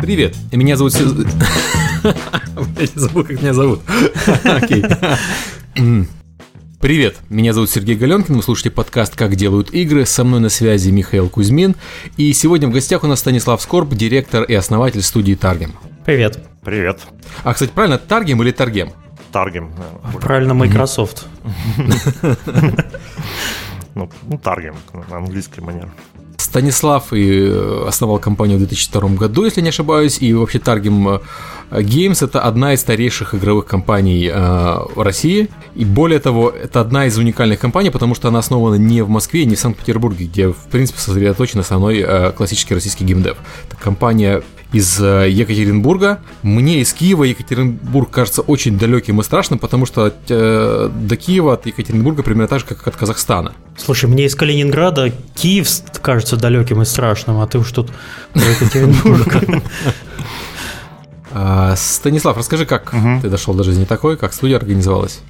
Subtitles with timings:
[0.00, 0.94] Привет, меня зовут...
[2.04, 3.80] Я забыл, как меня зовут.
[4.44, 4.84] Окей.
[6.80, 10.90] Привет, меня зовут Сергей Галенкин, вы слушаете подкаст «Как делают игры», со мной на связи
[10.90, 11.76] Михаил Кузьмин,
[12.16, 15.74] и сегодня в гостях у нас Станислав Скорб, директор и основатель студии Таргем.
[16.06, 16.42] Привет.
[16.64, 17.00] Привет.
[17.44, 18.92] А, кстати, правильно, Таргем или Таргем?
[19.32, 19.72] Таргем.
[20.20, 21.26] Правильно, Microsoft.
[23.94, 24.76] Ну, ну, Таргем,
[25.10, 25.90] на английский манер.
[26.40, 31.20] Станислав и э, основал компанию в 2002 году, если не ошибаюсь, и вообще Targem
[31.70, 37.06] э, Games это одна из старейших игровых компаний э, России, и более того, это одна
[37.06, 40.68] из уникальных компаний, потому что она основана не в Москве, не в Санкт-Петербурге, где, в
[40.70, 43.36] принципе, сосредоточен основной э, классический российский геймдев.
[43.68, 46.20] Это компания из э, Екатеринбурга.
[46.42, 51.66] Мне из Киева Екатеринбург кажется очень далеким и страшным, потому что э, до Киева от
[51.66, 53.52] Екатеринбурга примерно так же, как от Казахстана.
[53.82, 55.68] Слушай, мне из Калининграда Киев
[56.02, 57.90] кажется далеким и страшным, а ты уж тут
[58.32, 59.34] про Екатеринбург.
[61.32, 65.20] А, Станислав, расскажи, как ты дошел до жизни такой, как студия организовалась?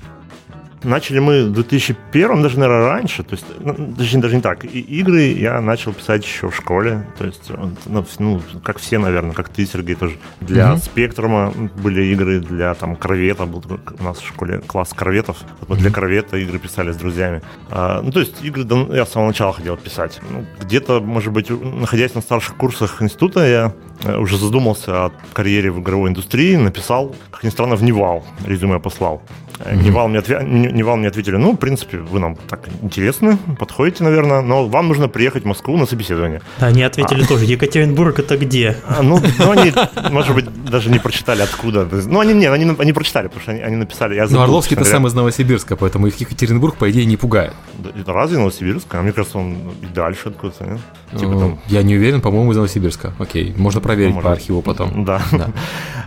[0.82, 3.22] Начали мы в 2001, даже, наверное, раньше.
[3.22, 4.64] То есть, ну, точнее, даже не так.
[4.64, 7.06] И игры я начал писать еще в школе.
[7.18, 7.50] То есть,
[7.86, 10.16] ну, ну как все, наверное, как ты, Сергей, тоже.
[10.40, 10.78] Для mm-hmm.
[10.78, 13.62] Спектрума были игры, для там Корвета был
[13.98, 15.36] у нас в школе класс Корветов.
[15.60, 15.82] Вот mm-hmm.
[15.82, 17.42] для Корвета игры писали с друзьями.
[17.70, 20.20] А, ну, то есть, игры я с самого начала хотел писать.
[20.30, 23.72] Ну, где-то, может быть, находясь на старших курсах института, я
[24.04, 28.78] э, уже задумался о карьере в игровой индустрии, написал, как ни странно, в Нивал резюме
[28.78, 29.22] послал.
[29.66, 30.42] Нивал, мне отве...
[30.42, 35.08] Нивал мне ответили, ну, в принципе, вы нам так интересны, подходите, наверное, но вам нужно
[35.08, 36.40] приехать в Москву на собеседование.
[36.58, 37.26] Да, они ответили а.
[37.26, 38.76] тоже, Екатеринбург это где?
[38.86, 39.72] А, ну, ну, они,
[40.10, 41.86] может быть, даже не прочитали откуда.
[42.06, 44.14] Ну, они, не, они, они прочитали, потому что они, они написали.
[44.14, 47.52] Я забыл, ну, Орловский это сам из Новосибирска, поэтому их Екатеринбург, по идее, не пугает.
[47.78, 48.94] Да, разве Новосибирск?
[48.94, 50.80] А мне кажется, он и дальше откуда-то, нет?
[51.12, 51.58] Типа, ну, там...
[51.66, 53.12] Я не уверен, по-моему, из Новосибирска.
[53.18, 55.04] Окей, можно проверить ну, по архиву потом.
[55.04, 55.50] Да, да.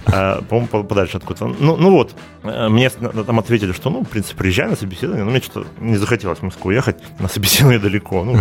[0.06, 1.56] А, по-моему, подальше откуда-то.
[1.60, 2.14] Ну, ну вот,
[2.44, 5.98] э, мне там ответили, что, ну, в принципе, приезжай на собеседование, но мне что-то не
[5.98, 8.24] захотелось в Москву ехать, на собеседование далеко.
[8.24, 8.40] Ну,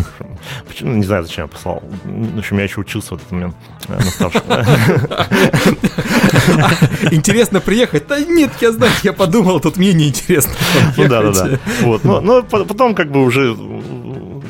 [0.66, 1.82] почему, не знаю, зачем я послал.
[2.04, 3.54] В общем, я еще учился в этот момент
[3.88, 4.42] э, на старшем.
[7.10, 8.06] Интересно приехать?
[8.06, 10.52] Да нет, я знаю, я подумал, тут мне неинтересно.
[10.96, 11.58] Ну да, да, да.
[11.82, 13.54] Вот, но потом как бы уже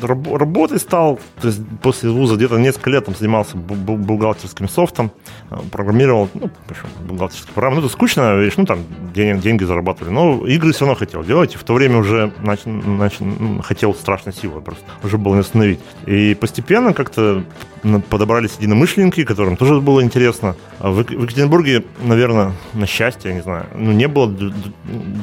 [0.07, 5.11] работой стал, то есть после вуза где-то несколько лет там занимался бухгалтерским софтом,
[5.49, 6.49] э, программировал, ну,
[7.07, 7.77] бухгалтерские программы.
[7.77, 8.79] Ну, это скучно, видишь, ну, там
[9.13, 12.71] деньги, деньги зарабатывали, но игры все равно хотел делать, и в то время уже начал,
[12.71, 13.25] начал,
[13.63, 15.79] хотел страшной силой просто, уже было не остановить.
[16.05, 17.43] И постепенно как-то
[18.09, 20.55] подобрались единомышленники, которым тоже было интересно.
[20.79, 24.33] А в Екатеринбурге, наверное, на счастье, я не знаю, ну, не было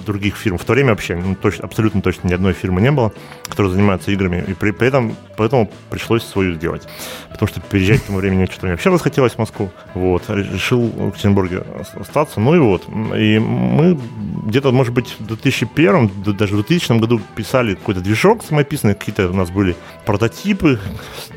[0.07, 0.59] других фирм.
[0.59, 3.13] В то время вообще ну, точно, абсолютно точно ни одной фирмы не было,
[3.49, 4.45] которая занимается играми.
[4.47, 6.87] И при, при этом поэтому пришлось свою сделать.
[7.31, 9.71] Потому что переезжать к тому времени что-то мне вообще расхотелось в Москву.
[9.95, 10.25] Вот.
[10.29, 11.65] Решил в Екатеринбурге
[11.95, 12.41] остаться.
[12.41, 12.85] Ну и вот.
[13.17, 13.99] И мы
[14.47, 19.35] где-то, может быть, в 2001, даже в 2000 году писали какой-то движок самописный, какие-то у
[19.35, 20.79] нас были прототипы.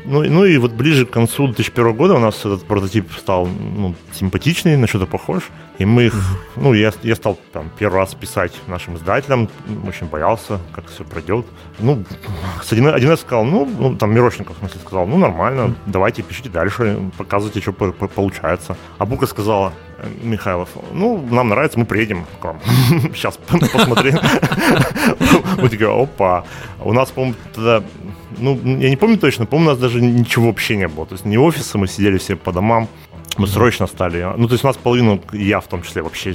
[0.04, 3.94] Ну, ну и вот ближе к концу 2001 года у нас этот прототип стал ну,
[4.12, 5.44] симпатичный, на что-то похож.
[5.78, 6.14] И мы их,
[6.56, 9.48] ну, я, я стал там первый раз писать нашим издателям,
[9.86, 11.46] очень боялся, как все пройдет.
[11.80, 12.04] Ну,
[12.70, 16.48] один, один раз сказал, ну, ну, там Мирошников, в смысле, сказал, ну, нормально, давайте пишите
[16.48, 18.76] дальше, показывайте, что по -по получается.
[18.98, 19.72] А Бука сказала,
[20.22, 22.60] Михайлов, ну, нам нравится, мы приедем к вам.
[23.14, 24.18] Сейчас посмотрим.
[25.58, 26.44] Мы такие, опа.
[26.80, 27.34] У нас, по-моему,
[28.38, 31.06] ну, я не помню точно, по-моему, у нас даже ничего вообще не было.
[31.06, 32.88] То есть не офиса, мы сидели все по домам.
[33.36, 34.26] Мы срочно стали.
[34.36, 36.34] Ну, то есть у нас половину, я в том числе, вообще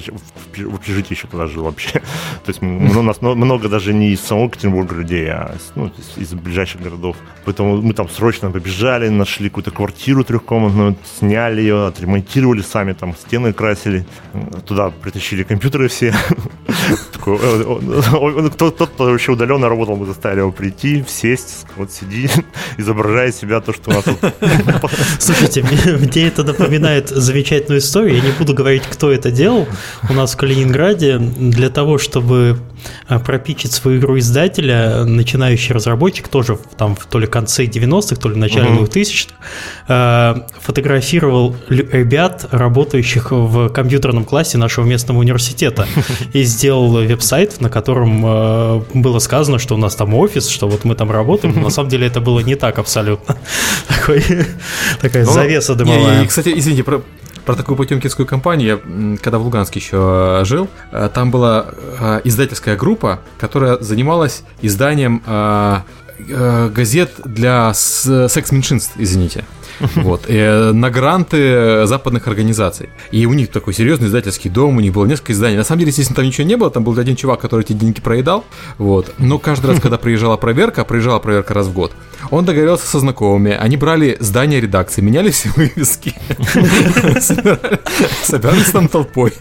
[0.57, 1.91] в общежитии еще тогда жил вообще.
[2.45, 6.81] То есть у нас много даже не из самого Екатеринбурга людей, а ну, из ближайших
[6.81, 7.15] городов.
[7.45, 13.53] Поэтому мы там срочно побежали, нашли какую-то квартиру трехкомнатную, сняли ее, отремонтировали сами, там стены
[13.53, 14.05] красили.
[14.65, 16.13] Туда притащили компьютеры все.
[17.19, 22.29] Кто-то, кто вообще удаленно работал, мы заставили его прийти, сесть, вот сиди,
[22.77, 24.05] изображая себя то, что у нас
[25.19, 28.17] Слушайте, мне это напоминает напоминает замечательную историю.
[28.17, 29.67] Я не буду говорить, кто это делал.
[30.09, 32.59] У нас в Калининграде для того, чтобы
[33.07, 38.29] а, пропичить свою игру издателя, начинающий разработчик, тоже там в то ли конце 90-х, то
[38.29, 38.89] ли в начале uh-huh.
[38.89, 39.35] 2000-х,
[39.87, 45.87] а, фотографировал ребят, работающих в компьютерном классе нашего местного университета,
[46.33, 50.83] и сделал веб-сайт, на котором а, было сказано, что у нас там офис, что вот
[50.83, 51.61] мы там работаем.
[51.61, 53.37] На самом деле это было не так абсолютно.
[53.87, 54.23] Такой,
[55.01, 56.23] такая ну, завеса дымовая.
[56.23, 57.01] И, кстати, извините, про,
[57.45, 58.81] про такую потемкинскую компанию.
[58.85, 61.67] Я, когда в Луганске еще жил, э, там была
[61.99, 65.79] э, издательская группа, которая занималась изданием э,
[66.75, 69.45] газет для секс-меньшинств, извините.
[69.95, 72.89] вот, э, на гранты западных организаций.
[73.11, 75.57] И у них такой серьезный издательский дом, у них было несколько изданий.
[75.57, 78.01] На самом деле, естественно, там ничего не было, там был один чувак, который эти деньги
[78.01, 78.45] проедал,
[78.77, 79.13] вот.
[79.17, 81.93] Но каждый раз, когда приезжала проверка, приезжала проверка раз в год,
[82.31, 86.13] он договорился со знакомыми, они брали здание редакции, меняли все вывески,
[88.23, 89.33] собирались там толпой,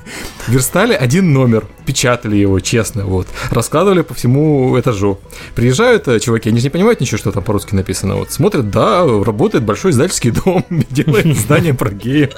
[0.46, 5.18] верстали один номер, печатали его, честно, вот, раскладывали по всему этажу.
[5.54, 9.06] Приезжают э, чуваки, они же не понимают ничего, что там по-русски написано, вот, смотрят, да,
[9.06, 12.32] работает большой издательский дом, делает здание про геев,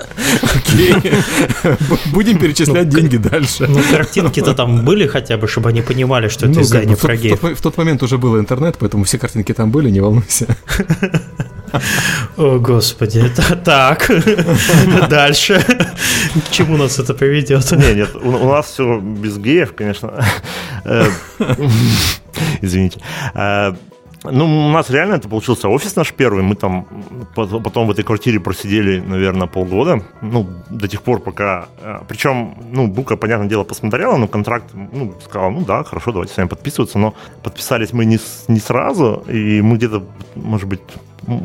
[0.55, 0.94] окей,
[2.12, 3.67] будем перечислять ну, деньги дальше.
[3.67, 7.43] Ну, картинки-то там были хотя бы, чтобы они понимали, что это ну, издание про геев.
[7.43, 10.47] В тот момент уже был интернет, поэтому все картинки там были, не волнуйся.
[12.37, 13.25] О, господи,
[13.65, 14.11] так.
[15.09, 15.65] Дальше.
[16.49, 17.71] К чему нас это приведет?
[17.73, 20.25] Нет, нет, у, нас все без геев, конечно.
[20.85, 21.07] Э,
[22.63, 23.01] извините.
[23.35, 23.75] Э,
[24.25, 26.43] ну, у нас реально это получился офис наш первый.
[26.43, 26.87] Мы там
[27.35, 30.03] потом в этой квартире просидели, наверное, полгода.
[30.21, 31.69] Ну, до тех пор, пока...
[31.81, 36.35] Э, Причем, ну, Бука, понятное дело, посмотрела, но контракт, ну, сказал, ну да, хорошо, давайте
[36.35, 36.99] с вами подписываться.
[36.99, 38.19] Но подписались мы не,
[38.49, 40.03] не сразу, и мы где-то,
[40.35, 40.81] может быть,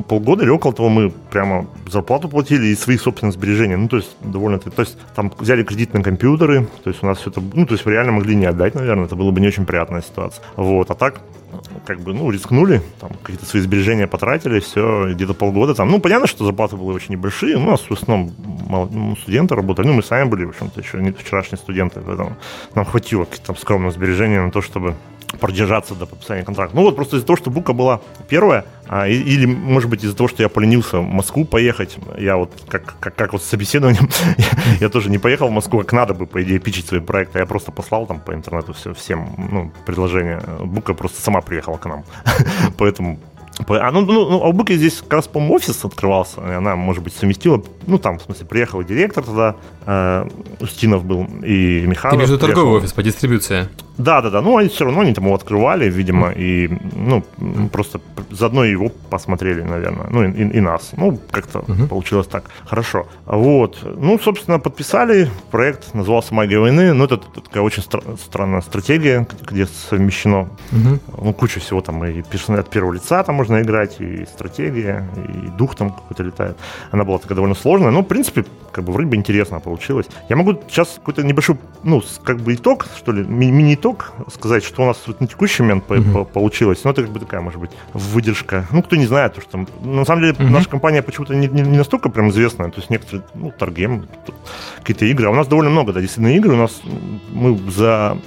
[0.08, 3.78] полгода или около того мы прямо зарплату платили и свои собственные сбережения.
[3.78, 4.60] Ну, то есть, довольно...
[4.60, 7.42] То есть, там взяли кредит на компьютеры, то есть, у нас все это...
[7.42, 10.44] Ну, то есть, реально могли не отдать, наверное, это было бы не очень приятная ситуация.
[10.56, 11.22] Вот, а так,
[11.86, 15.90] как бы, ну, рискнули, там, какие-то свои сбережения потратили, все, где-то полгода там.
[15.90, 18.32] Ну, понятно, что зарплаты были очень небольшие, ну, у нас в основном
[18.70, 22.36] ну, студенты работали, ну, мы сами были, в общем-то, еще не вчерашние студенты, поэтому
[22.74, 24.96] нам хватило каких-то там скромных сбережений на то, чтобы
[25.40, 26.76] продержаться до подписания контракта.
[26.76, 30.28] Ну вот просто из-за того, что Бука была первая, а, или, может быть, из-за того,
[30.28, 34.46] что я поленился в Москву поехать, я вот как, как, как вот с собеседованием, я,
[34.82, 37.46] я тоже не поехал в Москву, как надо бы, по идее, пичить свои проекты, я
[37.46, 40.42] просто послал там по интернету все, всем ну, предложения.
[40.60, 42.04] Бука просто сама приехала к нам,
[42.78, 43.20] поэтому
[43.68, 46.76] а, ну, ну, ну, а у Быка здесь как раз, по-моему, офис открывался, и она,
[46.76, 49.56] может быть, совместила, ну, там, в смысле, приехал директор тогда,
[49.86, 50.28] э,
[50.60, 52.14] Устинов был, и Михаил.
[52.14, 53.68] Ты между торговый офис по дистрибуции?
[53.98, 54.42] Да, да, да.
[54.42, 57.24] Ну, они все равно они там его открывали, видимо, и ну,
[57.72, 60.08] просто заодно его посмотрели, наверное.
[60.10, 60.92] Ну, и, и нас.
[60.98, 61.88] Ну, как-то uh-huh.
[61.88, 62.50] получилось так.
[62.66, 63.08] Хорошо.
[63.26, 63.80] Вот.
[63.84, 65.30] Ну, собственно, подписали.
[65.50, 66.94] Проект назывался Магия войны.
[66.94, 71.00] Ну, это, это такая очень стра- странная стратегия, где совмещено uh-huh.
[71.22, 75.48] ну, куча всего там и персонаж от первого лица там можно играть, и стратегия, и
[75.58, 76.58] дух там какой-то летает.
[76.92, 77.92] Она была такая довольно сложная.
[77.92, 78.44] Но, в принципе,
[78.74, 79.75] как бы вроде бы интересно получилось.
[80.30, 84.64] Я могу сейчас какой-то небольшой, ну, как бы итог, что ли, ми- мини итог сказать,
[84.64, 86.26] что у нас вот на текущий момент mm-hmm.
[86.26, 86.84] получилось.
[86.84, 88.66] Но это как бы такая, может быть, выдержка.
[88.72, 90.50] Ну, кто не знает, то что на самом деле mm-hmm.
[90.50, 92.70] наша компания почему-то не, не, не настолько прям известная.
[92.70, 94.08] То есть некоторые, ну, торгем,
[94.78, 95.28] какие-то игры.
[95.28, 96.54] А у нас довольно много, да, действительно, игры.
[96.54, 96.82] У нас
[97.32, 98.18] мы за,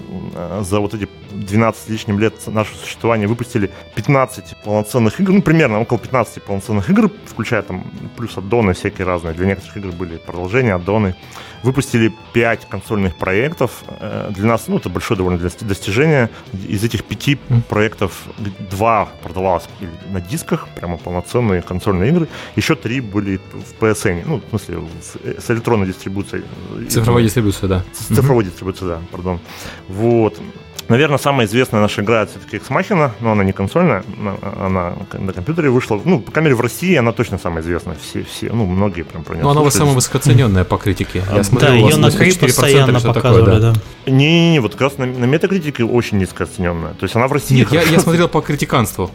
[0.60, 5.98] за вот эти 12 лишним лет нашего существования выпустили 15 полноценных игр, ну, примерно около
[5.98, 7.84] 15 полноценных игр, включая там
[8.16, 9.34] плюс аддоны всякие разные.
[9.34, 11.14] Для некоторых игр были продолжения, аддоны.
[11.62, 13.82] Выпустили 5 консольных проектов.
[14.00, 16.30] Э, для нас, ну, это большое довольно достижение.
[16.68, 17.62] Из этих пяти mm.
[17.62, 18.22] проектов
[18.70, 19.68] два продавалось
[20.10, 22.28] на дисках, прямо полноценные консольные игры.
[22.54, 24.78] Еще три были в PSN, ну, в смысле,
[25.12, 26.44] с электронной дистрибуцией.
[26.88, 27.84] Цифровой дистрибуцией, да.
[27.92, 29.40] С цифровой дистрибуцией, да, пардон.
[29.88, 30.38] Вот.
[30.88, 34.04] Наверное, самая известная наша игра все-таки Ex Machina, но она не консольная,
[34.58, 36.00] она на компьютере вышла.
[36.02, 37.96] Ну, по камере в России она точно самая известная.
[38.00, 41.22] Все, все, ну, многие прям про нее Ну, она самая высокоцененная по критике.
[41.34, 43.72] Я смотрел, да, ее на Крит постоянно показывали, такое, да.
[43.72, 44.10] да.
[44.10, 46.94] Не-не-не, вот как раз на, на метакритике очень низкооцененная.
[46.94, 47.54] То есть она в России...
[47.54, 49.10] Нет, я, я смотрел по критиканству.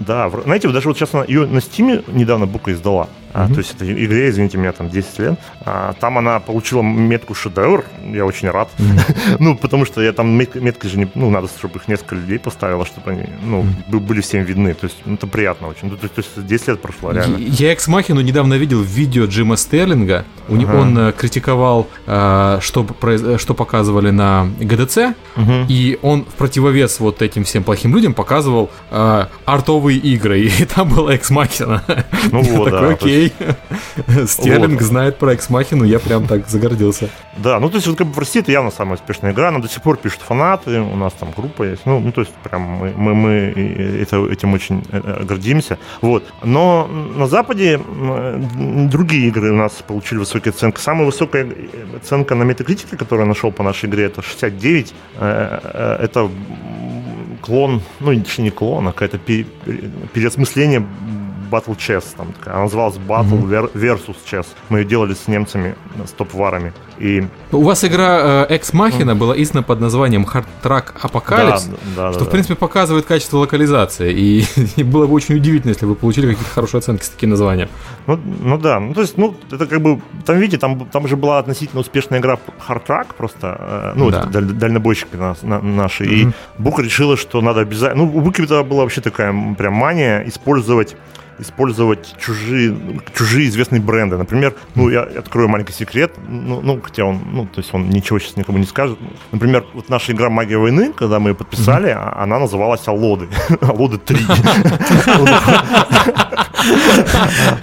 [0.00, 3.08] Да, знаете, даже вот сейчас она, ее на Стиме недавно Бука издала.
[3.32, 5.38] А, То есть этой игре, извините меня, там 10 лет.
[5.64, 7.84] А, там она получила метку шедевр.
[8.12, 8.68] Я очень рад.
[8.78, 9.36] Mm-hmm.
[9.38, 11.08] ну, потому что я там мет, метки же не...
[11.14, 13.98] Ну, надо, чтобы их несколько людей поставило, чтобы они, ну, mm-hmm.
[14.00, 14.74] были всем видны.
[14.74, 15.88] То есть ну, это приятно очень.
[15.88, 17.36] Ну, то, то есть 10 лет прошло, реально.
[17.36, 20.24] Я Экс Махину недавно видел видео Джима Стерлинга.
[20.48, 20.76] У ага.
[20.76, 22.86] Он э, критиковал, э, что,
[23.38, 25.14] что показывали на ГДЦ.
[25.36, 25.66] Угу.
[25.68, 30.40] И он в противовес вот этим всем плохим людям показывал э, артовые игры.
[30.60, 31.84] И там была Экс Махина.
[32.32, 32.88] Ну вот, да.
[32.88, 33.32] Окей, окей.
[34.26, 37.08] Стерлинг знает про Экс-Махину, я прям так загордился.
[37.36, 39.58] Да, ну то есть вот как бы в России это явно самая успешная игра, она
[39.58, 42.62] до сих пор пишут фанаты, у нас там группа есть, ну, ну то есть прям
[42.62, 43.30] мы, мы, мы
[44.00, 45.78] это, этим очень э, э, гордимся.
[46.00, 46.24] Вот.
[46.42, 47.80] Но на Западе
[48.88, 50.80] другие игры у нас получили высокие оценки.
[50.80, 51.48] Самая высокая
[51.96, 54.94] оценка на метакритике, которую я нашел по нашей игре, это 69.
[55.16, 56.30] Э, это
[57.40, 60.86] клон, ну, не клон, а какое-то переосмысление
[61.50, 62.04] Battle Chess.
[62.16, 63.72] Там, такая, она называлась Battle mm-hmm.
[63.74, 64.46] versus Chess.
[64.68, 65.74] Мы ее делали с немцами,
[66.06, 66.72] с топ-варами.
[67.00, 67.26] И...
[67.50, 69.14] У вас игра э, Ex Machina mm.
[69.14, 73.38] была издана под названием Hard Track Apocalypse, да, да, что, да, в принципе, показывает качество
[73.38, 74.12] локализации.
[74.12, 74.44] И,
[74.76, 77.68] и было бы очень удивительно, если вы получили какие-то хорошие оценки с таким названием.
[78.06, 81.16] Ну, ну да, ну то есть, ну, это как бы, там, видите, там, там же
[81.16, 82.38] была относительно успешная игра
[82.68, 84.24] Hard Track просто, э, ну, да.
[84.26, 86.30] даль, дальнобойщики на, на, наши, mm-hmm.
[86.30, 90.96] и Бука решила, что надо обязательно, ну, у Буки была вообще такая прям мания использовать
[91.40, 94.16] использовать чужие, чужие известные бренды.
[94.16, 98.18] Например, ну, я открою маленький секрет, ну, ну, хотя он, ну, то есть он ничего
[98.18, 98.98] сейчас никому не скажет.
[99.32, 102.22] Например, вот наша игра «Магия войны», когда мы ее подписали, mm-hmm.
[102.22, 103.28] она называлась «Алоды».
[103.60, 104.18] «Алоды 3».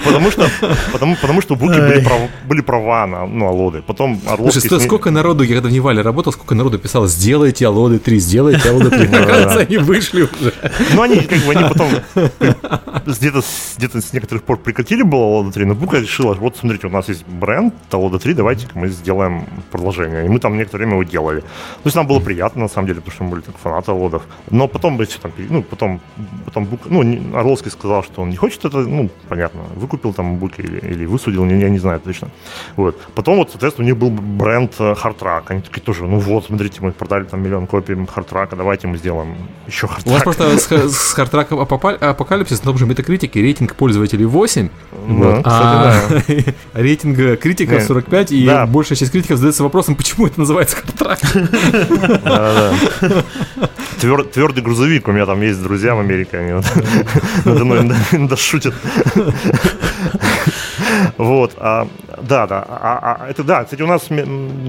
[0.04, 0.50] Потому что,
[0.92, 3.82] потому, потому что Буки были, прав, были права на ну, Алоды.
[3.82, 4.62] Потом Орловский...
[4.62, 8.70] Слушай, сколько народу, я когда в Невале работал, сколько народу писало, сделайте Алоды 3, сделайте
[8.70, 9.08] Алоды 3.
[9.08, 10.54] Мне кажется, они вышли уже.
[10.94, 11.90] Ну, они как бы, они потом
[13.06, 13.42] где-то
[13.78, 17.10] где с некоторых пор прекратили было Алода 3, но Бука решила, вот смотрите, у нас
[17.10, 20.26] есть бренд Алода 3, давайте мы сделаем продолжение.
[20.26, 21.42] И мы там некоторое время его делали.
[21.42, 24.24] То есть нам было приятно, на самом деле, потому что мы были так фанаты Алодов.
[24.50, 25.00] Но потом,
[25.50, 26.02] ну, потом,
[26.46, 30.62] потом Бук, ну, Орловский сказал, что он не хочет это ну, понятно, выкупил там буки
[30.62, 32.30] или, или высудил, я, я не знаю точно.
[32.76, 33.00] Вот.
[33.16, 35.44] Потом вот, соответственно, у них был бренд Hardtrack.
[35.48, 39.36] Они такие тоже, ну вот, смотрите, мы продали там миллион копий Hardtrack, давайте мы сделаем
[39.68, 40.10] еще Hardtrack.
[40.10, 45.42] У вас просто с, Hardtrack Апокалипсис на том же Metacritic рейтинг пользователей 8, да, вот,
[45.46, 46.22] а
[46.74, 51.18] рейтинг критиков 45, и большая часть критиков задается вопросом, почему это называется Hardtrack.
[54.00, 56.52] Твердый грузовик, у меня там есть друзья в Америке, они
[57.46, 57.84] надо мной
[58.36, 58.74] шутят.
[61.18, 61.88] Вот, а,
[62.22, 64.08] да, да, а, а, это да, кстати, у нас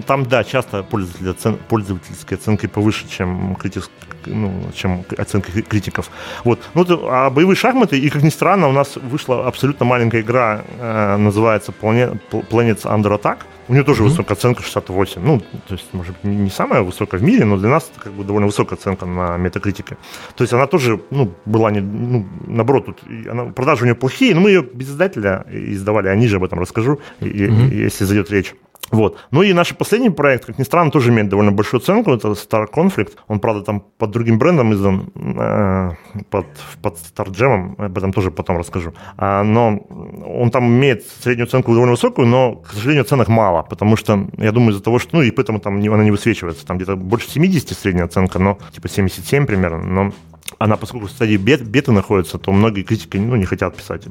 [0.07, 3.91] там, да, часто пользователи, оцен, пользовательские оценки повыше, чем, критик,
[4.27, 6.11] ну, чем оценки критиков.
[6.45, 10.63] Вот, ну, а боевые шахматы, и, как ни странно, у нас вышла абсолютно маленькая игра,
[10.79, 14.09] э, называется Planet, Planets Under Attack, у нее тоже mm-hmm.
[14.09, 15.23] высокая оценка 68.
[15.23, 18.13] Ну, то есть, может быть, не самая высокая в мире, но для нас это как
[18.15, 19.99] бы довольно высокая оценка на метакритике.
[20.37, 24.35] То есть она тоже, ну, была не, ну, наоборот, тут она, продажи у нее плохие,
[24.35, 27.75] но мы ее без издателя издавали, я ниже об этом расскажу, mm-hmm.
[27.75, 28.55] если зайдет речь.
[28.91, 29.19] Вот.
[29.31, 32.13] Ну и наш последний проект, как ни странно, тоже имеет довольно большую оценку.
[32.13, 33.13] Это Star Conflict.
[33.29, 35.91] Он, правда, там под другим брендом издан, э,
[36.31, 36.47] под,
[36.83, 37.75] под Star Jam.
[37.79, 38.93] Об этом тоже потом расскажу.
[39.17, 39.79] А, но
[40.27, 43.63] он там имеет среднюю оценку довольно высокую, но, к сожалению, оценок мало.
[43.63, 45.17] Потому что, я думаю, из-за того, что...
[45.17, 46.67] Ну и поэтому там она не высвечивается.
[46.67, 49.79] Там где-то больше 70 средняя оценка, но типа 77 примерно.
[49.79, 50.13] Но
[50.59, 54.03] она, поскольку в стадии бет, беты находится, то многие критики ну, не хотят писать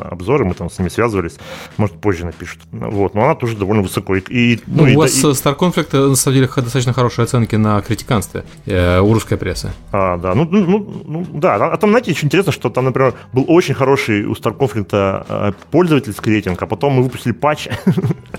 [0.00, 1.38] обзоры, мы там с ними связывались,
[1.76, 2.60] может, позже напишут.
[2.72, 4.16] Вот, но она тоже довольно высоко.
[4.16, 5.22] И, ну, ну, и, у вас и...
[5.22, 9.72] Star Conflict, э, на самом деле, достаточно хорошие оценки на критиканстве э, у русской прессы.
[9.92, 13.14] А, да, ну, ну, ну, ну да, а там, знаете, очень интересно, что там, например,
[13.32, 17.68] был очень хороший у Star Conflict э, пользовательский рейтинг, а потом мы выпустили патч,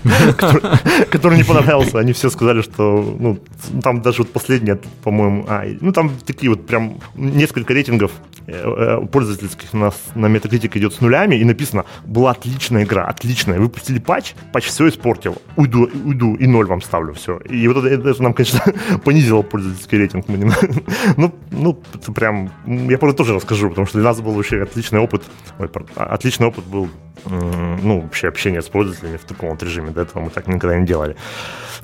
[1.10, 1.98] который не понравился.
[1.98, 3.38] Они все сказали, что, ну,
[3.82, 8.12] там даже вот последняя, по-моему, а, ну, там такие вот прям несколько рейтингов
[8.46, 13.06] э, э, пользовательских у нас на Metacritic идет с нулями, и написано, была отличная игра,
[13.06, 17.38] отличная, выпустили патч, патч все испортил, уйду, уйду и ноль вам ставлю, все.
[17.48, 18.60] И вот это, это нам, конечно,
[19.04, 20.28] понизило пользовательский рейтинг.
[20.28, 20.52] Мы не,
[21.16, 25.00] ну, ну, это прям, я просто тоже расскажу, потому что для нас был вообще отличный
[25.00, 25.22] опыт,
[25.58, 26.88] ой, отличный опыт был,
[27.24, 30.86] ну, вообще общение с пользователями в таком вот режиме, до этого мы так никогда не
[30.86, 31.16] делали.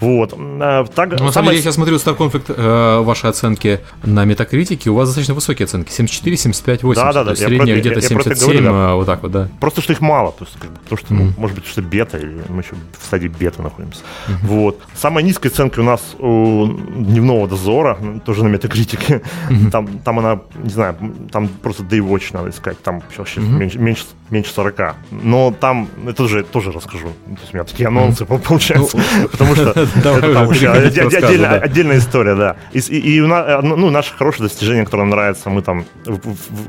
[0.01, 0.35] Вот.
[0.37, 4.25] А, так, ну, на самом деле, я сейчас смотрю Star Conflict, э, ваши оценки на
[4.25, 7.05] Метакритике, у вас достаточно высокие оценки, 74, 75, 80.
[7.05, 7.37] Да, да, да.
[7.37, 8.71] Средняя где-то 77, говорю, да.
[8.73, 9.49] А, вот так вот, да.
[9.61, 11.17] Просто что их мало, то есть, как бы, потому что, mm.
[11.17, 14.01] ну, может быть, что бета, или мы еще в стадии бета находимся.
[14.01, 14.35] Mm-hmm.
[14.43, 14.81] Вот.
[14.95, 19.23] Самая низкая оценка у нас у дневного дозора, тоже на метакритике.
[19.49, 19.71] Mm-hmm.
[19.71, 20.97] Там, там она, не знаю,
[21.31, 23.79] там просто Daywatch надо искать, там сейчас mm-hmm.
[23.79, 24.97] меньше, меньше 40.
[25.23, 27.09] Но там, это тоже, тоже расскажу.
[27.09, 28.43] То есть у меня такие анонсы mm-hmm.
[28.43, 32.57] получаются, ну, потому что это там отдельная история, да.
[32.73, 35.85] И ну, наше хорошее достижение, которое нам нравится, мы там,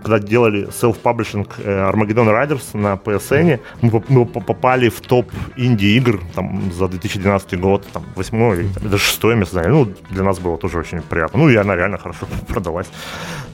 [0.02, 6.88] когда делали self-publishing э, Armageddon Riders на PSN, мы попали в топ инди-игр там за
[6.88, 9.64] 2012 год, там, 8 или даже 6 место.
[9.68, 11.40] Ну, для нас было тоже очень приятно.
[11.40, 12.88] Ну, и она реально хорошо продалась.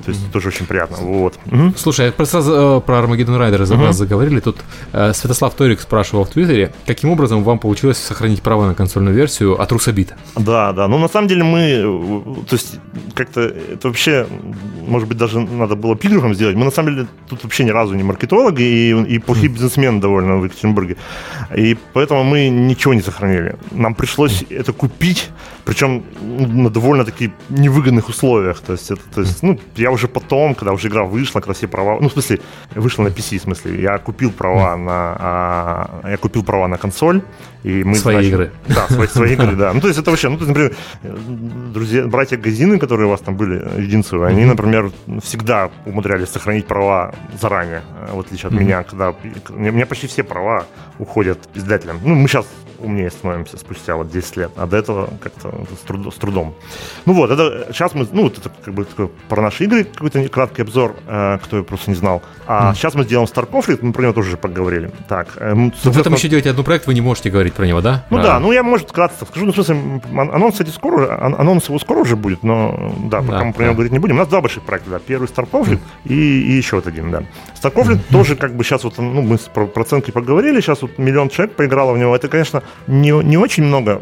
[0.05, 0.97] То есть тоже очень приятно.
[0.97, 1.39] Вот.
[1.77, 3.93] Слушай, просто сразу э, про Armageddon Riders uh-huh.
[3.93, 4.39] заговорили.
[4.39, 4.57] Тут
[4.88, 9.61] Э, Святослав Торик спрашивал в Твиттере, каким образом вам получилось сохранить право на консольную версию
[9.61, 10.15] от Русабита?
[10.35, 10.87] Да, да.
[10.87, 12.79] Ну, на самом деле мы, то есть,
[13.13, 14.27] как-то это вообще,
[14.87, 16.55] может быть, даже надо было пигрухом сделать.
[16.55, 20.37] Мы, на самом деле, тут вообще ни разу не маркетологи и, и плохие бизнесмены довольно
[20.37, 20.95] в Екатеринбурге.
[21.55, 23.55] И поэтому мы ничего не сохранили.
[23.71, 25.29] Нам пришлось это купить,
[25.65, 28.59] причем на довольно-таки невыгодных условиях.
[28.61, 31.67] То есть, это, то есть, ну, я уже потом, когда уже игра вышла, когда все
[31.67, 32.39] права, ну, в смысле,
[32.75, 37.21] вышла на PC, в смысле, я купил права на, а, я купил права на консоль,
[37.63, 38.51] и мы свои начали, игры.
[38.67, 39.73] Да, свои, свои игры, да.
[39.73, 40.75] Ну, то есть это вообще, ну, то есть, например,
[41.73, 44.91] друзья, братья Газины, которые у вас там были, единственные, они, например,
[45.23, 47.81] всегда умудрялись сохранить права заранее,
[48.11, 49.13] в отличие от меня, когда
[49.49, 50.65] у меня почти все права
[50.99, 51.99] уходят издателям.
[52.03, 52.45] Ну, мы сейчас
[52.79, 56.55] умнее становимся спустя вот 10 лет, а до этого как-то с, труд, с трудом.
[57.05, 60.61] Ну вот, это сейчас мы, ну, это как бы такой про наши игры какой-то краткий
[60.61, 62.21] обзор, э, кто просто не знал.
[62.47, 62.75] А mm.
[62.75, 64.91] сейчас мы сделаем Star Conflict, мы про него тоже поговорили.
[65.07, 67.81] Так, э, ну, вы там еще делаете одну проект, вы не можете говорить про него,
[67.81, 68.05] да?
[68.09, 68.23] Ну а.
[68.23, 71.99] да, ну я, может, вкратце скажу, ну, в смысле, анонс, кстати, скоро, анонс его скоро
[71.99, 73.65] уже будет, но да, пока да, мы про да.
[73.65, 74.15] него говорить не будем.
[74.15, 76.13] У нас два больших проекта, да, первый Star Conflict mm.
[76.13, 77.23] и, и еще вот один, да.
[77.61, 78.11] Star Conflict mm-hmm.
[78.11, 81.93] тоже как бы сейчас вот, ну, мы про процентки поговорили, сейчас вот миллион человек поиграло
[81.93, 84.01] в него, это, конечно, не, не очень много,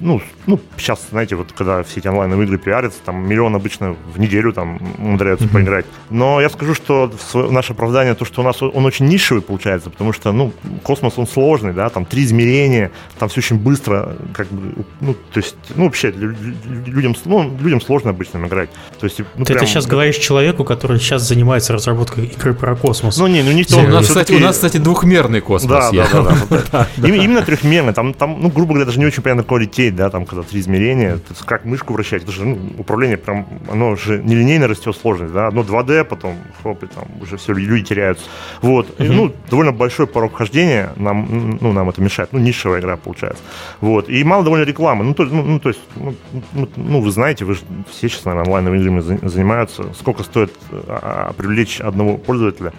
[0.00, 4.18] ну, ну, сейчас, знаете, вот когда все эти онлайновые игры пиарятся, там миллион обычно в
[4.18, 5.52] неделю там умудряются mm-hmm.
[5.52, 5.86] поиграть.
[6.10, 10.12] Но я скажу, что наше оправдание то, что у нас он очень нишевый получается, потому
[10.12, 10.52] что, ну,
[10.82, 15.38] космос он сложный, да, там три измерения, там все очень быстро, как бы, ну, то
[15.38, 18.70] есть, ну, вообще, людям, ну, людям сложно обычно играть.
[18.98, 19.64] То есть, ну, Ты прям...
[19.64, 23.18] это сейчас говоришь человеку, который сейчас занимается разработкой игры про космос.
[23.18, 23.78] Ну, не, ну не то.
[23.78, 25.90] У нас, кстати, у нас, кстати, двухмерный космос.
[25.90, 26.86] Да, да, да, да.
[27.08, 27.92] Именно трехмерный.
[28.00, 30.60] Там, там, ну, грубо говоря, даже не очень понятно, какой лететь, да, там, когда три
[30.60, 35.48] измерения, как мышку вращать, это же, ну, управление прям, оно же нелинейно растет сложность, да,
[35.48, 38.24] одно 2D, потом, хоп, и там уже все, люди теряются.
[38.62, 39.04] Вот, uh-huh.
[39.04, 43.42] и, ну, довольно большой порог хождения нам, ну, нам это мешает, ну, нишевая игра получается.
[43.82, 46.14] Вот, и мало довольно рекламы, ну, то, ну, ну, то есть, ну,
[46.54, 51.28] ну, ну, вы знаете, вы же все сейчас, наверное, онлайновыми играми занимаются, сколько стоит а,
[51.28, 52.72] а, привлечь одного пользователя.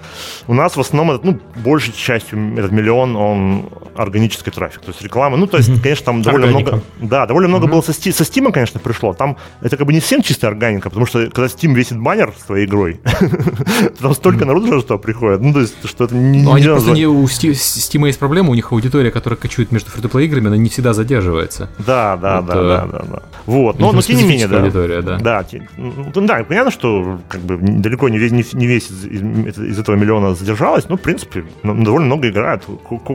[0.47, 5.37] У нас в основном, ну, большей частью этот миллион, он органический трафик, то есть реклама,
[5.37, 5.81] ну, то есть, uh-huh.
[5.81, 6.71] конечно, там довольно органика.
[6.71, 6.85] много...
[7.01, 7.71] Да, довольно много mm-hmm.
[7.71, 9.13] было со, со Steam, конечно, пришло.
[9.13, 12.45] Там это как бы не всем чистая органика, потому что когда Steam весит баннер с
[12.45, 13.01] твоей игрой,
[13.99, 15.41] там столько народу уже что приходит.
[15.41, 16.43] Ну, то есть, что это не...
[16.43, 17.05] Ну, они просто не...
[17.05, 20.93] У Steam есть проблема, у них аудитория, которая кочует между фри играми, она не всегда
[20.93, 21.69] задерживается.
[21.79, 23.21] Да, да, да, да, да, да.
[23.45, 24.61] Вот, но, но тем не менее, да.
[25.01, 25.17] Да.
[25.19, 25.45] Да,
[25.77, 30.35] ну, да, понятно, что как бы далеко не весь, не весь из, из этого миллиона
[30.35, 32.63] задержалось, но, в принципе, довольно много играют.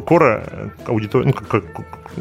[0.06, 0.42] Кора
[0.86, 1.64] аудитория, ну, как,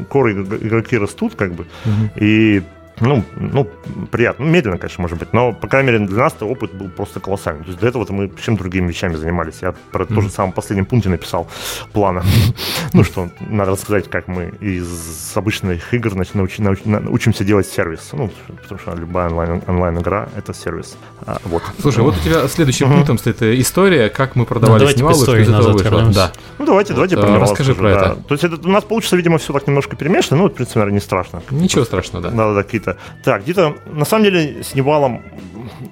[0.10, 2.12] коры игроки растут, как бы, угу.
[2.20, 2.62] и
[3.00, 3.68] ну, ну,
[4.12, 4.46] приятно.
[4.46, 7.20] Ну, медленно, конечно, может быть, но, по крайней мере, для нас это опыт был просто
[7.20, 7.64] колоссальный.
[7.64, 9.56] То есть до этого мы чем другими вещами занимались.
[9.62, 10.16] Я про mm-hmm.
[10.16, 11.48] то же самое в последнем пункте написал
[11.94, 12.24] плана.
[12.94, 16.80] ну, что надо рассказать, как мы из обычных игр значит, науч, науч,
[17.10, 18.10] учимся делать сервис.
[18.14, 18.32] Ну,
[18.62, 20.98] потому что любая онлайн, онлайн-игра— это сервис.
[21.26, 21.64] А, вот.
[21.82, 25.38] Слушай, вот у тебя следующим пунктом стоит э, история, как мы продавали ну, снималку, что
[25.38, 26.12] из этого вышло.
[26.14, 26.32] Да.
[26.60, 28.16] Ну, давайте, вот, давайте про Расскажи про это.
[28.28, 30.96] То есть это у нас получится, видимо, все так немножко перемешано, ну, в принципе, наверное,
[30.96, 31.42] не страшно.
[31.52, 32.32] Ничего страшного, да.
[32.32, 32.98] Надо какие где-то.
[33.24, 35.24] Так, где-то, на самом деле, с Невалом,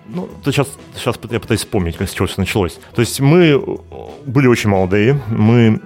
[0.08, 2.80] ну, то сейчас, сейчас я пытаюсь вспомнить, с чего все началось.
[2.96, 3.60] То есть мы
[4.26, 5.82] были очень молодые, мы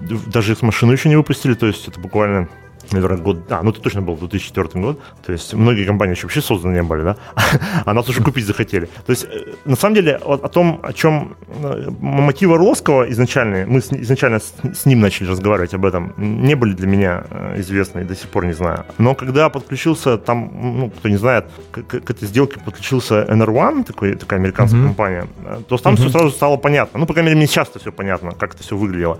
[0.00, 2.48] даже их машину еще не выпустили, то есть это буквально
[2.92, 3.50] наверное, год...
[3.50, 5.00] А, ну это точно был 2004 год.
[5.24, 7.16] То есть многие компании еще вообще созданы не были, да?
[7.84, 8.86] А нас уже купить захотели.
[9.06, 13.66] То есть, э, на самом деле, о, о том, о чем э, мотивы Орловского изначально,
[13.66, 17.60] мы с, изначально с, с ним начали разговаривать об этом, не были для меня э,
[17.60, 18.84] известны и до сих пор не знаю.
[18.98, 23.84] Но когда подключился, там, ну, кто не знает, к, к, к этой сделке подключился NR1,
[23.84, 24.86] такой, такая американская mm-hmm.
[24.86, 25.26] компания,
[25.68, 25.96] то там mm-hmm.
[25.96, 27.00] все сразу стало понятно.
[27.00, 29.18] Ну, по крайней мере, мне сейчас это все понятно, как это все выглядело.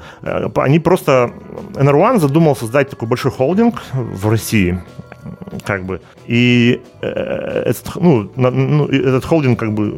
[0.56, 1.32] Они просто...
[1.74, 4.80] NR1 задумал создать такой большой холдинг, холдинг в России,
[5.64, 7.06] как бы, и э,
[7.66, 9.94] этот, ну, на, ну, этот холдинг как бы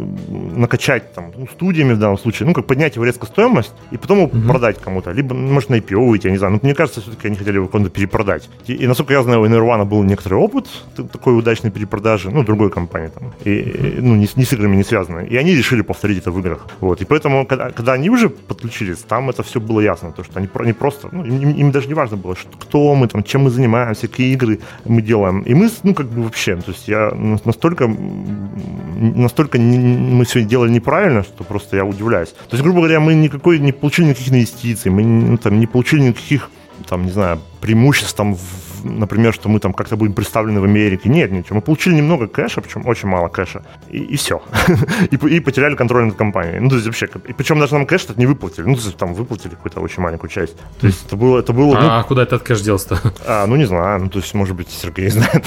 [0.57, 4.19] накачать там ну, студиями в данном случае, ну, как поднять его резко стоимость и потом
[4.19, 4.49] его mm-hmm.
[4.49, 7.37] продать кому-то, либо, может, на IPO выйти, я не знаю, но мне кажется, все-таки они
[7.37, 8.49] хотели его кому-то перепродать.
[8.67, 12.71] И, и, насколько я знаю, у Nirvana был некоторый опыт такой удачной перепродажи, ну, другой
[12.71, 16.19] компании там, и, и, ну, не, не с играми не связано, и они решили повторить
[16.19, 19.81] это в играх, вот, и поэтому, когда, когда они уже подключились, там это все было
[19.81, 22.95] ясно, то, что они, они просто, ну, им, им даже не важно было, что, кто
[22.95, 26.57] мы там, чем мы занимаемся, какие игры мы делаем, и мы, ну, как бы вообще,
[26.57, 32.31] то есть я настолько, настолько мы все делали неправильно, что просто я удивляюсь.
[32.31, 36.01] То есть, грубо говоря, мы никакой не получили никаких инвестиций, мы ну, там, не получили
[36.01, 36.51] никаких,
[36.89, 41.09] там, не знаю, преимуществ там в например, что мы там как-то будем представлены в Америке.
[41.09, 41.57] Нет, ничего.
[41.57, 44.43] Мы получили немного кэша, причем очень мало кэша, и, и все.
[45.11, 46.61] и, и потеряли контроль над компанией.
[46.61, 48.65] Ну, то есть вообще, и причем даже нам кэш не выплатили.
[48.67, 50.57] Ну, то есть там выплатили какую-то очень маленькую часть.
[50.81, 51.39] То есть это было...
[51.39, 53.01] Это было ну, а куда этот кэш делся-то?
[53.27, 54.01] А, ну, не знаю.
[54.01, 55.45] Ну, то есть, может быть, Сергей знает.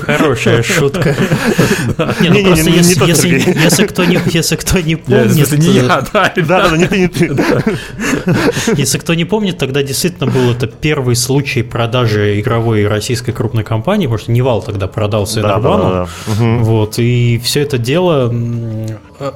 [0.00, 1.14] Хорошая шутка.
[2.20, 5.52] Не, ну просто если кто не если кто не помнит...
[5.58, 6.32] не я, да.
[6.36, 7.30] Да, да, не ты, не ты.
[8.76, 14.06] Если кто не помнит, тогда действительно был это первый случай продажи игровой российской крупной компании,
[14.06, 16.08] потому что Невал тогда продался Энербану.
[16.26, 18.32] Вот, и все это дело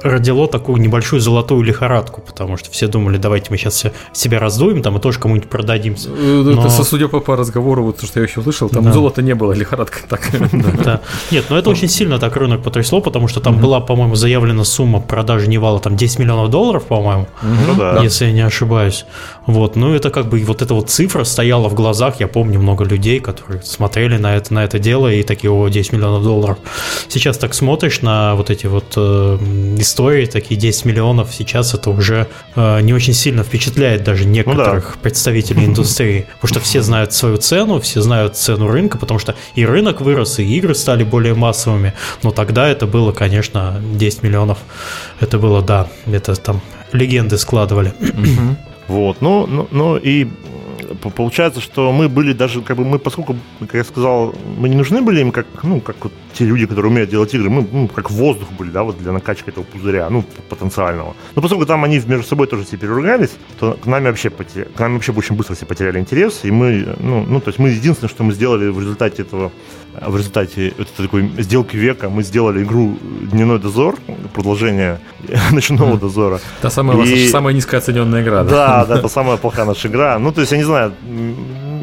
[0.03, 4.97] родило такую небольшую золотую лихорадку, потому что все думали, давайте мы сейчас себя раздуем, там
[4.97, 6.09] и тоже кому-нибудь продадимся.
[6.09, 6.65] Э, но...
[6.65, 8.91] Это, судя по, по разговору, вот то, что я еще слышал, там да.
[8.91, 10.29] золота не было, лихорадка так.
[11.31, 14.99] Нет, но это очень сильно так рынок потрясло, потому что там была, по-моему, заявлена сумма
[14.99, 19.05] продажи Невала там 10 миллионов долларов, по-моему, ну если я не ошибаюсь.
[19.45, 22.83] Вот, ну это как бы вот эта вот цифра стояла в глазах, я помню много
[22.83, 26.57] людей, которые смотрели на это, на это дело и такие, о, 10 миллионов долларов.
[27.07, 32.27] Сейчас так смотришь на вот эти вот э, истории, такие 10 миллионов, сейчас это уже
[32.55, 34.99] э, не очень сильно впечатляет даже некоторых ну, да.
[35.01, 39.65] представителей индустрии, потому что все знают свою цену, все знают цену рынка, потому что и
[39.65, 44.59] рынок вырос, и игры стали более массовыми, но тогда это было, конечно, 10 миллионов,
[45.19, 46.61] это было, да, это там
[46.91, 47.93] легенды складывали.
[48.87, 50.27] Вот, ну, ну, ну и
[51.15, 55.01] получается, что мы были даже, как бы мы, поскольку, как я сказал, мы не нужны
[55.01, 58.11] были им как, ну, как вот те люди, которые умеют делать игры, мы, ну, как
[58.11, 61.15] воздух были, да, вот для накачки этого пузыря, ну, потенциального.
[61.35, 64.79] Но поскольку там они между собой тоже все переругались, то к нам вообще потеряли, к
[64.79, 68.09] нам вообще очень быстро все потеряли интерес, и мы, ну, ну, то есть мы единственное,
[68.09, 69.51] что мы сделали в результате этого,
[70.01, 72.97] в результате этой такой сделки века, мы сделали игру
[73.31, 73.95] «Дневной дозор»,
[74.33, 74.99] продолжение
[75.51, 76.39] «Ночного дозора».
[76.61, 77.27] Та самая, и...
[77.27, 78.49] самая низкооцененная игра, да?
[78.49, 80.19] Да, да, это самая плохая наша игра.
[80.19, 80.93] Ну, то есть, я не знаю,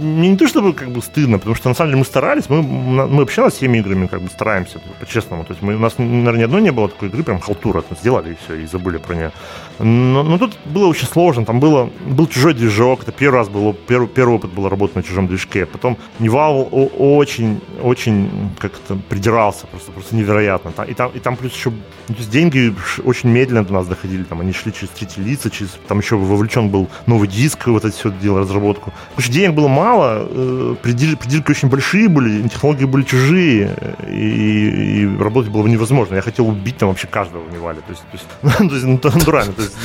[0.05, 2.62] не, не то чтобы как бы стыдно, потому что на самом деле мы старались, мы,
[2.62, 5.45] мы вообще над всеми играми как бы стараемся, по-честному.
[5.45, 8.33] То есть мы, у нас, наверное, ни одной не было такой игры, прям халтура, сделали
[8.33, 9.33] и все, и забыли про нее.
[9.79, 13.73] Но, но тут было очень сложно, там было, был чужой движок, это первый раз был,
[13.73, 19.93] первый, первый опыт был работать на чужом движке, потом Нивал очень, очень как-то придирался, просто,
[19.93, 20.73] просто невероятно.
[20.85, 21.73] И там, и там плюс еще
[22.07, 26.01] то деньги очень медленно до нас доходили, там они шли через третьи лица, через, там
[26.01, 28.93] еще вовлечен был Новый Диск, вот это все дело, разработку.
[29.11, 29.93] Потому что денег было мало,
[30.28, 33.76] э, придирки очень большие были, технологии были чужие,
[34.09, 36.14] и, и работать было невозможно.
[36.14, 37.81] Я хотел убить там вообще каждого в Нивале.
[37.80, 38.26] То есть, то есть,
[38.61, 39.52] ну, то есть ну, натурально.
[39.52, 39.76] То есть,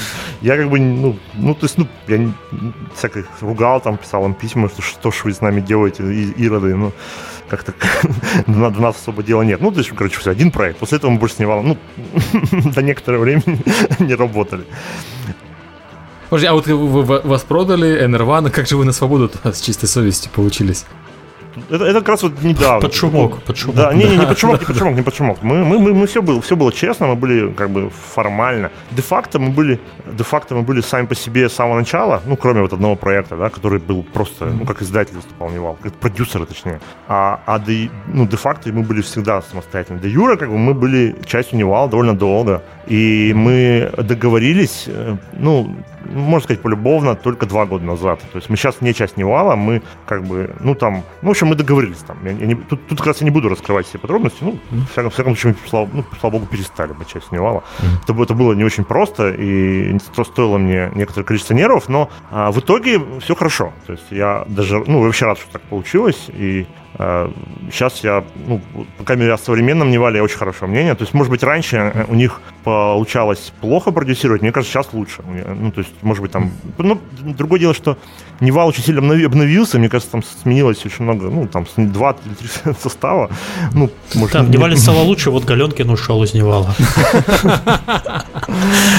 [0.41, 2.31] я как бы, ну, ну, то есть, ну, я
[2.95, 6.03] всяких ругал, там, писал им письма, что что ж вы с нами делаете,
[6.37, 6.91] ироды, ну,
[7.49, 7.73] как-то
[8.47, 9.61] до нас особо дела нет.
[9.61, 10.79] Ну, то есть, короче, все, один проект.
[10.79, 11.77] После этого мы больше с Невалом, ну,
[12.71, 13.59] до некоторого времени
[13.99, 14.65] не работали.
[16.29, 20.31] Подожди, а вот вы вас продали Энервана, как же вы на свободу с чистой совестью
[20.31, 20.85] получились?
[21.69, 22.81] Это, это как раз вот недавно.
[22.81, 23.75] Под шумок, под шумок.
[23.75, 25.37] Да, не, не, не под шумок, не под шумок, не под шумок.
[25.41, 28.71] Мы, мы, мы, мы все, было, все было честно, мы были как бы формально.
[28.91, 29.79] Де-факто мы были,
[30.13, 33.49] де-факто мы были сами по себе с самого начала, ну, кроме вот одного проекта, да,
[33.49, 36.79] который был просто, ну, как издатель выступал, Нивал, как продюсеры, точнее.
[37.07, 39.99] А, а де, ну, де-факто мы были всегда самостоятельны.
[39.99, 42.61] Де-юре, как бы, мы были частью Нивала довольно долго.
[42.87, 45.75] И мы договорились, э, ну,
[46.09, 48.19] можно сказать, полюбовно только два года назад.
[48.31, 51.47] То есть мы сейчас не часть Нивала, мы как бы, ну там, ну, в общем,
[51.47, 52.17] мы договорились там.
[52.23, 54.85] Я, я не, тут, тут как раз я не буду раскрывать все подробности, ну, в
[54.91, 57.63] всяком, в всяком случае, слава, ну, слава богу, перестали быть частью Нивала.
[57.79, 58.03] Mm-hmm.
[58.03, 62.51] Это, это было не очень просто, и это стоило мне некоторое количество нервов, но а,
[62.51, 63.73] в итоге все хорошо.
[63.85, 66.67] То есть я даже, ну, вообще рад, что так получилось, и
[66.99, 68.62] Сейчас я, ну,
[68.97, 70.95] по крайней мере, о современном Нивале я очень хорошее мнение.
[70.95, 75.23] То есть, может быть, раньше э, у них получалось плохо продюсировать, мне кажется, сейчас лучше.
[75.23, 76.51] Ну, то есть, может быть, там...
[76.77, 77.97] Ну, другое дело, что
[78.41, 82.73] Нивал очень сильно обновился, мне кажется, там сменилось очень много, ну, там, два или три
[82.83, 83.29] состава.
[83.73, 86.75] Ну, может, там, в Нивале стало лучше, вот Галенкин ушел из Нивала.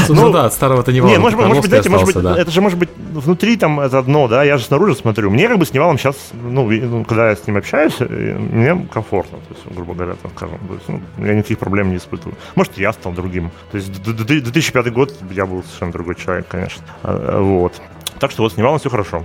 [0.09, 1.11] Ну, да, от старого-то Нивала.
[1.11, 3.99] Не, может быть, может быть, знаете, может быть, это же может быть внутри там это
[3.99, 5.31] одно, да, я же снаружи смотрю.
[5.31, 8.87] Мне как бы с Нивалом сейчас, ну, ну когда я с ним общаюсь, э, мне
[8.93, 10.59] комфортно, то есть, грубо говоря, так скажем.
[10.67, 12.37] То есть, ну, я никаких проблем не испытываю.
[12.55, 13.51] Может, я стал другим.
[13.71, 16.83] То есть 2005 год я был совершенно другой человек, конечно.
[17.03, 17.81] А, вот.
[18.19, 19.25] Так что вот с Нивалом все хорошо.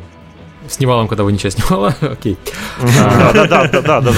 [0.67, 2.37] С Нивалом, когда вы ничего снимала, окей.
[2.81, 4.11] Да, да, да, да, да, да.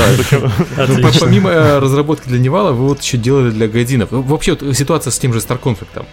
[1.20, 4.12] Помимо э, разработки для Нивала, вы вот еще делали для Gaijin ов.
[4.12, 6.06] Ну, вообще, ситуация с тем же Star Conflict.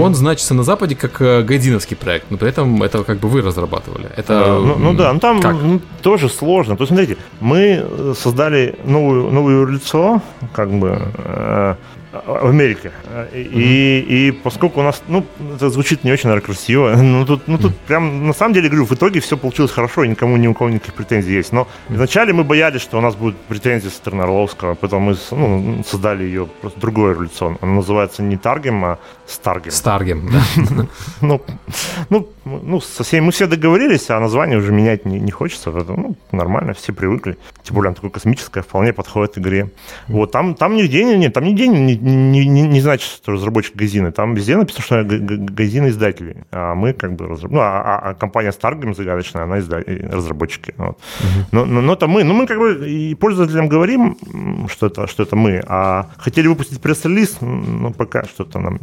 [0.00, 3.28] Он значится на Западе как э, Gaijin овский проект, но при этом это как бы
[3.28, 4.08] вы разрабатывали.
[4.16, 6.76] Это ну, ну да, ну там ну, тоже сложно.
[6.76, 11.76] То есть, смотрите, мы создали новую, новое лицо, как бы
[12.26, 12.92] В Америке.
[13.34, 17.58] И, и поскольку у нас, ну, это звучит не очень, наверное, красиво, ну, тут, ну,
[17.58, 20.54] тут прям, на самом деле, говорю, в итоге все получилось хорошо, и никому ни у
[20.54, 21.52] кого никаких претензий есть.
[21.52, 25.84] Но вначале мы боялись, что у нас будут претензии со стороны Орловского, поэтому мы ну,
[25.84, 27.58] создали ее просто другой революцион.
[27.60, 29.72] Она называется не Таргем, а Старгем.
[29.72, 30.86] Старгем, да.
[31.20, 31.40] Ну,
[32.10, 35.70] ну, ну, со всеми мы все договорились, а название уже менять не, не хочется.
[35.70, 37.38] Это, ну, нормально, все привыкли.
[37.62, 39.70] Тем более, оно такое космическое, вполне подходит игре.
[40.08, 44.12] Вот, там, там нигде нет, там нигде не, не, не, не значит, что разработчик Газины.
[44.12, 46.44] Там везде написано, что Газина издатели.
[46.50, 47.52] А мы как бы разраб...
[47.52, 49.78] Ну, а, а, а компания Stargame загадочная, она изда...
[49.78, 50.74] разработчики.
[50.76, 50.98] Вот.
[50.98, 51.44] Uh-huh.
[51.52, 52.24] Но, но, но это мы.
[52.24, 54.18] Ну, мы как бы и пользователям говорим,
[54.68, 55.62] что это, что это мы.
[55.66, 58.80] А хотели выпустить пресс-релиз, но пока что-то нам...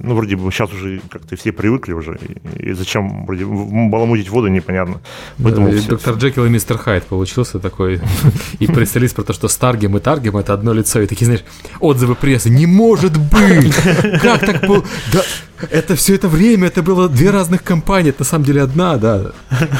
[0.00, 2.18] Ну, вроде бы сейчас уже как-то все привыкли уже.
[2.58, 5.00] И, зачем вроде баламутить воду, непонятно.
[5.42, 5.90] Поэтому да, все...
[5.90, 8.00] Доктор Джекил и мистер Хайд получился такой.
[8.58, 11.00] И пресс-релиз про то, что Старгем и Таргем это одно лицо.
[11.00, 11.44] И такие, знаешь,
[11.80, 12.50] отзывы прессы.
[12.50, 13.72] Не может быть!
[14.20, 14.84] Как так было?
[15.12, 15.22] Да,
[15.70, 19.26] это все это время, это было две разных компании, это на самом деле одна, да.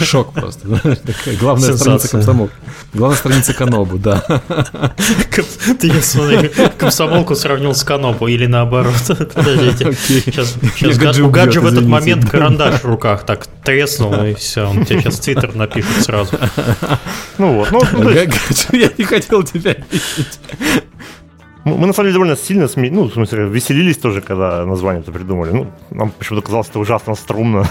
[0.01, 0.69] Шок просто.
[1.41, 2.51] Главная страница комсомол.
[2.95, 4.25] Главная страница Канобу, да.
[5.81, 8.95] Ты, я смотри, комсомолку сравнил с Канобу или наоборот.
[9.35, 9.93] Подождите.
[9.93, 14.85] Сейчас, сейчас у Гаджи в этот момент карандаш в руках так треснул, и все, он
[14.85, 16.39] тебе сейчас твиттер напишет сразу.
[17.39, 17.73] Ну вот.
[17.93, 18.27] Ну, я
[18.97, 20.39] не хотел тебя видеть.
[21.67, 22.91] Мы, на самом деле, довольно сильно сме...
[22.93, 25.51] ну, в смысле, веселились тоже, когда название это придумали.
[25.51, 27.69] Ну, нам почему-то казалось, это ужасно струмно.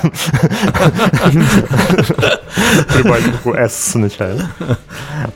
[2.94, 4.42] Прибавить букву «С» вначале.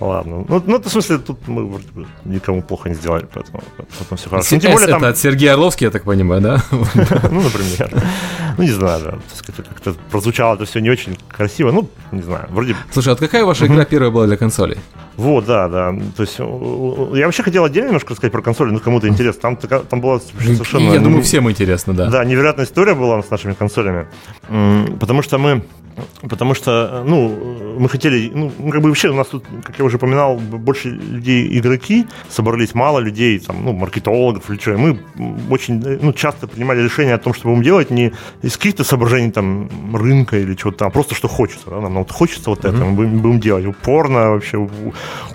[0.02, 0.45] Ладно.
[0.50, 1.80] Ну, ну, в смысле, тут мы
[2.26, 4.56] никому плохо не сделали, поэтому, поэтому все хорошо.
[4.56, 4.98] Ну, тем более, там...
[4.98, 6.62] это от Сергея Орловский, я так понимаю, да?
[7.32, 8.04] Ну, например.
[8.58, 9.17] Ну, не знаю, да.
[9.69, 11.72] Как-то прозвучало это все не очень красиво.
[11.72, 12.76] Ну, не знаю, вроде...
[12.91, 14.78] Слушай, а какая ваша игра первая была для консолей?
[15.19, 15.93] Вот, да, да.
[16.15, 19.41] То есть я вообще хотел отдельно немножко сказать про консоли, ну кому-то интересно.
[19.41, 20.93] Там, там была совершенно...
[20.93, 22.10] Я думаю, всем интересно, да.
[22.10, 24.08] Да, невероятная история была с нашими консолями.
[24.47, 25.62] Потому что мы
[26.29, 29.97] Потому что, ну, мы хотели, ну, как бы вообще у нас тут, как я уже
[29.97, 34.77] упоминал, больше людей игроки, собрались мало людей, там, ну, маркетологов или что.
[34.77, 34.99] Мы
[35.49, 39.69] очень, ну, часто принимали решение о том, что будем делать не из каких-то соображений там
[39.95, 41.69] рынка или чего-то там, а просто что хочется.
[41.69, 41.81] Да?
[41.81, 42.85] Нам вот хочется вот это, mm-hmm.
[42.85, 43.65] мы будем, будем делать.
[43.65, 44.57] Упорно вообще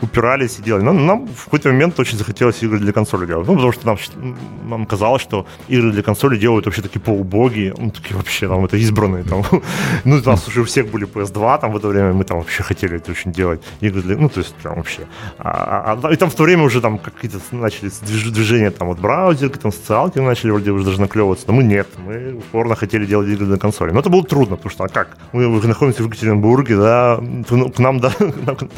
[0.03, 0.85] упирались и делали.
[0.85, 3.47] Но нам в какой-то момент очень захотелось игры для консоли делать.
[3.47, 3.99] Ну, потому что нам,
[4.69, 8.77] нам казалось, что игры для консоли делают вообще такие полубоги, ну, такие вообще, там, это
[8.77, 9.43] избранные, там,
[10.05, 12.97] ну, нас уже у всех были PS2, там в это время мы там вообще хотели
[12.97, 13.61] это очень делать.
[13.81, 15.07] Игры для, ну, то есть прям вообще.
[15.39, 18.99] А, а, а, и там в то время уже там какие-то начались движения, там вот
[18.99, 23.29] браузерки, там социалки начали вроде уже даже наклевываться, но мы нет, мы упорно хотели делать
[23.29, 23.91] игры для консоли.
[23.91, 25.17] Но это было трудно, потому что, а как?
[25.33, 27.17] Мы находимся в Екатеринбурге, да,
[27.77, 28.69] к нам, да, то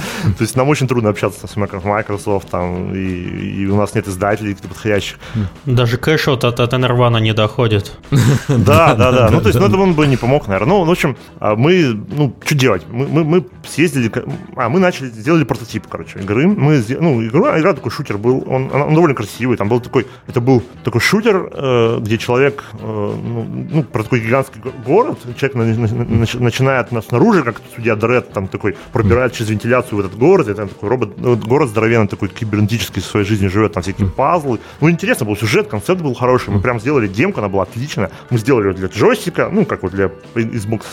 [0.41, 5.19] есть нам очень трудно общаться с Microsoft, там, и, и у нас нет издателей подходящих.
[5.67, 7.93] Даже кэш от, от Nirvana не доходит.
[8.49, 9.29] Да, да, да.
[9.31, 10.79] Ну, то есть, ну, это он бы не помог, наверное.
[10.79, 12.83] Ну, в общем, а мы, ну, что делать?
[12.89, 14.13] Мы, мы, мы съездили,
[14.55, 16.47] а, мы начали, сделали прототип, короче, игры.
[16.47, 20.41] Мы, ну, игра, игра такой шутер был, он, он довольно красивый, там был такой, это
[20.41, 25.65] был такой шутер, э, где человек, э, ну, ну, про такой гигантский город, человек на,
[25.65, 30.17] на, на, начинает на, снаружи, как судья Дред, там такой, пробирает через вентиляцию в этот
[30.17, 33.83] город, и там такой робот, ну, город здоровенный, такой кибернетический в своей жизни живет, там
[33.83, 34.61] всякие пазлы.
[34.81, 38.39] Ну, интересно был сюжет, концепт был хороший, мы прям сделали демку, она была отличная, мы
[38.39, 40.85] сделали ее для джойстика, ну, как вот для Xbox,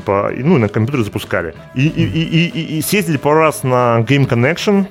[0.00, 1.54] типа, ну, на компьютере запускали.
[1.74, 4.86] И, и, и, и, и съездили пару раз на Game Connection,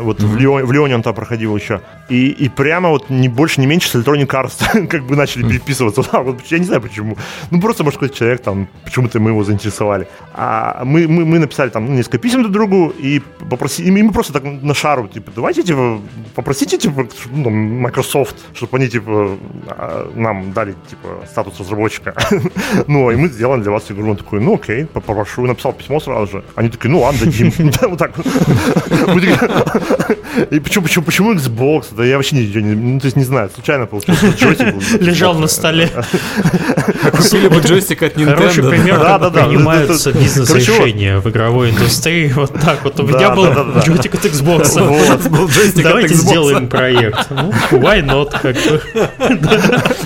[0.00, 0.26] вот mm-hmm.
[0.26, 3.66] в, Леоне, в Леоне он там проходил еще, и, и прямо вот не больше, не
[3.66, 6.02] меньше с Electronic Arts как бы начали переписываться.
[6.12, 7.18] Да, вот, я не знаю почему.
[7.50, 10.06] Ну, просто, может, какой-то человек там, почему-то мы его заинтересовали.
[10.32, 14.32] А мы, мы, мы написали там несколько писем друг другу и попросили, и мы просто
[14.32, 16.00] так на шару, типа, давайте, типа,
[16.34, 19.36] попросите, типа, ну, Microsoft, чтобы они, типа,
[19.68, 22.14] а, нам дали, типа, статус разработчика.
[22.86, 24.10] ну, и мы сделали для вас игру.
[24.10, 25.46] Он такой, ну, окей, попрошу.
[25.46, 26.44] Написал письмо сразу же.
[26.54, 27.50] Они такие, ну, ладно, дадим.
[27.88, 28.12] Вот так.
[30.50, 31.86] И почему, почему, почему Xbox?
[31.96, 34.20] Да я вообще ничего не, ну, то есть не знаю, случайно получилось.
[35.00, 35.90] Лежал на столе.
[37.12, 38.36] Купили бы джойстик от Nintendo.
[38.36, 42.32] Хороший пример, как принимаются бизнес-решения в игровой индустрии.
[42.34, 42.98] Вот так вот.
[43.00, 43.46] У меня был
[43.80, 45.82] джойстик от Xbox.
[45.82, 47.30] Давайте сделаем проект.
[47.30, 48.82] Ну, why not, как бы.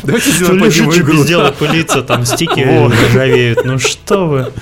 [0.03, 2.67] Давайте сделаем Лежит без дела пылиться, там стики
[3.11, 3.65] ржавеют.
[3.65, 4.53] Ну что вы.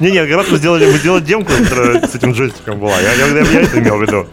[0.00, 2.98] Не-не, как раз мы сделали, мы сделали демку, которая с этим джойстиком была.
[3.00, 4.26] Я, я, я, я это имел в виду.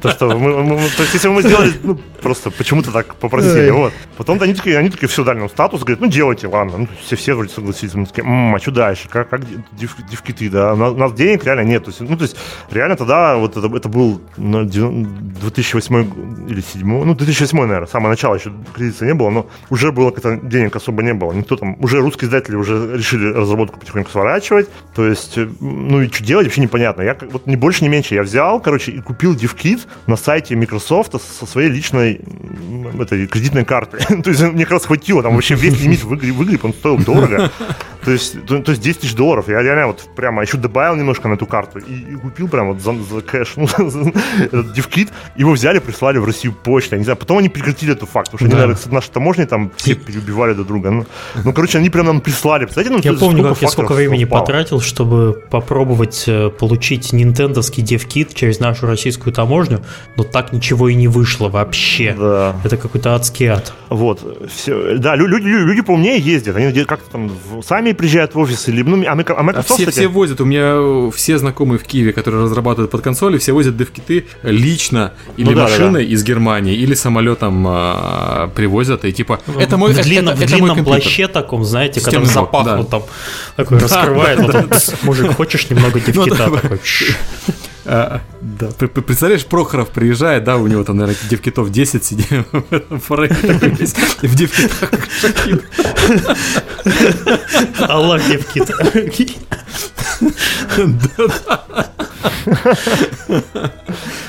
[0.00, 3.70] То, что мы, мы, то есть, если бы мы сделали, ну, просто почему-то так попросили,
[3.70, 3.92] вот.
[4.16, 6.78] Потом они такие, они такие, все, дали нам статус, говорят, ну, делайте, ладно.
[6.78, 7.94] Ну, все, все вроде согласились.
[7.94, 9.08] Мы такие, м-м, а что дальше?
[9.08, 10.74] Как, как див, дивкиты, да?
[10.74, 11.84] У нас, у нас денег реально нет.
[11.84, 12.36] То есть, ну, то есть,
[12.70, 18.34] реально тогда, вот это, это был ну, 2008 или 2007, ну, 2008, наверное, самое начало,
[18.34, 21.32] еще кредита не было, но уже было как-то денег особо не было.
[21.32, 24.68] Никто там, уже русские издатели уже решили разработку потихоньку сворачивать.
[24.94, 27.02] То есть, ну, и что делать, вообще непонятно.
[27.02, 28.14] Я вот не больше, не меньше.
[28.14, 32.20] Я взял, короче, и купил DivKit на сайте Microsoft со своей личной
[33.00, 33.98] этой кредитной карты.
[34.22, 37.50] то есть, мне как раз хватило, там вообще весь лимит выгреб, он стоил дорого.
[38.08, 39.48] То есть, то, то есть 10 тысяч долларов.
[39.48, 42.80] Я реально вот прямо еще добавил немножко на эту карту и, и купил прямо вот
[42.80, 43.66] за, за кэш ну,
[44.40, 45.10] этот дивкит.
[45.36, 46.96] Его взяли, прислали в Россию почтой.
[46.96, 48.62] Я не знаю, потом они прекратили эту факт, потому что да.
[48.62, 50.90] они, наверное, с нашей таможней там все переубивали друг друга.
[50.90, 51.06] Ну,
[51.44, 52.64] ну короче, они прям нам прислали.
[52.64, 54.40] Представляете, ну, я помню, как я сколько времени совпало.
[54.40, 59.82] потратил, чтобы попробовать э, получить нинтендовский девкит через нашу российскую таможню,
[60.16, 62.16] но так ничего и не вышло вообще.
[62.18, 62.56] Да.
[62.64, 63.74] Это какой-то адский ад.
[63.90, 64.48] Вот.
[64.50, 64.96] Все.
[64.96, 66.56] Да, люди, люди, люди поумнее ездят.
[66.56, 67.30] Они как-то там
[67.62, 70.40] сами приезжают в офис, или, ну, а, а Microsoft, а все, все возят.
[70.40, 75.50] У меня все знакомые в Киеве, которые разрабатывают под консоли, все возят девкиты лично или
[75.50, 76.14] ну, да, машиной да, да.
[76.14, 80.76] из Германии, или самолетом а, привозят, и типа, это мой В, длинном, это, в длинном
[80.76, 82.98] мой плаще таком, знаете, который запахнут да.
[82.98, 83.02] там,
[83.56, 84.78] такой да, раскрывает, да, вот, да.
[85.02, 86.46] мужик, хочешь немного девкита?
[86.46, 86.80] Ну, такой,
[87.84, 93.00] а, да, представляешь, Прохоров приезжает, да, у него там, наверное, девкитов 10 сидит в
[94.22, 94.90] в девкитах
[97.88, 98.70] Аллах девкит.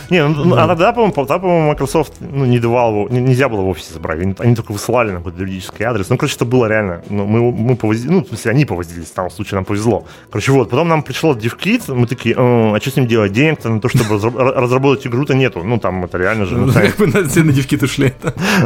[0.10, 3.68] Не, ну, ну, а тогда, по-моему, по-моему, Microsoft ну, не давал его, нельзя было в
[3.68, 4.20] офисе забрать.
[4.20, 6.10] Они, они только высылали на какой-то юридический адрес.
[6.10, 7.04] Ну, короче, это было реально.
[7.10, 10.08] Ну, мы, мы повозили, ну, в смысле, они повозились, в том случае нам повезло.
[10.32, 13.34] Короче, вот, потом нам пришло DevKit, мы такие, а что с ним делать?
[13.34, 14.20] Денег-то на то, чтобы
[14.56, 15.64] разработать игру-то нету.
[15.64, 16.58] Ну, там это реально же.
[16.58, 18.14] Ну, как бы на все на DevKit ушли.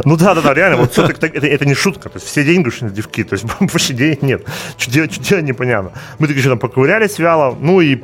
[0.04, 0.78] Ну да, да, да, реально.
[0.78, 2.08] Вот это, это, это не шутка.
[2.08, 3.24] То есть все деньги ушли на DevKit.
[3.24, 4.46] То есть вообще денег нет.
[4.76, 5.92] Что делать, что делать, непонятно.
[6.18, 7.56] Мы такие еще там поковырялись вяло.
[7.60, 8.00] Ну и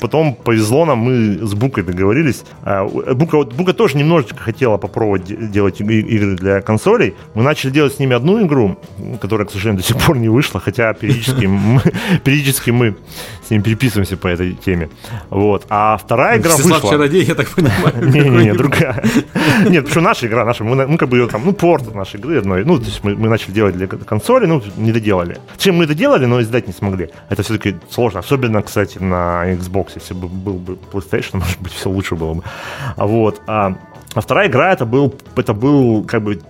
[0.00, 2.44] потом повезло нам, мы с Букой договорились.
[2.62, 7.14] А, Бука, вот, Бука тоже немножечко хотела попробовать делать игры для консолей.
[7.34, 8.78] Мы начали делать с ними одну игру,
[9.20, 11.80] которая, к сожалению, до сих пор не вышла, хотя периодически мы,
[12.24, 12.96] периодически мы
[13.46, 14.88] с ними переписываемся по этой теме.
[15.30, 15.66] Вот.
[15.68, 16.90] А вторая игра Всеслав вышла...
[16.90, 17.94] Чародей, я так понимаю.
[18.02, 19.04] Не-не-не, другая.
[19.68, 22.38] Нет, почему наша игра, наша, мы, ну, как бы ее там, ну, порт нашей игры
[22.38, 25.38] одной, ну, то есть мы, мы начали делать для консоли, ну, не доделали.
[25.58, 27.10] Чем мы доделали, но издать не смогли.
[27.28, 31.90] Это все-таки сложно, особенно, кстати, на Xbox, если бы был бы PlayStation, может быть, все
[31.90, 32.42] лучше было бы.
[32.96, 33.40] Вот.
[33.46, 33.76] А,
[34.14, 36.40] а вторая игра это был, это был как бы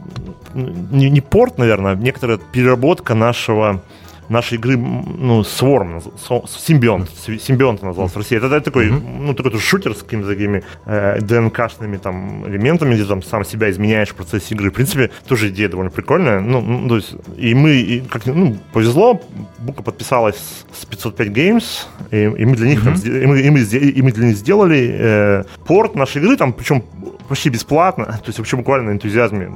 [0.55, 3.83] не, не порт, наверное, а некоторая переработка нашего
[4.29, 6.03] нашей игры, ну, Swarm,
[6.49, 7.11] симбионт,
[7.41, 8.37] симбионт назывался в России.
[8.37, 9.21] Это, это такой, mm-hmm.
[9.21, 14.11] ну, такой шутер с какими-то такими э, ДНК-шными там элементами, где там сам себя изменяешь
[14.11, 14.71] в процессе игры.
[14.71, 16.41] В принципе, тоже идея довольно прикольная.
[16.41, 19.21] Ну, ну то есть, и мы, и, как, ну, повезло,
[19.59, 21.65] Бука подписалась с 505 Games,
[22.11, 23.03] и, и мы для них, mm-hmm.
[23.03, 26.53] там, и, мы, и, мы, и мы для них сделали э, порт нашей игры, там,
[26.53, 26.85] причем
[27.29, 29.53] почти бесплатно, то есть вообще буквально на энтузиазме.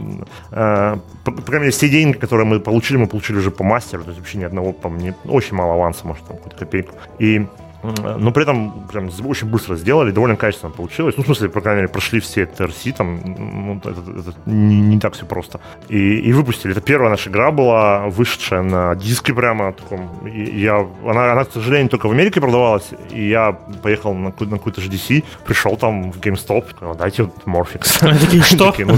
[0.51, 4.11] Э, по, крайней мере, все деньги, которые мы получили, мы получили уже по мастеру, то
[4.11, 6.95] есть вообще ни одного, по мне, очень мало аванса, может, там какую-то копейку.
[7.19, 7.47] И
[7.83, 11.15] но при этом прям очень быстро сделали, довольно качественно получилось.
[11.17, 14.99] Ну, в смысле, по крайней мере, прошли все TRC, там, ну, это, это не, не
[14.99, 15.61] так все просто.
[15.89, 16.73] И, и выпустили.
[16.73, 20.27] Это первая наша игра была, вышедшая на диске прямо таком.
[20.27, 24.59] И я, она, она, к сожалению, только в Америке продавалась, и я поехал на, на
[24.59, 27.99] какой-то GDC, пришел там в GameStop, сказал, дайте вот Morphix.
[28.01, 28.75] Они такие, что?
[28.79, 28.95] «Ну,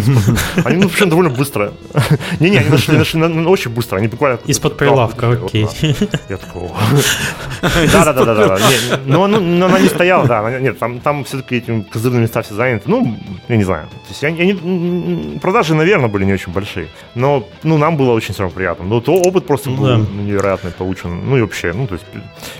[0.64, 1.72] они, ну, вообще довольно быстро.
[2.40, 4.38] Не-не, они нашли, нашли очень быстро, они буквально...
[4.46, 5.66] Из-под прилавка, окей.
[6.28, 6.70] Я такого...
[9.06, 10.58] Но, ну, но она не стояла, да.
[10.60, 12.88] Нет, там, там все-таки эти козырные места все заняты.
[12.90, 13.16] Ну,
[13.48, 13.88] я не знаю.
[13.88, 16.88] То есть они, они, продажи, наверное, были не очень большие.
[17.14, 18.84] Но ну, нам было очень все равно приятно.
[18.84, 19.96] Но то опыт просто был да.
[19.98, 21.28] невероятный получен.
[21.28, 22.06] Ну и вообще, ну, то есть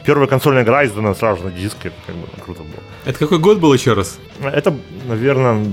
[0.05, 1.89] первая консольная игра издана сразу на диске.
[1.89, 2.83] Это как бы круто было.
[3.05, 4.19] Это какой год был еще раз?
[4.43, 4.75] Это,
[5.09, 5.65] наверное,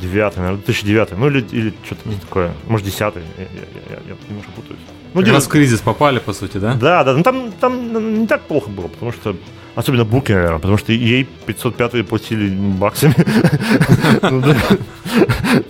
[0.00, 1.18] девятый, наверное, 2009.
[1.18, 2.52] Ну или, или что-то такое.
[2.66, 3.22] Может, десятый.
[3.36, 4.80] Я, я, я, я немножко путаюсь.
[5.14, 6.74] Ну, как раз в кризис попали, по сути, да?
[6.74, 9.36] Да, да, ну там, там не так плохо было, потому что
[9.78, 13.14] Особенно буки, наверное, потому что ей 505 платили баксами.
[14.22, 14.42] Ну,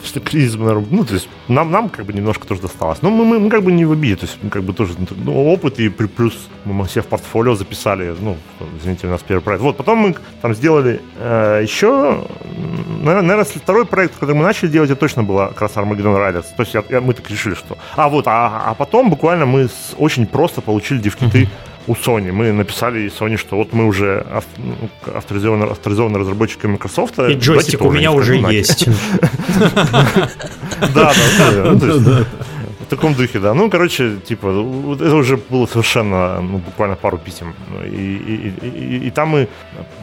[0.05, 3.03] что кризис, ну, то есть нам, нам как бы немножко тоже досталось.
[3.03, 4.94] Но мы, мы, как бы не в обиде, то есть как бы тоже
[5.25, 8.37] ну, опыт и плюс мы все в портфолио записали, ну,
[8.81, 9.62] извините, у нас первый проект.
[9.62, 12.25] Вот, потом мы там сделали э, еще,
[13.03, 16.47] наверное, второй проект, который мы начали делать, это точно было как раз Armageddon Riders.
[16.57, 17.77] То есть я, я, мы так решили, что...
[17.97, 21.49] А, вот, а, а потом буквально мы с, очень просто получили девкиты
[21.88, 22.33] у Sony.
[22.33, 24.24] Мы написали Sony, что вот мы уже
[24.59, 24.74] ну,
[25.14, 27.18] авторизованные, авторизованные разработчики Microsoft.
[27.18, 28.88] И джойстик у меня уже есть.
[30.94, 31.12] Да,
[31.74, 32.24] да, да.
[32.81, 33.53] В таком духе, да.
[33.53, 34.46] Ну, короче, типа,
[34.94, 37.55] это уже было совершенно, ну, буквально пару писем.
[37.85, 39.48] И, и, и, и там мы,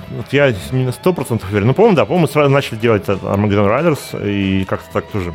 [0.10, 3.70] вот я не на 100% уверен, ну, по-моему, да, по-моему, мы сразу начали делать Armageddon
[3.70, 5.34] Riders, и как-то так тоже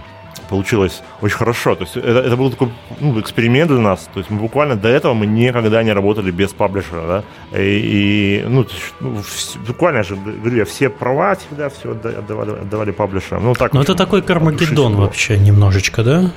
[0.50, 1.74] получилось очень хорошо.
[1.74, 2.68] То есть это, это был такой
[3.00, 4.08] ну, эксперимент для нас.
[4.12, 7.58] То есть мы буквально до этого мы никогда не работали без паблишера, да.
[7.58, 8.66] И, и ну,
[9.00, 9.22] ну
[9.66, 13.44] буквально же, говорю, я все права всегда все отдавали, отдавали паблишерам.
[13.44, 16.31] Ну, так, Но это такой Кармагеддон вообще немножечко, да?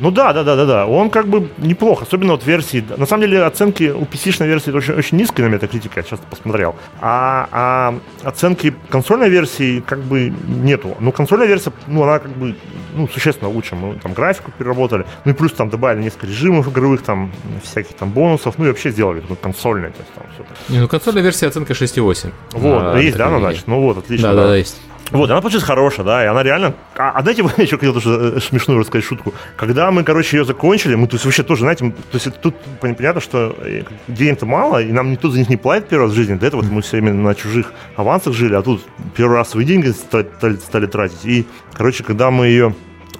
[0.00, 0.86] Ну да, да, да, да, да.
[0.86, 2.84] Он как бы неплох, особенно вот версии.
[2.96, 6.76] На самом деле оценки у PC-шной версии очень, очень низкие на Metacritic, я сейчас посмотрел.
[7.00, 10.96] А, а оценки консольной версии как бы нету.
[11.00, 12.54] Ну, консольная версия, ну, она как бы
[12.94, 13.74] ну, существенно лучше.
[13.74, 15.06] Мы там графику переработали.
[15.24, 17.32] Ну и плюс там добавили несколько режимов игровых, там
[17.62, 18.58] всяких там бонусов.
[18.58, 19.90] Ну и вообще сделали ну, консольное.
[19.90, 20.72] То есть, там, все.
[20.72, 22.32] Не, ну консольная версия оценка 6,8.
[22.52, 23.66] Вот, а, есть, да, ну, значит?
[23.66, 24.28] Ну вот, отлично.
[24.28, 24.80] Да, да, да, есть.
[25.10, 26.74] Вот, она получилась хорошая, да, и она реально...
[26.96, 29.32] А, а знаете, я еще хотел тоже э, смешную рассказать шутку.
[29.56, 33.56] Когда мы, короче, ее закончили, мы, есть, вообще тоже, знаете, то есть, тут понятно, что
[33.60, 36.34] э, денег-то мало, и нам никто за них не платит первый раз в жизни.
[36.34, 38.82] До этого мы все время на чужих авансах жили, а тут
[39.16, 41.24] первый раз свои деньги стали, стали тратить.
[41.24, 42.74] И, короче, когда мы ее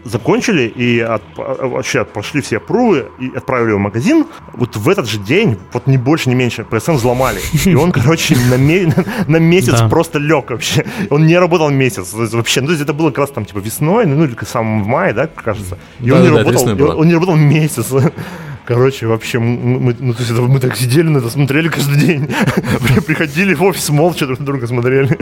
[0.04, 5.18] закончили и от, вообще прошли все прувы и отправили в магазин, вот в этот же
[5.18, 7.40] день, вот не больше, не меньше, PSN взломали.
[7.64, 8.56] И он, короче, на,
[9.26, 9.88] на месяц да.
[9.88, 10.84] просто лег вообще.
[11.10, 12.12] Он не работал месяц.
[12.12, 14.86] Вообще, ну, то есть это было как раз там типа весной, ну или самом в
[14.86, 15.78] мае, да, кажется.
[16.00, 17.86] И да, он, не да, работал, он не работал месяц.
[18.68, 22.26] Короче, вообще, мы, ну, то есть мы так сидели на это, смотрели каждый день.
[23.06, 25.08] Приходили в офис молча друг на друга смотрели.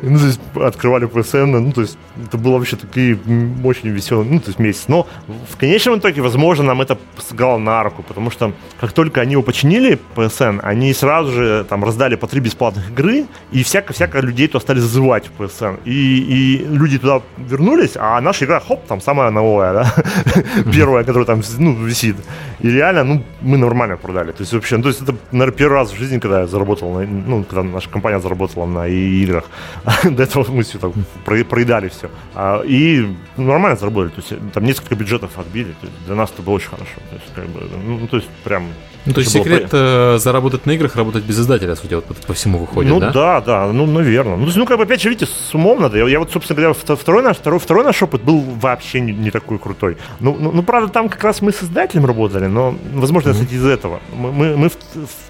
[0.00, 1.44] ну, то есть открывали PSN.
[1.44, 3.18] Ну, то есть это было вообще такие
[3.62, 4.84] очень веселые, ну, то есть месяц.
[4.88, 5.06] Но
[5.52, 9.42] в конечном итоге, возможно, нам это сыграло на руку, потому что как только они его
[9.42, 14.58] починили, PSN, они сразу же там раздали по три бесплатных игры, и всяко-всяко людей то
[14.58, 15.80] стали зазывать в PSN.
[15.84, 19.94] И, и люди туда вернулись, а наша игра, хоп, там самая новая, да,
[20.72, 22.16] первая, которая там, ну, висит.
[22.60, 24.32] И реально, ну, мы нормально продали.
[24.32, 26.92] То есть вообще, ну, то есть это, наверное, первый раз в жизни, когда я заработал,
[26.92, 29.44] на, ну, когда наша компания заработала на играх.
[30.04, 30.92] До этого мы все так
[31.24, 32.10] проедали все.
[32.34, 34.10] А, и нормально заработали.
[34.10, 35.74] То есть там несколько бюджетов отбили.
[36.06, 37.00] Для нас это было очень хорошо.
[37.10, 38.64] То есть, как бы, ну, то есть прям
[39.08, 40.14] ну, то есть секрет было...
[40.14, 43.10] Э, заработать на играх, работать без издателя, судя вот по всему выходит, ну, да?
[43.10, 44.36] да, да, ну, наверное.
[44.36, 45.96] Ну, ну, как бы, опять же, видите, с умом надо.
[45.98, 49.30] Я, я вот, собственно говоря, второй наш, второй, второй наш опыт был вообще не, не
[49.30, 49.96] такой крутой.
[50.20, 53.32] Ну, ну, ну, правда, там как раз мы с издателем работали, но, возможно, mm-hmm.
[53.32, 54.00] кстати, из этого.
[54.14, 54.76] Мы, мы, мы в,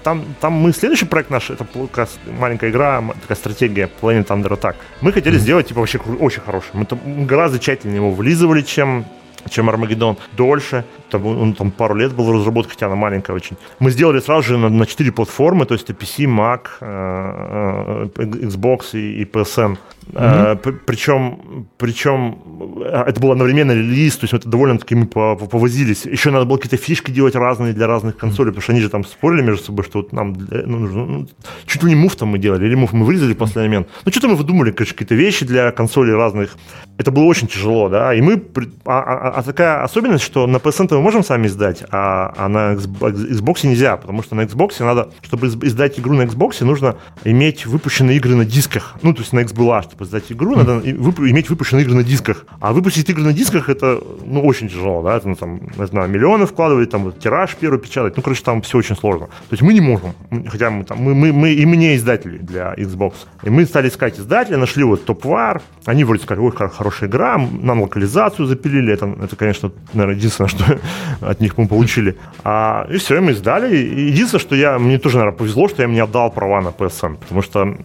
[0.03, 4.59] там, там мы следующий проект наш, это как раз маленькая игра, такая стратегия Planet Under
[4.59, 4.75] Attack.
[5.01, 5.39] Мы хотели mm-hmm.
[5.39, 6.69] сделать, типа, вообще очень хороший.
[6.73, 9.05] Мы там гораздо тщательнее его вылизывали, чем
[9.49, 10.83] чем Армагеддон, дольше.
[11.09, 13.57] Там, он там пару лет был в разработке, хотя она маленькая очень.
[13.79, 18.93] Мы сделали сразу же на, на 4 платформы, то есть PC, Mac, э, э, Xbox
[18.93, 19.77] и, и PSN.
[20.11, 20.79] Mm-hmm.
[20.85, 22.37] Причем, причем
[22.83, 26.05] это был одновременно релиз, то есть это довольно-таки мы повозились.
[26.05, 28.53] Еще надо было какие-то фишки делать разные для разных консолей, mm-hmm.
[28.53, 31.27] потому что они же там спорили между собой, что вот нам ну, нужно, ну,
[31.65, 33.87] чуть ли не мув там мы делали, или мув мы вырезали в последний момент.
[34.05, 36.57] Ну, что-то мы выдумали, конечно, какие-то вещи для консолей разных.
[36.97, 38.43] Это было очень тяжело, да, и мы...
[38.85, 42.73] А, а, а такая особенность, что на PSN мы можем сами издать, а, а на
[42.73, 48.17] Xbox нельзя, потому что на Xbox надо, чтобы издать игру на Xbox, нужно иметь выпущенные
[48.17, 51.83] игры на дисках, ну, то есть на XBLA, чтобы издать игру, надо вып- иметь выпущенные
[51.83, 52.45] игры на дисках.
[52.59, 56.09] А выпустить игры на дисках это, ну, очень тяжело, да, это, ну, там, не знаю,
[56.09, 59.27] миллионы вкладывать, там, тираж первый печатать, ну, короче, там все очень сложно.
[59.27, 60.13] То есть мы не можем,
[60.47, 63.13] хотя мы там, мы, мы, мы и мы не издатели для Xbox.
[63.43, 67.81] И мы стали искать издателя, нашли вот TopWar, они вроде сказали, ой, хорошая игра, нам
[67.81, 70.79] локализацию запилили, это, это конечно, наверное, единственное, что
[71.21, 72.15] от них мы получили.
[72.43, 73.75] А, и все, и мы издали.
[73.75, 77.41] Единственное, что я, мне тоже, наверное, повезло, что я мне отдал права на PSN, потому
[77.41, 77.75] что,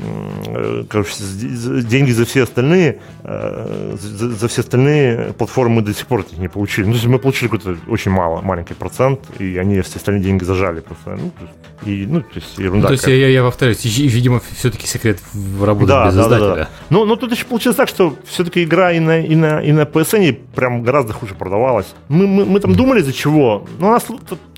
[0.46, 1.10] э, короче,
[2.04, 6.48] деньги за все остальные, э, за, за все остальные платформы мы до сих пор не
[6.48, 6.86] получили.
[6.86, 10.44] Ну, то есть мы получили какой-то очень мало, маленький процент, и они все остальные деньги
[10.44, 11.16] зажали просто.
[11.16, 11.32] Ну,
[11.86, 12.82] и, ну, то есть ерунда.
[12.82, 16.48] Ну, то есть я, я повторюсь, видимо, все-таки секрет в работе да, без да, издателя.
[16.48, 16.68] Да, да.
[16.90, 19.82] Ну, ну, тут еще получилось так, что все-таки игра и на, и на, и на
[19.82, 21.86] PSN прям гораздо хуже продавалась.
[22.08, 23.66] Мы, мы, мы там думали, из-за чего.
[23.78, 24.06] Но у нас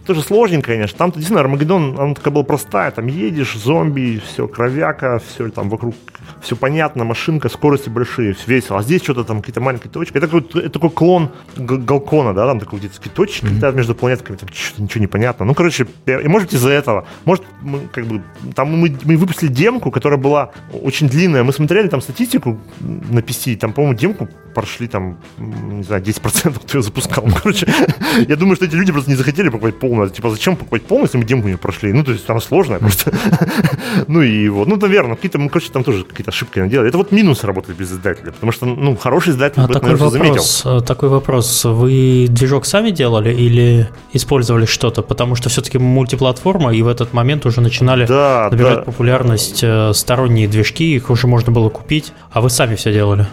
[0.07, 0.97] тоже сложненько, конечно.
[0.97, 2.91] Там-то действительно Армагеддон, она такая была простая.
[2.91, 5.95] Там едешь, зомби, все, кровяка, все там вокруг,
[6.41, 8.79] все понятно, машинка, скорости большие, все весело.
[8.79, 10.17] А здесь что-то там, какие-то маленькие точки.
[10.17, 13.77] Это такой, это такой клон Галкона, да, там такой где-то точки, mm-hmm.
[13.77, 15.45] между планетками, там что-то ничего не понятно.
[15.45, 17.07] Ну, короче, и может из-за этого.
[17.25, 18.23] Может, мы, как бы,
[18.55, 20.51] там мы, мы выпустили демку, которая была
[20.83, 21.43] очень длинная.
[21.43, 26.79] Мы смотрели там статистику на PC, там, по-моему, демку прошли там, не знаю, 10% кто
[26.79, 27.25] ее запускал.
[27.27, 27.67] Ну, короче,
[28.29, 30.09] я думаю, что эти люди просто не захотели покупать полную.
[30.09, 31.93] Типа, зачем покупать полную, если мы демку не прошли?
[31.93, 33.13] Ну, то есть она сложная просто.
[34.09, 36.89] ну и вот, ну, наверное, какие-то, мы, короче, там тоже какие-то ошибки наделали.
[36.89, 40.03] Это вот минус работать без издателя, потому что, ну, хороший издатель а бы такой это,
[40.05, 40.87] наверное, вопрос, заметил.
[40.87, 41.65] Такой вопрос.
[41.67, 45.03] Вы движок сами делали или использовали что-то?
[45.03, 48.83] Потому что все-таки мультиплатформа, и в этот момент уже начинали да, набирать да.
[48.83, 53.27] популярность э, сторонние движки, их уже можно было купить, а вы сами все делали.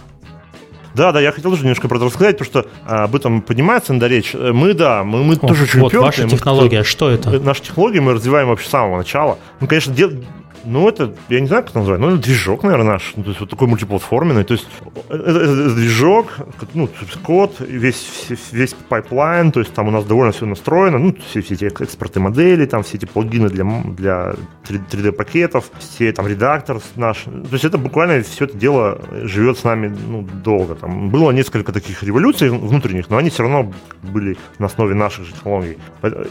[0.94, 3.94] Да, да, я хотел тоже немножко про это рассказать, потому что а, об этом поднимается
[3.94, 4.36] иногда речь.
[4.36, 7.40] Э, мы, да, мы, мы О, тоже Вот ваша технология, мы, что это?
[7.40, 9.40] Наша технология мы развиваем вообще с самого начала.
[9.60, 10.12] Ну, конечно, дел,
[10.66, 13.14] ну, это, я не знаю, как это назвать, но это движок, наверное, наш.
[13.16, 14.44] Ну, то есть вот такой мультиплатформенный.
[14.44, 14.68] То есть
[15.10, 16.28] это, это, это движок,
[16.74, 16.90] ну,
[17.24, 21.54] код, весь, весь pipeline, то есть там у нас довольно все настроено, ну, все, все
[21.56, 23.66] эти экспорты модели, там все эти плагины для,
[23.98, 24.36] для
[24.70, 27.24] 3D-пакетов, все там редактор наш.
[27.24, 30.76] То есть это буквально все это дело живет с нами ну, долго.
[30.76, 35.34] Там было несколько таких революций внутренних, но они все равно были на основе наших же
[35.34, 35.78] технологий.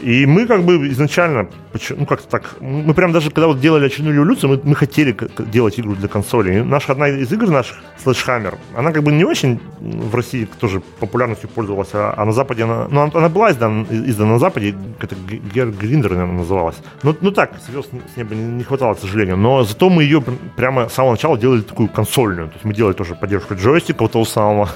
[0.01, 1.49] И мы как бы изначально,
[1.97, 5.15] ну, как-то так, мы прям даже когда вот делали очередную эволюцию, мы, мы хотели
[5.51, 6.53] делать игру для консоли.
[6.53, 10.81] И наша одна из игр наших, Sledgehammer, она как бы не очень в России тоже
[10.99, 15.15] популярностью пользовалась, а, а на Западе она, ну, она была издана, издана на Западе, это
[15.53, 16.77] Гер Гриндер, наверное, называлась.
[17.03, 19.37] Ну, ну так, звезд с неба не, не хватало, к сожалению.
[19.37, 20.23] Но зато мы ее
[20.55, 22.47] прямо с самого начала делали такую консольную.
[22.47, 24.69] То есть мы делали тоже поддержку джойстика, вот того самого,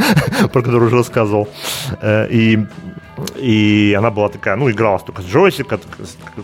[0.52, 1.48] про который уже рассказывал.
[2.00, 2.66] Э, и
[3.36, 5.78] и она была такая, ну, игралась только с джойстика,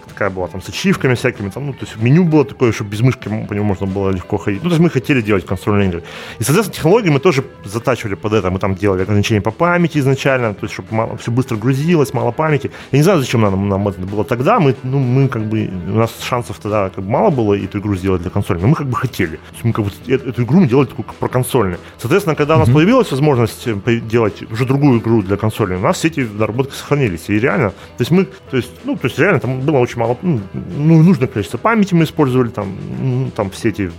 [0.08, 3.00] такая была там с ачивками всякими, там, ну, то есть меню было такое, что без
[3.00, 4.62] мышки по нему можно было легко ходить.
[4.62, 6.02] Ну, то есть мы хотели делать консольные игры.
[6.38, 8.50] И, соответственно, технологии мы тоже затачивали под это.
[8.50, 12.30] Мы там делали ограничения по памяти изначально, то есть, чтобы мало, все быстро грузилось, мало
[12.32, 12.70] памяти.
[12.92, 14.60] Я не знаю, зачем нам, нам это было тогда.
[14.60, 17.96] Мы, ну, мы как бы, у нас шансов тогда как бы мало было эту игру
[17.96, 19.36] сделать для консоли, но мы как бы хотели.
[19.36, 21.78] То есть мы как бы эту, эту игру мы делали такую про консольную.
[21.98, 22.62] Соответственно, когда mm-hmm.
[22.62, 26.20] у нас появилась возможность э, делать уже другую игру для консоли, у нас все эти
[26.60, 27.28] доработки сохранились.
[27.28, 30.16] И реально, то есть мы, то есть, ну, то есть реально там было очень мало,
[30.22, 33.90] ну, ну нужное количество памяти мы использовали, там, ну, там все эти,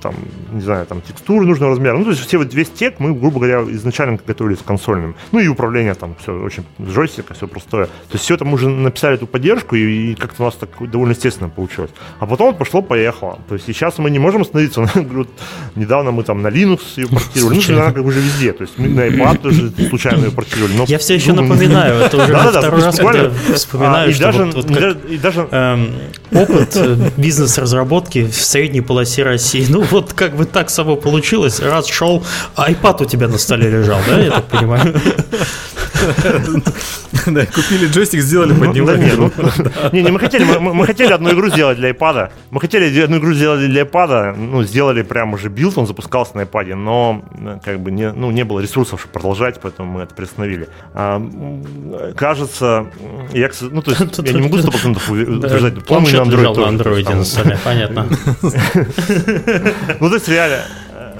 [0.00, 0.14] там,
[0.52, 1.96] не знаю, там текстуры нужного размера.
[1.96, 5.14] Ну, то есть все вот весь тек мы, грубо говоря, изначально готовились консольным.
[5.32, 7.86] Ну и управление там все очень джойстика, все простое.
[7.86, 10.70] То есть все это мы уже написали эту поддержку, и, и как-то у нас так
[10.90, 11.90] довольно естественно получилось.
[12.18, 13.38] А потом пошло-поехало.
[13.48, 14.88] То есть сейчас мы не можем остановиться.
[15.76, 17.60] Недавно мы там на Linux ее портировали.
[17.68, 18.52] Ну, она как бы уже везде.
[18.52, 20.76] То есть мы на iPad тоже случайно ее портировали.
[20.76, 24.22] Но, Я все еще ну, напоминаю, это уже да, второй раз, когда вспоминаю, а, что
[24.22, 25.94] даже, вот, вот как, и даже эм,
[26.32, 29.66] опыт э, бизнес-разработки в средней полосе России.
[29.68, 31.60] Ну, вот как бы так само получилось.
[31.60, 32.24] Раз шел,
[32.56, 35.00] iPad у тебя на столе лежал, да, я так понимаю?
[37.26, 38.90] Да, купили джойстик, сделали под него.
[38.90, 39.30] Ну,
[39.92, 42.30] не, не, мы хотели, мы хотели одну игру сделать для iPad.
[42.50, 46.42] Мы хотели одну игру сделать для iPad, ну, сделали прям уже билд, он запускался на
[46.42, 47.24] iPad, но
[47.64, 50.68] как бы не, ну, не было ресурсов, чтобы продолжать, поэтому мы это приостановили.
[50.94, 51.22] А,
[52.16, 52.86] кажется,
[53.32, 56.72] я, ну, то есть, я не могу 100% утверждать, по-моему, на Android тоже.
[56.72, 58.06] на Android понятно.
[60.00, 60.62] Ну, то есть, реально,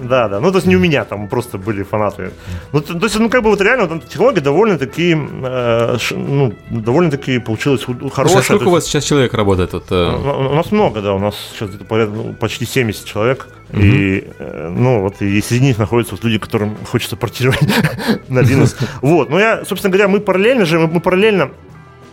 [0.00, 0.40] да, да.
[0.40, 2.32] Ну, то есть не у меня, там просто были фанаты.
[2.72, 7.38] Ну, то, то есть, ну, как бы вот реально вот, технология довольно-таки, э, ну, довольно-таки
[7.38, 8.42] получилась хорошая.
[8.42, 9.72] сколько у вас сейчас человек работает?
[9.72, 10.10] Вот, э...
[10.50, 13.48] У нас много, да, у нас сейчас где-то ну, почти 70 человек.
[13.72, 13.80] Угу.
[13.80, 17.60] И, э, ну, вот, и среди них находятся вот люди, которым хочется портировать
[18.28, 18.76] на Linux.
[19.02, 21.50] Вот, но я, собственно говоря, мы параллельно же, мы параллельно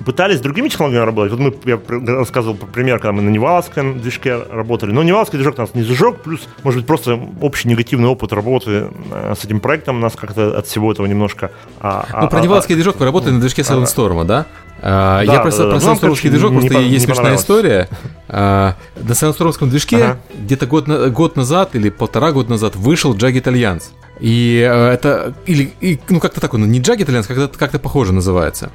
[0.06, 1.38] пытались другими технологиями работать.
[1.38, 1.80] Вот мы, я
[2.16, 4.91] рассказывал пример, когда мы на Ниваловском движке работали.
[4.91, 9.34] Но Ниваловский движок нас не зажег, плюс, может быть, просто общий негативный опыт работы э,
[9.38, 11.51] с этим проектом нас как-то от всего этого немножко...
[11.82, 14.45] А, ну, а, про Ниваловский а, движок вы работали на движке Silent Storm, да?
[14.82, 15.93] А, да, я просто да, про да.
[15.93, 17.89] Silent Storm ский движок, не, просто не, есть смешная история.
[18.28, 20.18] А, на Silent Storm ском движке ага.
[20.38, 23.86] где-то год, год назад или полтора года назад вышел Jagged Alliance.
[24.20, 28.13] И э, это, или, и, ну как-то такое, ну не Jagged Alliance, как-то, как-то похоже
[28.13, 28.72] называется.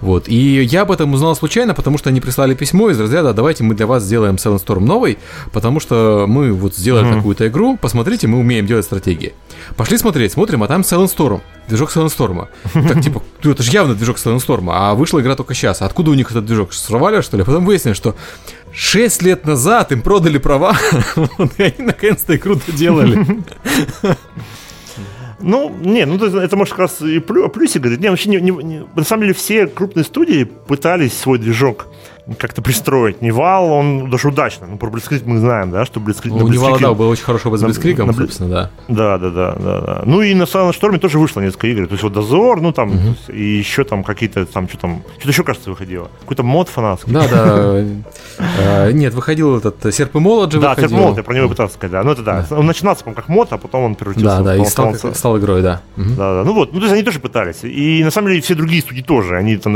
[0.00, 0.28] Вот.
[0.28, 3.74] И я об этом узнал случайно, потому что они прислали письмо из разряда «давайте мы
[3.74, 5.18] для вас сделаем Silent Storm новый,
[5.52, 7.16] потому что мы вот сделали mm-hmm.
[7.16, 9.34] какую-то игру, посмотрите, мы умеем делать стратегии».
[9.76, 12.46] Пошли смотреть, смотрим, а там Silent Storm, движок Silent Storm.
[12.72, 15.82] Так типа, ну это же явно движок Silent Storm, а вышла игра только сейчас.
[15.82, 16.72] Откуда у них этот движок?
[16.72, 17.42] Сорвали, что ли?
[17.42, 18.14] А потом выяснилось, что
[18.72, 20.76] 6 лет назад им продали права,
[21.58, 23.26] и они наконец-то игру доделали.
[25.40, 28.00] Ну, не, ну это может как раз и плюсик говорит.
[28.00, 31.86] Не, вообще не, не, на самом деле все крупные студии пытались свой движок
[32.38, 33.20] как-то пристроить.
[33.20, 34.66] Нивал, он даже удачно.
[34.66, 36.32] Ну, про Блицкрик мы знаем, да, что Блицкрик...
[36.32, 38.70] Ну, у Нивала, да, был очень хороший с Блицкриком, на, собственно, да.
[38.88, 40.02] Да, да, да, да, да.
[40.06, 41.86] Ну, и на Silent Storm тоже вышло несколько игр.
[41.86, 43.16] То есть, вот Дозор, ну, там, угу.
[43.28, 46.10] и еще там какие-то, там, что там, что-то еще, кажется, выходило.
[46.20, 47.12] Какой-то мод фанатский.
[47.12, 47.84] Да, да.
[48.38, 51.48] А, нет, выходил этот Серп и Молот же Да, Серп и Молот, я про него
[51.48, 52.02] пытался сказать, да.
[52.02, 52.46] Ну, это да.
[52.50, 55.82] Он начинался, по-моему, как мод, а потом он превратился Да, да, и стал игрой, да.
[55.96, 56.44] Да, да.
[56.44, 57.64] Ну, вот, ну, то есть, они тоже пытались.
[57.64, 59.36] И, на самом деле, все другие студии тоже.
[59.36, 59.74] Они там,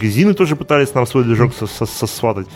[0.00, 2.46] Газины тоже пытались нам свой движок сосватать,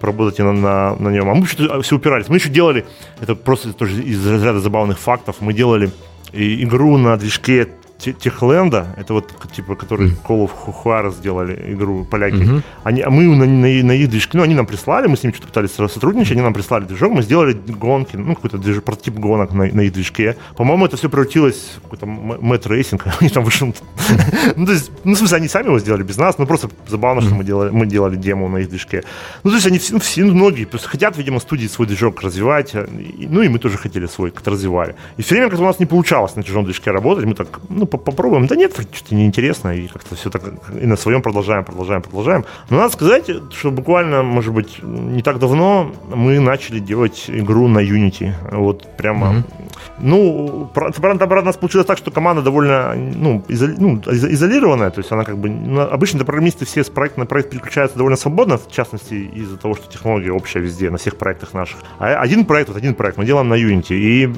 [0.00, 1.28] поработать на, на, на нем.
[1.30, 2.28] А мы что-то все упирались.
[2.28, 2.84] Мы еще делали,
[3.20, 5.90] это просто тоже из разряда забавных фактов, мы делали
[6.32, 7.68] игру на движке
[8.12, 10.50] Техленда, это вот типа, который Call of
[10.84, 12.62] Juarez сделали игру поляки, mm-hmm.
[12.84, 15.32] они, а мы на, на, на их движке, ну, они нам прислали, мы с ними
[15.32, 19.52] что-то пытались сотрудничать, они нам прислали движок, мы сделали гонки, ну, какой-то движ, прототип гонок
[19.52, 20.36] на, на их движке.
[20.56, 23.64] По-моему, это все превратилось в какой-то mad racing, они там вышли.
[24.56, 27.22] ну, то есть, ну, в смысле, они сами его сделали без нас, ну, просто забавно,
[27.22, 29.04] что мы делали, мы делали демо на их движке.
[29.42, 32.22] Ну, то есть, они все, ну, все ну, многие, просто хотят, видимо, студии свой движок
[32.22, 34.96] развивать, ну, и мы тоже хотели свой, как-то развивали.
[35.16, 37.86] И все время, как у нас не получалось на чужом движке работать, мы так, ну,
[37.96, 38.46] попробуем.
[38.46, 40.42] Да нет, что-то неинтересно, и как-то все так
[40.80, 42.44] и на своем продолжаем, продолжаем, продолжаем.
[42.70, 47.78] Но надо сказать, что буквально, может быть, не так давно мы начали делать игру на
[47.78, 48.32] Unity.
[48.52, 49.26] Вот прямо.
[49.26, 49.64] Mm-hmm.
[49.98, 55.00] Ну, правда, правда, у нас получилось так, что команда довольно ну, изоли, ну, изолированная, то
[55.00, 55.48] есть она как бы...
[55.48, 59.74] Ну, обычно программисты все с проекта на проект переключаются довольно свободно, в частности, из-за того,
[59.74, 61.78] что технология общая везде, на всех проектах наших.
[61.98, 64.32] А один проект, вот один проект мы делаем на Unity, и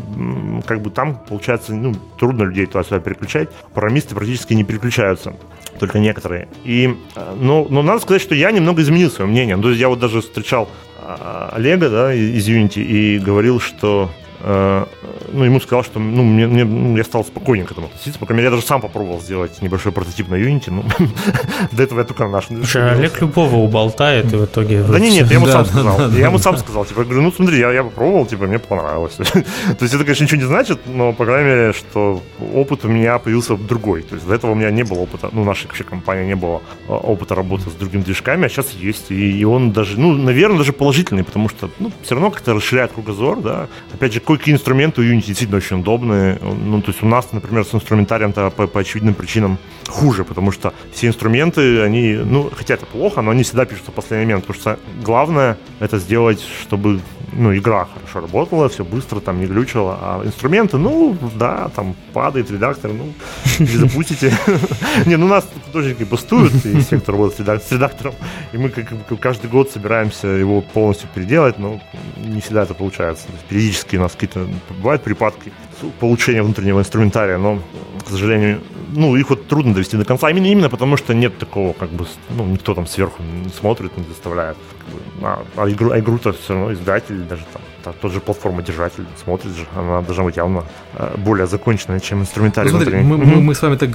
[0.66, 3.35] как бы там, получается, ну, трудно людей туда-сюда переключать
[3.74, 5.34] программисты практически не переключаются
[5.78, 6.48] только некоторые.
[6.64, 6.96] И,
[7.36, 9.56] ну, но надо сказать, что я немного изменил свое мнение.
[9.56, 10.70] Ну, то есть я вот даже встречал
[11.02, 16.46] а, Олега, да, из Unity и говорил, что Э, ну, ему сказал, что ну, мне,
[16.46, 18.18] мне, ну, я стал спокойнее к этому относиться.
[18.18, 20.70] По крайней мере, я даже сам попробовал сделать небольшой прототип на Unity.
[20.70, 20.84] Ну,
[21.72, 22.46] до этого я только на наш.
[22.46, 24.82] Слушай, Олег любого уболтает и в итоге...
[24.82, 26.10] Да не, нет, я ему сам сказал.
[26.12, 26.84] Я ему сам сказал.
[26.84, 29.14] Типа, говорю, ну смотри, я, попробовал, типа, мне понравилось.
[29.16, 29.34] То
[29.80, 32.22] есть это, конечно, ничего не значит, но, по крайней мере, что
[32.54, 34.02] опыт у меня появился другой.
[34.02, 36.62] То есть до этого у меня не было опыта, ну, нашей вообще компании не было
[36.88, 39.10] а, опыта работы с другими движками, а сейчас есть.
[39.10, 43.40] И он даже, ну, наверное, даже положительный, потому что, ну, все равно как-то расширяет кругозор,
[43.40, 43.68] да.
[43.92, 46.38] Опять же, какие инструменты у Unity действительно очень удобные.
[46.42, 49.58] Ну, то есть у нас, например, с инструментарием-то по, по очевидным причинам
[49.88, 53.94] хуже, потому что все инструменты, они, ну, хотя это плохо, но они всегда пишутся в
[53.94, 57.00] последний момент, потому что главное это сделать, чтобы
[57.32, 62.50] ну, игра хорошо работала, все быстро там не глючило, а инструменты, ну, да, там падает
[62.50, 63.12] редактор, ну,
[63.58, 64.32] запустите.
[65.06, 68.14] Не, ну, нас художники бастуют, и все, кто работает с редактором,
[68.52, 71.80] и мы каждый год собираемся его полностью переделать, но
[72.24, 73.26] не всегда это получается.
[73.48, 74.46] Периодически у нас какие-то
[74.78, 75.52] бывают припадки
[76.00, 77.60] получения внутреннего инструментария, но,
[78.04, 78.60] к сожалению,
[78.92, 80.30] ну, их вот трудно довести до конца.
[80.30, 84.04] Именно, именно потому, что нет такого, как бы, ну, никто там сверху не смотрит, не
[84.04, 84.56] заставляет.
[84.78, 89.04] Как бы, а, а игру, а игру-то все равно издатель, даже там, тот же платформа-держатель
[89.22, 90.64] смотрит же, она должна быть явно
[90.94, 92.70] э, более законченная, чем инструментарий.
[92.70, 93.90] Ну, смотри, мы, мы, мы с вами так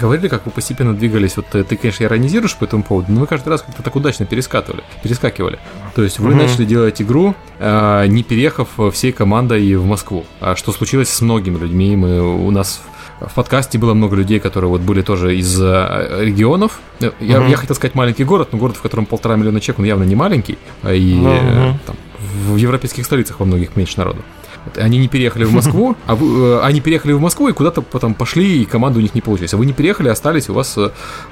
[0.00, 1.36] говорили, как вы постепенно двигались.
[1.36, 4.82] Вот ты, конечно, иронизируешь по этому поводу, но вы каждый раз как-то так удачно перескатывали,
[5.02, 5.58] перескакивали.
[5.94, 6.38] То есть вы угу.
[6.38, 10.24] начали делать игру, э, не переехав всей командой в Москву.
[10.40, 11.96] А что случилось с многими людьми?
[11.96, 12.99] Мы, у нас в
[13.34, 16.80] подкасте было много людей, которые вот были тоже из э, регионов.
[17.00, 19.84] Я, uh я хотел сказать маленький город, но город, в котором полтора миллиона человек, он
[19.84, 20.58] явно не маленький.
[20.82, 21.96] А и uh там,
[22.46, 24.22] в европейских столицах во многих меньше народу.
[24.76, 28.14] Они не переехали в Москву, а вы, э, они переехали в Москву и куда-то потом
[28.14, 29.54] пошли, и команда у них не получилась.
[29.54, 30.78] А вы не переехали, остались, у вас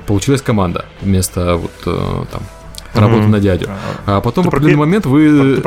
[0.06, 2.42] получилась команда вместо вот там
[2.94, 3.28] работы mm-hmm.
[3.28, 3.70] на дядю.
[4.06, 5.62] А потом ты в определенный момент вы...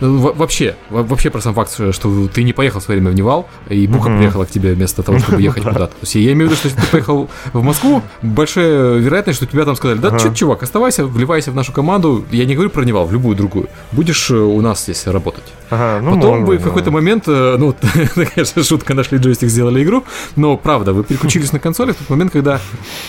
[0.00, 3.48] А, Вообще, вообще про сам факт, что ты не поехал в свое время в Нивал,
[3.68, 4.18] и Бука mm-hmm.
[4.18, 5.86] приехала к тебе вместо того, чтобы ехать куда-то.
[5.88, 9.46] То есть я имею в виду, что если ты поехал в Москву, большая вероятность, что
[9.46, 10.34] тебе там сказали, да, uh-huh.
[10.34, 12.24] чувак, оставайся, вливайся в нашу команду.
[12.30, 13.68] Я не говорю про Нивал, в любую другую.
[13.92, 15.44] Будешь э, у нас здесь работать.
[15.70, 17.74] Ага, ну, Потом можно, вы в какой-то момент, э, ну,
[18.34, 20.04] конечно, шутка, нашли джойстик, сделали игру,
[20.36, 22.60] но правда, вы переключились на консоли в тот момент, когда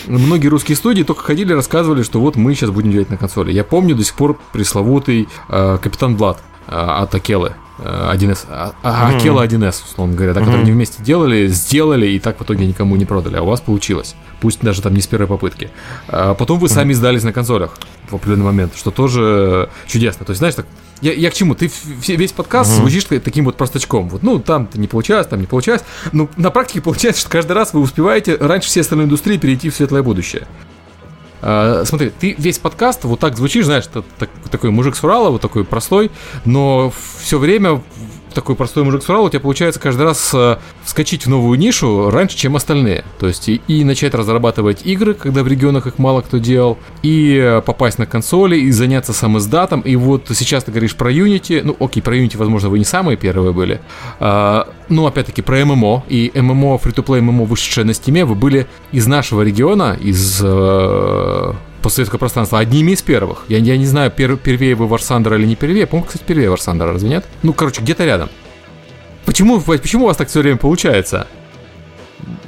[0.06, 3.52] многие русские студии только ходили рассказывали, что вот мы сейчас будем делать на консоли.
[3.52, 7.54] Я помню до сих пор пресловутый э, Капитан Блад от Акелы.
[7.78, 12.42] 1С, а, Акела 1С, условно говоря, да, которые они вместе делали, сделали и так в
[12.42, 14.14] итоге никому не продали, а у вас получилось.
[14.40, 15.70] Пусть даже там не с первой попытки.
[16.08, 20.24] А потом вы сами сдались на консолях в определенный момент, что тоже чудесно.
[20.24, 20.66] То есть, знаешь, так,
[21.02, 21.54] я, я к чему?
[21.54, 21.70] Ты
[22.08, 22.76] весь подкаст uh-huh.
[22.76, 24.08] звучишь таким вот простачком.
[24.08, 25.82] Вот, ну, там не получалось, там не получалось.
[26.12, 29.74] Но на практике получается, что каждый раз вы успеваете раньше всей остальной индустрии перейти в
[29.74, 30.46] светлое будущее.
[31.42, 35.42] Uh, смотри, ты весь подкаст вот так звучишь, знаешь, так, такой мужик с Урала, вот
[35.42, 36.10] такой простой,
[36.44, 37.82] но все время
[38.36, 42.10] такой простой мужик с Урала, у тебя получается каждый раз э, вскочить в новую нишу
[42.10, 43.02] раньше, чем остальные.
[43.18, 47.34] То есть и, и начать разрабатывать игры, когда в регионах их мало кто делал, и
[47.42, 49.80] э, попасть на консоли, и заняться сам издатом.
[49.80, 51.62] И вот сейчас ты говоришь про Unity.
[51.64, 53.80] Ну, окей, про Unity, возможно, вы не самые первые были.
[54.20, 56.04] А, ну, опять-таки, про ММО.
[56.08, 60.42] И ММО, free-to-play ММО, вышедшее на Steam е, вы были из нашего региона, из
[61.86, 63.44] постсоветского пространства одними из первых.
[63.46, 65.86] Я, я не знаю, пер, первее вы War Thunder а или не первее.
[65.86, 67.24] По-моему, кстати, первее War Thunder а, разве нет?
[67.44, 68.28] Ну, короче, где-то рядом.
[69.24, 71.28] Почему, почему у вас так все время получается?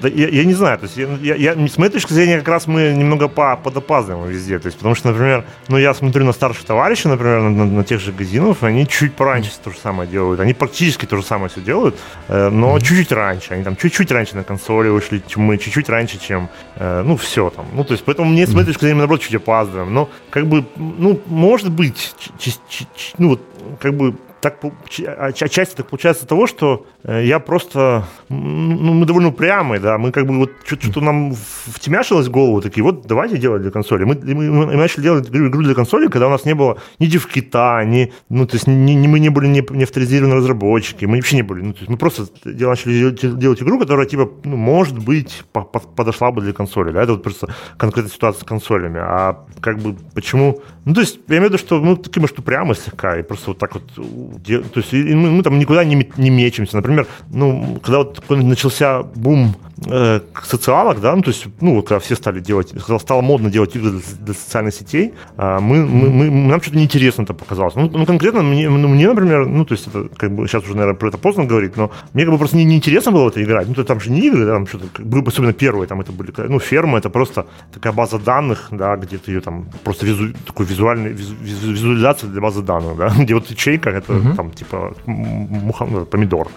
[0.01, 2.49] Да, я, я не знаю, то есть я, я, я, с моей точки зрения как
[2.49, 6.33] раз мы немного по, подопаздываем везде, то есть потому что, например, ну я смотрю на
[6.33, 10.09] старших товарищей, например, на, на, на тех же Гайдзинов, они чуть пораньше то же самое
[10.09, 11.97] делают, они практически то же самое все делают,
[12.29, 12.81] э, но mm-hmm.
[12.81, 17.03] чуть-чуть раньше, они там чуть-чуть раньше на консоли вышли, чем мы, чуть-чуть раньше, чем, э,
[17.05, 19.93] ну все там, ну то есть поэтому мне с моей точки зрения наоборот чуть опаздываем,
[19.93, 23.43] но как бы, ну может быть, ч- ч- ч- ну вот
[23.81, 24.59] как бы так
[25.31, 30.27] отчасти так получается того, что э, я просто, ну, мы довольно упрямые, да, мы как
[30.27, 34.05] бы вот что-то нам втемяшилось в голову, такие, вот давайте делать для консоли.
[34.05, 37.83] Мы, мы, мы начали делать игру для консоли, когда у нас не было ни девкита,
[37.85, 41.37] ни, ну, то есть ни, ни, мы не были не, не авторизированные разработчики, мы вообще
[41.37, 45.45] не были, ну, то есть мы просто начали делать, игру, которая, типа, ну, может быть,
[45.53, 49.47] по, по, подошла бы для консоли, да, это вот просто конкретная ситуация с консолями, а
[49.61, 52.77] как бы почему, ну, то есть я имею в виду, что мы такие, может, упрямые
[52.77, 53.83] слегка, и просто вот так вот
[54.45, 56.77] то есть мы, мы там никуда не, не мечемся.
[56.77, 59.55] Например, ну, когда вот начался бум
[59.87, 63.51] э, социалок, да, ну, то есть, ну, вот когда все стали делать, когда стало модно
[63.51, 67.75] делать игры для, для социальных сетей, э, мы, мы, мы, нам что-то неинтересно это показалось.
[67.75, 70.77] Ну, ну конкретно мне, ну, мне, например, ну, то есть, это, как бы, сейчас уже,
[70.77, 73.69] наверное, про это поздно говорить, но мне как бы просто не, неинтересно было это играть.
[73.69, 74.87] Ну, то там же не игры, да, там что-то,
[75.27, 79.33] особенно первые, там это были, ну, ферма, это просто такая база данных, да, где ты
[79.33, 81.35] ее там, просто визу, такой визуальный, визу,
[81.73, 84.37] визуализация для базы данных, да, где вот ячейка, это uh-huh.
[84.37, 86.49] там, типа, муха, ну, помидор.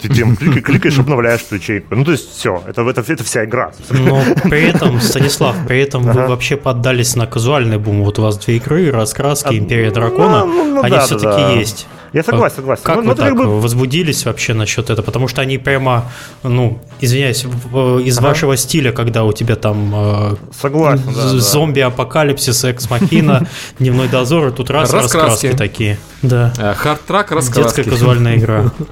[0.00, 1.94] Ты тем кликаешь, обновляешь эту ячейку.
[1.94, 3.72] Ну, то есть все, это, это, это вся игра.
[3.90, 6.20] Но при этом, Станислав, при этом ага.
[6.20, 8.02] вы вообще поддались на казуальный бум.
[8.02, 11.50] Вот у вас две игры, раскраски, а, Империя Дракона, ну, ну, они да, все-таки да.
[11.52, 11.86] есть.
[12.12, 12.82] Я согласен, согласен.
[12.84, 13.60] Как ну, вы так бы...
[13.60, 15.04] возбудились вообще насчет этого?
[15.04, 16.10] Потому что они прямо,
[16.42, 18.28] ну, извиняюсь, из ага.
[18.28, 23.46] вашего стиля, когда у тебя там э, согласен, да, зомби-апокалипсис, экс-махина,
[23.78, 25.98] дневной дозор, и тут раз раскраски такие.
[26.22, 26.52] Да.
[26.56, 27.62] Хард-трак, раскраски.
[27.62, 28.72] Детская казуальная игра.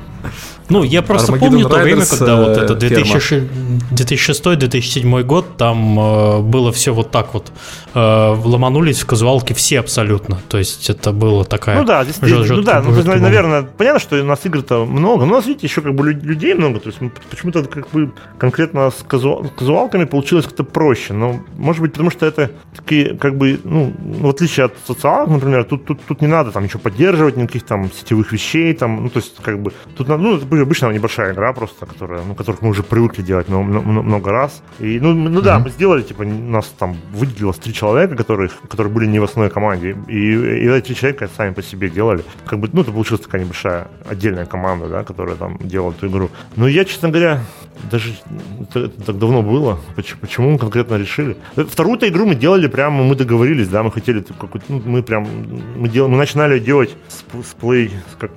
[0.68, 6.72] Ну, я просто Armageddon помню то время, когда вот это 2006-2007 год, там э, было
[6.72, 7.52] все вот так вот.
[7.94, 10.38] Э, ломанулись в казуалке все абсолютно.
[10.48, 11.78] То есть это было такая...
[11.78, 15.24] Ну да, здесь, ну, да, ну, то есть, наверное, понятно, что у нас игр-то много,
[15.24, 16.98] но у нас, видите, еще как бы людей много, то есть
[17.30, 19.48] почему-то как бы конкретно с казу...
[19.56, 21.14] казуалками получилось как-то проще.
[21.14, 25.64] Но, может быть, потому что это такие, как бы, ну, в отличие от социалок, например,
[25.64, 29.20] тут, тут, тут не надо там ничего поддерживать, никаких там сетевых вещей, там, ну, то
[29.20, 33.22] есть, как бы, тут, ну, обычная небольшая игра просто, которая, ну, которых мы уже привыкли
[33.22, 34.62] делать много, много раз.
[34.78, 35.64] И, ну, ну да, mm-hmm.
[35.64, 39.96] мы сделали, типа, нас там выделилось три человека, которые, которые были не в основной команде.
[40.08, 42.24] И, и эти три человека сами по себе делали.
[42.46, 46.30] Как бы, ну, это получилась такая небольшая отдельная команда, да, которая там делала эту игру.
[46.56, 47.40] Но я, честно говоря,
[47.90, 48.14] даже
[48.60, 49.78] это, это так давно было.
[49.94, 51.36] Почему, почему мы конкретно решили?
[51.56, 55.26] Вторую-то игру мы делали прямо, мы договорились, да, мы хотели какой-то, ну, мы прям,
[55.76, 58.30] мы, дел, мы начинали делать с, с Play, как,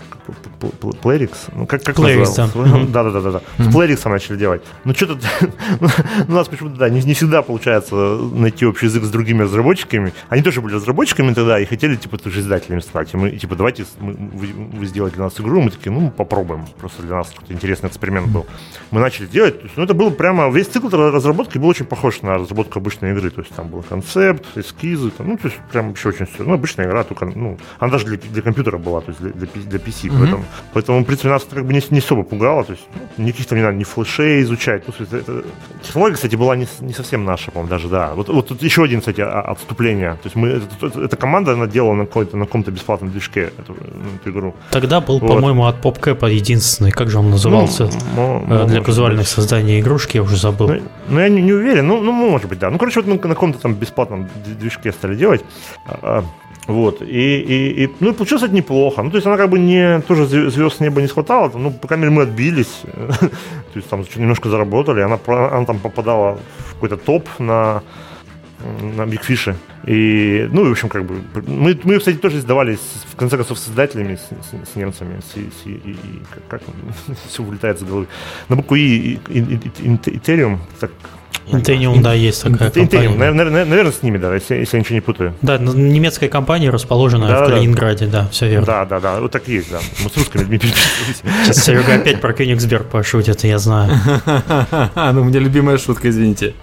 [1.04, 3.04] Playrix, ну, как, как Playrix, да.
[3.04, 3.42] Да, да, да.
[3.58, 4.62] С Playrix начали делать.
[4.84, 5.18] Ну, что-то,
[5.80, 5.88] ну,
[6.28, 10.14] у нас почему-то, да, не, всегда получается найти общий язык с другими разработчиками.
[10.30, 13.14] Они тоже были разработчиками тогда и хотели, типа, тоже издателями стать.
[13.14, 15.62] И мы, типа, давайте мы, вы, сделаете для нас игру.
[15.62, 16.66] Мы такие, ну, попробуем.
[16.80, 18.46] Просто для нас какой-то интересный эксперимент был.
[18.92, 19.56] Мы начали делать.
[19.76, 20.50] Ну, это было прямо...
[20.50, 23.30] Весь цикл разработки был очень похож на разработку обычной игры.
[23.30, 25.12] То есть там был концепт, эскизы.
[25.12, 26.44] Там, ну, то есть прям вообще очень все.
[26.44, 29.48] Ну, обычная игра, только, ну, она даже для, для компьютера была, то есть для, для,
[29.48, 30.10] для PC.
[30.10, 30.20] Mm-hmm.
[30.20, 32.64] Поэтому, поэтому, в принципе, нас как бы не, не особо пугало.
[32.64, 32.84] То есть
[33.18, 34.84] ну, никаких там не надо ни флешей изучать.
[34.88, 35.44] Ну, это, это...
[35.84, 38.14] Технология, кстати, была не, не совсем наша, по-моему, даже, да.
[38.16, 40.14] Вот, вот тут еще один, кстати, отступление.
[40.14, 43.52] То есть мы, это, это, эта команда, она делала на, какой-то, на каком-то бесплатном движке
[43.58, 44.56] эту, ну, эту игру.
[44.72, 45.28] Тогда был, вот.
[45.28, 50.24] по-моему, от PopCap единственный, как же он назывался, ну, ну, для казуальных создания игрушки, я
[50.24, 50.70] уже забыл.
[50.70, 52.70] Ну, ну я не, не уверен, ну, ну, может быть, да.
[52.70, 54.30] Ну, короче, вот мы на каком-то там бесплатном
[54.60, 55.44] движке стали делать.
[56.70, 59.02] А, а, вот, и, и, и, ну, получилось это неплохо.
[59.02, 61.88] Ну, то есть она как бы не, тоже звезд с неба не схватала, ну, по
[61.88, 62.82] крайней мере, мы отбились,
[63.18, 67.82] то есть там немножко заработали, она, она там попадала в какой-то топ на
[68.82, 69.56] на Fish.
[69.88, 73.70] И, ну, в общем, как бы, мы, мы кстати, тоже сдавались, в конце концов, с
[73.70, 75.98] издателями, с, с, немцами, с, с, и, и,
[76.30, 76.62] как, как
[77.30, 78.08] все вылетает с головы.
[78.50, 80.92] На букву И, Ethereum, так
[81.52, 85.02] Интениум, да, есть такая Интениум, наверное, наверное, с ними, да, если, если я ничего не
[85.02, 85.34] путаю.
[85.42, 88.22] Да, немецкая компания, расположенная да, в Калининграде, да.
[88.22, 88.66] да, все верно.
[88.66, 89.80] Да, да, да, вот так и есть, да.
[90.04, 90.60] Мы с русскими людьми
[91.44, 93.92] Сейчас Серега опять про Кёнигсберг пошутит, я знаю.
[94.96, 96.54] Ну, у меня любимая шутка, извините.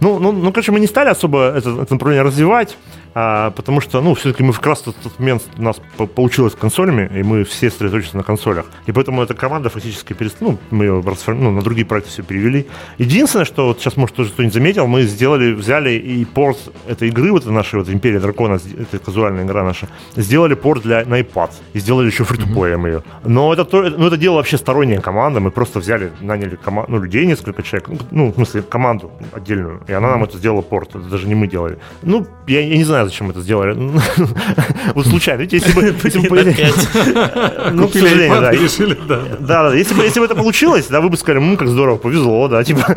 [0.00, 2.76] Ну, ну, ну, короче, мы не стали особо это, это направление развивать.
[3.14, 5.80] А, потому что, ну, все-таки мы как раз в тот момент у нас
[6.14, 8.66] получилось с консолями, и мы все сосредоточились на консолях.
[8.86, 10.38] И поэтому эта команда фактически перест...
[10.40, 12.66] ну, мы ее ну, на другие проекты все перевели.
[12.98, 16.58] Единственное, что вот сейчас, может, тоже кто-нибудь заметил, мы сделали, взяли и порт
[16.88, 21.20] этой игры, вот нашей вот Империя Дракона, это казуальная игра наша, сделали порт для, на
[21.20, 21.50] iPad.
[21.72, 22.86] И сделали еще фри mm-hmm.
[22.86, 23.02] ее.
[23.24, 25.40] Но это, то, ну, это дело вообще сторонняя команда.
[25.40, 29.82] Мы просто взяли, наняли кома- ну, людей, несколько человек, ну, в смысле, команду отдельную.
[29.86, 30.90] И она нам это сделала порт.
[30.90, 31.78] Это даже не мы делали.
[32.02, 33.74] Ну, я, я не знаю, знаю, зачем это сделали.
[34.94, 35.42] Вот случайно.
[35.42, 35.82] Если бы...
[37.72, 38.50] Ну, к сожалению, да.
[38.52, 39.20] Решили, да.
[39.40, 39.74] Да, да.
[39.74, 42.62] Если бы, если бы это получилось, да, вы бы сказали, ну, как здорово, повезло, да,
[42.64, 42.96] типа,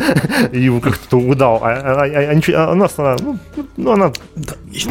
[0.52, 1.60] и как-то угадал.
[1.64, 3.40] А, а, а, а у нас она, ну,
[3.78, 4.12] ну она...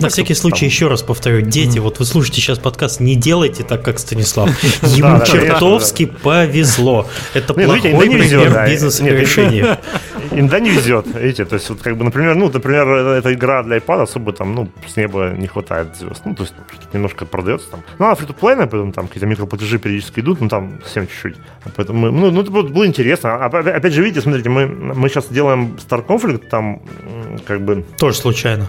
[0.01, 3.83] На всякий случай еще раз повторю, дети, вот вы слушаете сейчас подкаст, не делайте так,
[3.83, 4.51] как Станислав.
[4.83, 7.07] Ему чертовски повезло.
[7.35, 9.79] Это плохой пример бизнес-решения.
[10.33, 13.77] Иногда не везет, видите, то есть, вот как бы, например, ну, например, эта игра для
[13.77, 16.23] iPad особо там, ну, с неба не хватает звезд.
[16.25, 16.55] Ну, то есть
[16.93, 17.81] немножко продается там.
[17.99, 21.37] Ну, а фри плейная поэтому там какие-то микроплатежи периодически идут, ну, там совсем чуть-чуть.
[21.77, 23.35] Поэтому, ну, ну это было интересно.
[23.35, 26.81] А, опять же, видите, смотрите, мы, мы сейчас делаем Star Conflict, там,
[27.47, 27.85] как бы...
[27.99, 28.67] Тоже случайно.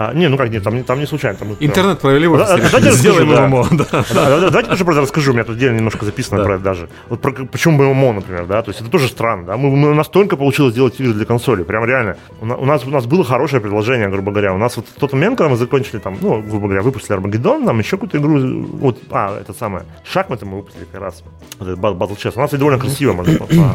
[0.00, 1.36] А, не, ну как, нет, там, там не случайно.
[1.36, 2.68] Там, Интернет провели в офисе.
[2.70, 3.48] Давайте Сделаем да.
[3.48, 3.66] ММО.
[3.72, 4.04] Да.
[4.14, 6.88] Да, давайте тоже про расскажу, у меня тут отдельно немножко записано про это даже.
[7.08, 10.36] Вот про, почему ММО, например, да, то есть это тоже странно, да, мы, мы настолько
[10.36, 12.16] получилось делать игры для консоли, прям реально.
[12.40, 15.36] У нас, у нас было хорошее предложение, грубо говоря, у нас вот в тот момент,
[15.36, 18.38] когда мы закончили там, ну, грубо говоря, выпустили Армагеддон, нам еще какую-то игру,
[18.74, 21.24] вот, а, это самое, шахматы мы выпустили как раз,
[21.58, 23.24] Battle Chess, у нас это довольно красиво.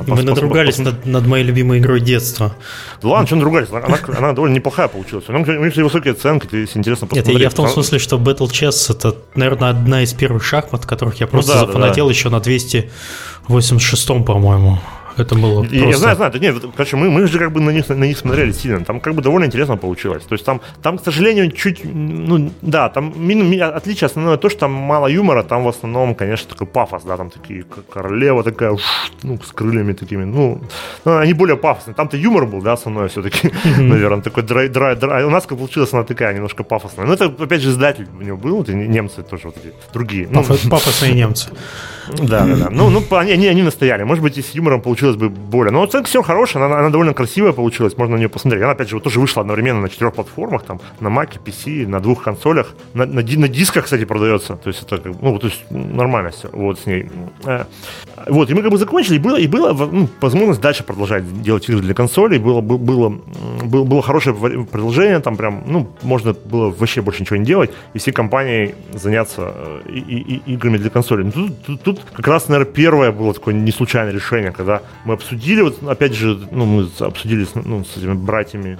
[0.08, 2.56] Мы надругались над моей любимой игрой детства.
[3.02, 5.28] Да ладно, что надругались, она довольно неплохая получилась.
[5.28, 7.36] У них высокие оценки, если интересно посмотреть.
[7.36, 11.20] Нет, я в том смысле, что Battle Chess это, наверное, одна из первых шахмат, которых
[11.20, 12.18] я просто ну, да, зафанател да, да.
[12.18, 14.80] еще на 286 по-моему.
[15.18, 15.76] Это было просто...
[15.76, 16.34] Я знаю, знаю.
[16.39, 18.84] Нет, короче, мы, мы же как бы на них, на них смотрели сильно.
[18.84, 20.24] Там как бы довольно интересно получилось.
[20.24, 21.82] То есть там, там к сожалению, чуть...
[21.84, 25.43] Ну, да, там мин, отличие основное то, что там мало юмора.
[25.43, 28.78] Там в основном, конечно, такой пафос, да, там такие королева такая,
[29.24, 30.24] ну, с крыльями такими.
[30.24, 30.61] Ну,
[31.05, 31.95] ну, они более пафосные.
[31.95, 35.24] Там-то юмор был, да, основной все-таки, наверное, такой драй, драй, драй.
[35.24, 37.05] У нас как получилась она такая немножко пафосная.
[37.05, 40.28] Но это, опять же, издатель у него был, вот, немцы тоже вот эти, другие.
[40.30, 41.49] Ну, Пафосные немцы.
[42.20, 42.70] Да, да, да.
[42.70, 44.03] Ну, ну они, они, настояли.
[44.03, 45.72] Может быть, и с юмором получилось бы более.
[45.72, 48.64] Но оценка все хорошая, она, она довольно красивая получилась, можно на нее посмотреть.
[48.64, 51.99] Она, опять же, вот тоже вышла одновременно на четырех платформах, там, на Mac, PC, на
[51.99, 52.74] двух консолях.
[52.93, 54.55] На, на, на дисках, кстати, продается.
[54.55, 57.09] То есть это, ну, то есть нормально все вот с ней.
[58.28, 61.68] Вот, и мы как бы закончили, и было, и было ну, возможность дальше продолжать делать
[61.68, 62.38] игры для консолей.
[62.38, 63.09] Было, было,
[63.64, 67.97] было, было хорошее предложение, там прям, ну, можно было вообще больше ничего не делать, и
[67.97, 71.26] все компании заняться э, и, и, и играми для консолей.
[71.26, 75.16] Но тут, тут, тут как раз, наверное, первое было такое не случайное решение, когда мы
[75.16, 78.78] обсудили, вот опять же, ну, мы обсудили с, ну, с этими братьями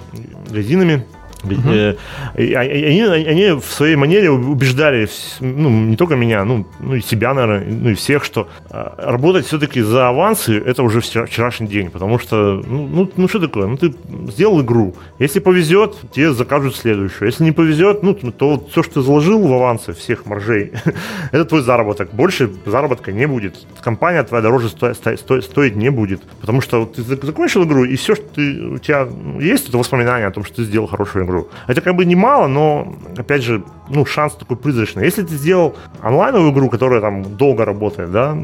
[0.50, 1.04] Газинами,
[1.44, 1.98] Uh-huh.
[2.34, 5.08] Они, они в своей манере убеждали,
[5.40, 9.46] ну, не только меня, ну, ну и себя, наверное, ну и всех, что а, работать
[9.46, 13.76] все-таки за авансы это уже вчерашний день, потому что, ну, ну, ну что такое, ну
[13.76, 13.94] ты
[14.28, 18.94] сделал игру, если повезет, тебе закажут следующую, если не повезет, ну, то вот все, что
[18.94, 20.72] ты заложил в авансы всех маржей,
[21.32, 26.22] это твой заработок, больше заработка не будет, компания твоя дороже сто, сто, стоить не будет,
[26.40, 29.08] потому что ты закончил игру, и все, что ты, у тебя
[29.40, 31.48] есть, это воспоминание о том, что ты сделал хорошую игру игру.
[31.66, 35.04] Это как бы немало, но, опять же, ну, шанс такой призрачный.
[35.04, 38.36] Если ты сделал онлайновую игру, которая там долго работает, да,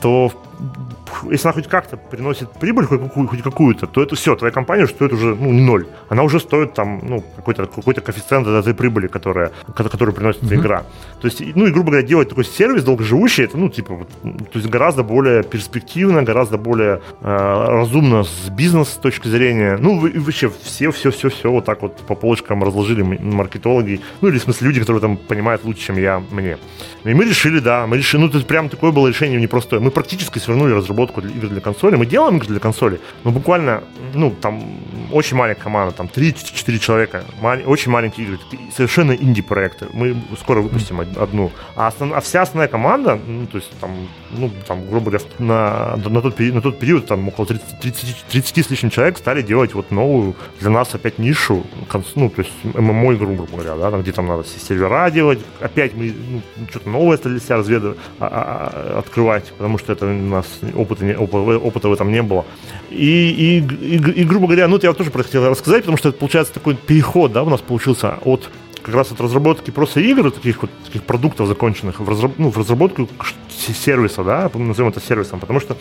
[0.00, 0.30] то
[1.30, 4.86] если она хоть как-то приносит прибыль хоть, какую, хоть какую-то, то это все, твоя компания
[4.86, 5.86] стоит уже ну, ноль.
[6.08, 10.54] Она уже стоит там ну, какой-то какой коэффициент от этой прибыли, которая, которую приносит mm-hmm.
[10.54, 10.84] игра.
[11.20, 14.58] То есть, ну и, грубо говоря, делать такой сервис долгоживущий, это, ну, типа, вот, то
[14.58, 19.76] есть гораздо более перспективно, гораздо более э, разумно с бизнес точки зрения.
[19.78, 24.28] Ну, вы, вообще все, все, все, все вот так вот по полочкам разложили маркетологи, ну,
[24.28, 26.58] или, в смысле, люди, которые там понимают лучше, чем я, мне.
[27.04, 29.80] И мы решили, да, мы решили, ну, это прям такое было решение непростое.
[29.80, 31.96] Мы практически свернули разработку разработку игр для консоли.
[31.96, 33.82] Мы делаем игры для консоли, но буквально,
[34.14, 34.62] ну, там,
[35.12, 37.24] очень маленькая команда, там, 3-4 человека,
[37.66, 38.38] очень маленькие игры,
[38.74, 39.86] совершенно инди-проекты.
[39.92, 41.50] Мы скоро выпустим одну.
[41.76, 43.90] А, основ, а вся основная команда, ну, то есть, там,
[44.32, 48.24] ну, там, грубо говоря, на, на, тот, период, на тот период, там, около 30, 30,
[48.30, 51.64] 30 с лишним человек стали делать вот новую для нас опять нишу,
[52.14, 56.14] ну, то есть, ММО-игру, грубо говоря, да, там, где там надо сервера делать, опять мы
[56.30, 61.04] ну, что-то новое стали себя разведывать, а, а, открывать, потому что это у нас опыта,
[61.04, 62.44] не, опыта, опыта в этом не было.
[62.90, 66.18] И, и, и, и, грубо говоря, ну, это я тоже хотел рассказать, потому что это
[66.18, 68.50] получается такой переход, да, у нас получился от
[68.82, 72.58] как раз от разработки просто игр, таких вот таких продуктов законченных, в, разраб, ну, в
[72.58, 73.08] разработку
[73.58, 75.76] сервиса, да, назовем это сервисом, потому что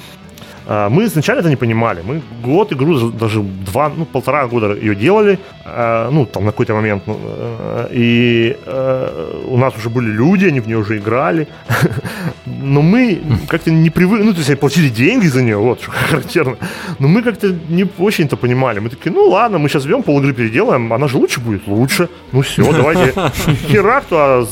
[0.68, 2.02] мы изначально это не понимали.
[2.02, 6.74] Мы год игру, даже два, ну, полтора года ее делали, а, ну, там, на какой-то
[6.74, 7.04] момент.
[7.08, 11.48] Ну, э, и э, у нас уже были люди, они в нее уже играли.
[12.46, 16.58] Но мы как-то не привыкли, ну, то есть платили деньги за нее, вот, что характерно.
[17.00, 18.80] Но мы как-то не очень-то понимали.
[18.80, 21.68] Мы такие, ну, ладно, мы сейчас берем пол игры переделаем, она же лучше будет?
[21.68, 22.10] Лучше.
[22.32, 23.14] Ну, все, давайте
[23.68, 24.46] херак, то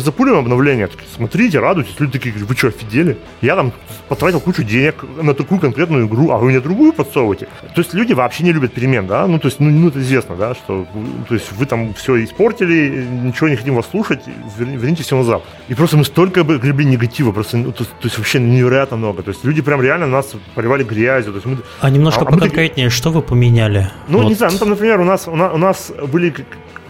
[0.00, 0.88] запулим обновление.
[1.16, 2.00] Смотрите, радуйтесь.
[2.00, 3.16] Люди такие, вы что, офигели?
[3.42, 3.72] Я там
[4.08, 7.48] потратил кучу денег на такую конкретную игру, а вы мне другую подсовываете.
[7.74, 10.36] То есть люди вообще не любят перемен, да, ну, то есть, ну, ну это известно,
[10.36, 10.86] да, что,
[11.28, 14.20] то есть вы там все испортили, ничего не хотим вас слушать,
[14.58, 15.42] верните все назад.
[15.68, 19.22] И просто мы столько бы гребли негатива, просто, ну, то, то есть вообще невероятно много.
[19.22, 21.32] То есть люди прям реально нас поливали грязью.
[21.32, 23.90] То есть мы, а немножко а, поконкретнее, а мы, что вы поменяли?
[24.08, 24.28] Ну, вот.
[24.28, 26.34] не знаю, ну, там, например, у нас, у нас, у нас были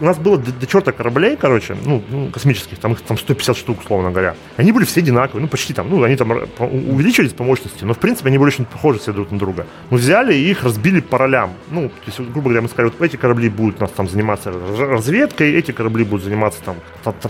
[0.01, 3.55] у нас было до, до черта кораблей, короче, ну, ну, космических, там их там 150
[3.55, 4.35] штук, условно говоря.
[4.57, 7.99] Они были все одинаковые, ну, почти там, ну, они там увеличились по мощности, но, в
[7.99, 9.67] принципе, они были очень похожи все друг на друга.
[9.89, 11.53] Мы взяли и их разбили по ролям.
[11.69, 14.51] Ну, то есть, грубо говоря, мы сказали, вот эти корабли будут у нас там заниматься
[14.51, 16.75] разведкой, эти корабли будут заниматься там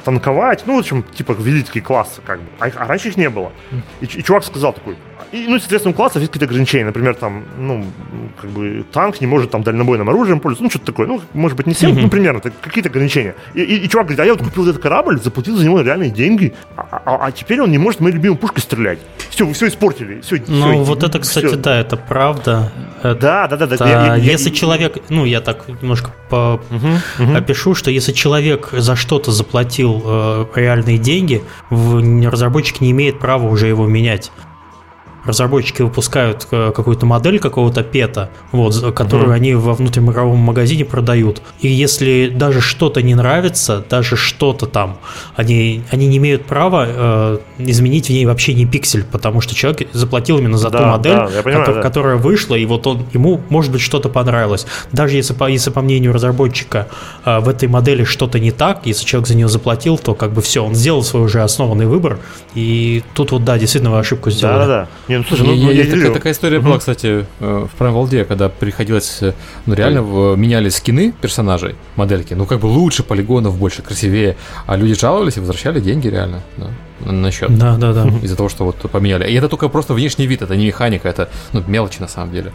[0.06, 2.46] танковать, ну, в общем, типа великие классы, как бы.
[2.60, 3.52] А, а раньше их не было.
[4.00, 4.96] И, и чувак сказал такой,
[5.32, 6.86] и, ну, соответственно, у классов есть какие-то ограничения.
[6.86, 7.86] Например, там, ну,
[8.40, 10.64] как бы танк не может там дальнобойным оружием пользоваться.
[10.64, 11.08] Ну, что-то такое.
[11.08, 12.02] Ну, может быть, не всем, mm-hmm.
[12.02, 13.36] ну, примерно, какие-то ограничения.
[13.54, 16.12] И, и, и чувак говорит, а я вот купил этот корабль, заплатил за него реальные
[16.12, 19.00] деньги, а, а, а теперь он не может моей любимой пушкой стрелять.
[19.30, 20.22] Все, вы все испортили.
[20.22, 21.56] Все, ну, все, вот это, кстати, все.
[21.56, 22.72] да, это правда.
[23.00, 23.68] Это, да, да, да.
[23.68, 23.90] да.
[23.90, 27.36] Я, я, если я, человек, ну, я так немножко по, угу, угу.
[27.36, 33.68] опишу, что если человек за что-то заплатил э, реальные деньги, разработчик не имеет права уже
[33.68, 34.32] его менять
[35.26, 39.36] разработчики выпускают э, какую-то модель какого-то пета, вот, которую mm-hmm.
[39.36, 41.42] они во внутриигровом магазине продают.
[41.60, 44.98] И если даже что-то не нравится, даже что-то там,
[45.36, 49.88] они, они не имеют права э, изменить в ней вообще не пиксель, потому что человек
[49.94, 51.82] заплатил именно за да, ту модель, да, понимаю, ко- да.
[51.82, 54.66] которая вышла, и вот он, ему, может быть, что-то понравилось.
[54.92, 56.88] Даже если, по, если по мнению разработчика
[57.26, 60.42] э, в этой модели что-то не так, если человек за нее заплатил, то как бы
[60.42, 62.20] все, он сделал свой уже основанный выбор,
[62.56, 64.60] и тут вот, да, действительно вы ошибку сделали.
[64.60, 65.11] Да, да, да.
[65.12, 68.24] Не, ну слушай, ну, ну я, такая, такая история была, кстати, э, в Prime World,
[68.24, 69.34] когда приходилось, э,
[69.66, 74.38] ну реально в, меняли скины персонажей, модельки, ну как бы лучше, полигонов больше, красивее,
[74.68, 77.58] а люди жаловались и возвращали деньги реально, да, на счет.
[77.58, 78.08] Да, да, да.
[78.24, 79.30] Из-за того, что вот поменяли.
[79.30, 82.54] И это только просто внешний вид, это не механика, это ну, мелочи на самом деле.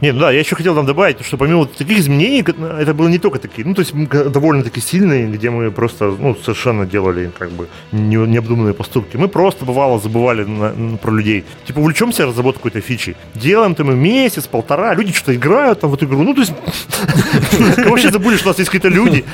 [0.00, 2.44] Нет, ну да, я еще хотел там добавить, что помимо таких изменений,
[2.80, 3.94] это было не только такие, ну, то есть
[4.32, 9.16] довольно-таки сильные, где мы просто, ну, совершенно делали, как бы, не, необдуманные поступки.
[9.16, 11.44] Мы просто, бывало, забывали на, на, про людей.
[11.66, 13.16] Типа, увлечемся разработкой какой-то фичи.
[13.34, 16.22] Делаем там и месяц, полтора, люди что-то играют там в эту игру.
[16.22, 16.52] Ну, то есть,
[17.88, 19.24] вообще забыли, что у нас есть какие-то люди,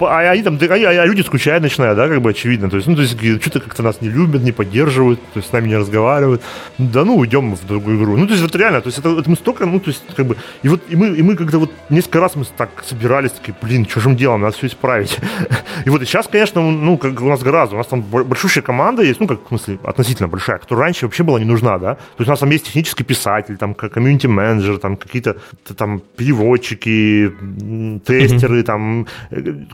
[0.00, 2.70] а они там, а люди скучают начинают, да, как бы, очевидно.
[2.70, 5.52] То есть, ну, то есть, что-то как-то нас не любят, не поддерживают, то есть, с
[5.52, 6.42] нами не разговаривают.
[6.78, 8.16] Да ну, уйдем в другую игру.
[8.16, 10.36] Ну, то есть, вот реально, то есть, это мы столько, ну, то есть, как бы,
[10.62, 13.86] и вот и мы, и мы когда вот несколько раз мы так собирались, такие, блин,
[13.88, 15.18] что же мы делаем, надо все исправить.
[15.84, 19.02] И вот и сейчас, конечно, ну, как у нас гораздо, у нас там большущая команда
[19.02, 21.94] есть, ну, как, в смысле, относительно большая, которая раньше вообще была не нужна, да.
[21.94, 25.36] То есть у нас там есть технический писатель, там, комьюнити-менеджер, там, какие-то
[25.76, 27.32] там переводчики,
[28.04, 28.62] тестеры, mm-hmm.
[28.62, 29.06] там,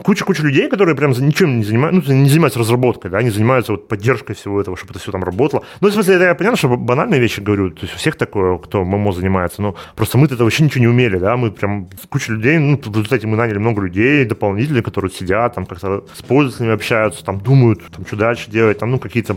[0.03, 3.89] куча-куча людей, которые прям ничем не занимаются, ну, не занимаются разработкой, да, они занимаются вот
[3.89, 5.65] поддержкой всего этого, чтобы это все там работало.
[5.81, 8.59] Ну, в смысле, это я понятно, что банальные вещи говорю, то есть у всех такое,
[8.59, 12.33] кто ММО занимается, но просто мы-то это вообще ничего не умели, да, мы прям куча
[12.33, 16.75] людей, ну, в результате мы наняли много людей, дополнительных, которые сидят, там как-то с пользователями
[16.75, 19.37] общаются, там думают, там, что дальше делать, там, ну, какие-то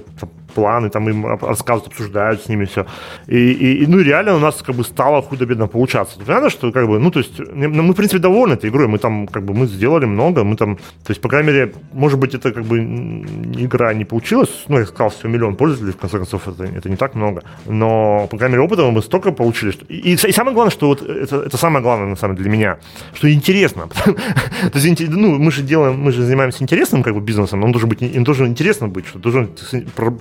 [0.51, 2.85] планы, там им рассказывают, обсуждают с ними все.
[3.27, 6.19] И, и, и ну, реально у нас как бы стало худо-бедно получаться.
[6.25, 8.97] Понятно, что как бы, ну, то есть, ну, мы, в принципе, довольны этой игрой, мы
[8.97, 12.33] там, как бы, мы сделали много, мы там, то есть, по крайней мере, может быть,
[12.33, 16.47] это как бы игра не получилась, ну, я сказал, все миллион пользователей, в конце концов,
[16.47, 19.85] это, это не так много, но, по крайней мере, опыта мы столько получили, что...
[19.85, 22.77] И, и самое главное, что вот это, это самое главное, на самом деле, для меня,
[23.13, 23.87] что интересно.
[24.05, 27.89] То есть, ну, мы же делаем, мы же занимаемся интересным, как бы, бизнесом, он должен
[27.89, 29.49] быть, он должен интересно быть, что должен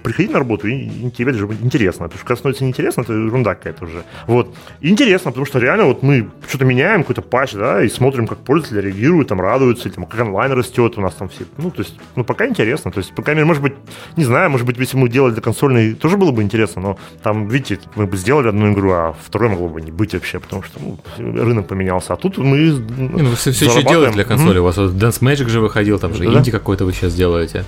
[0.03, 2.07] приходить приходить на работу, и, и тебе же интересно.
[2.07, 4.03] Потому что когда становится неинтересно, это ерунда какая-то уже.
[4.27, 4.55] Вот.
[4.81, 8.39] И интересно, потому что реально вот мы что-то меняем, какой-то патч, да, и смотрим, как
[8.39, 11.45] пользователи реагируют, там, радуются, или, там, как онлайн растет у нас там все.
[11.59, 12.91] Ну, то есть, ну, пока интересно.
[12.91, 13.73] То есть, пока, может быть,
[14.17, 17.49] не знаю, может быть, если мы делали для консольной, тоже было бы интересно, но там,
[17.49, 20.81] видите, мы бы сделали одну игру, а второй могло бы не быть вообще, потому что
[20.81, 22.15] ну, рынок поменялся.
[22.15, 22.59] А тут мы
[22.99, 24.57] ну, вы все, все еще делаете для консоли.
[24.57, 24.61] Mm-hmm.
[24.61, 26.39] У вас вот Dance Magic же выходил, там же да?
[26.39, 27.65] инди какой-то вы сейчас делаете.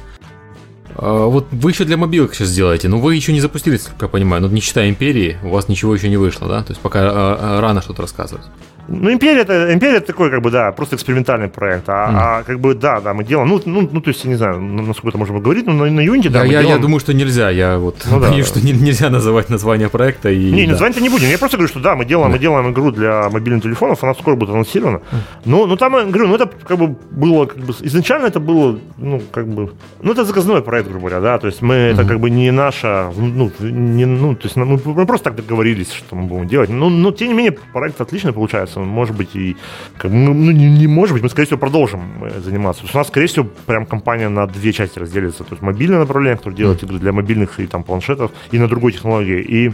[0.97, 4.09] А, вот вы еще для мобилок сейчас делаете, но вы еще не запустились, как я
[4.09, 6.63] понимаю, но не считая Империи, у вас ничего еще не вышло, да?
[6.63, 8.45] То есть пока а, а, рано что-то рассказывать.
[8.89, 11.89] Ну, Империя это, Империя это такой, как бы, да, просто экспериментальный проект.
[11.89, 12.15] А, mm.
[12.15, 13.49] а как бы, да, да, мы делаем.
[13.49, 16.01] Ну, ну, ну, то есть, я не знаю, насколько это можно говорить, но на, на
[16.01, 16.69] Unity, да, да я, делаем...
[16.69, 17.51] я думаю, что нельзя.
[17.51, 18.59] Я вот ну, боюсь, да.
[18.59, 20.31] что не, нельзя называть название проекта.
[20.31, 20.73] И, не, да.
[20.73, 21.29] название-то не будем.
[21.29, 22.37] Я просто говорю, что да, мы делаем, да.
[22.37, 24.97] мы делаем игру для мобильных телефонов, она скоро будет анонсирована.
[24.97, 25.17] Mm.
[25.45, 29.23] Но, но там, говорю, ну, это как бы было, как бы, изначально это было, ну,
[29.31, 29.73] как бы,
[30.03, 31.93] ну, это заказной проект, грубо говоря, да, то есть мы, mm-hmm.
[31.93, 35.93] это как бы не наша, ну, не, ну, то есть мы, мы просто так договорились,
[35.93, 36.71] что мы будем делать.
[36.71, 39.57] Но, но, тем не менее, проект отлично получается, может быть, и
[39.99, 42.83] как, ну, не, не может быть, мы, скорее всего, продолжим э, заниматься.
[42.83, 45.45] То есть у нас, скорее всего, прям компания на две части разделится.
[45.45, 48.93] То есть мобильное направление, которое делает игры для мобильных и там планшетов, и на другой
[48.93, 49.41] технологии.
[49.41, 49.73] И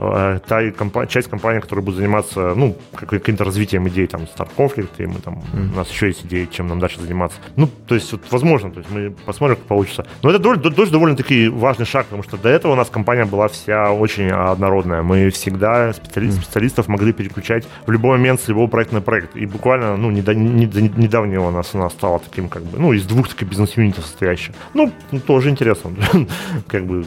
[0.00, 5.06] та компа- часть компании, которая будет заниматься, ну, каким-то развитием идей, там, Star Conflict, и
[5.06, 5.72] мы там, mm.
[5.74, 7.36] у нас еще есть идеи, чем нам дальше заниматься.
[7.56, 10.06] Ну, то есть, вот, возможно, то есть мы посмотрим, как получится.
[10.22, 13.48] Но это довольно, тоже довольно-таки важный шаг, потому что до этого у нас компания была
[13.48, 15.02] вся очень однородная.
[15.02, 16.42] Мы всегда специалист, mm.
[16.42, 19.36] специалистов могли переключать в любой момент с любого проекта на проект.
[19.36, 22.78] И буквально, ну, не до, не до недавнего у нас она стала таким, как бы,
[22.78, 24.54] ну, из двух таких бизнес-юнитов состоящих.
[24.72, 24.90] Ну,
[25.26, 25.90] тоже интересно.
[26.68, 27.04] как бы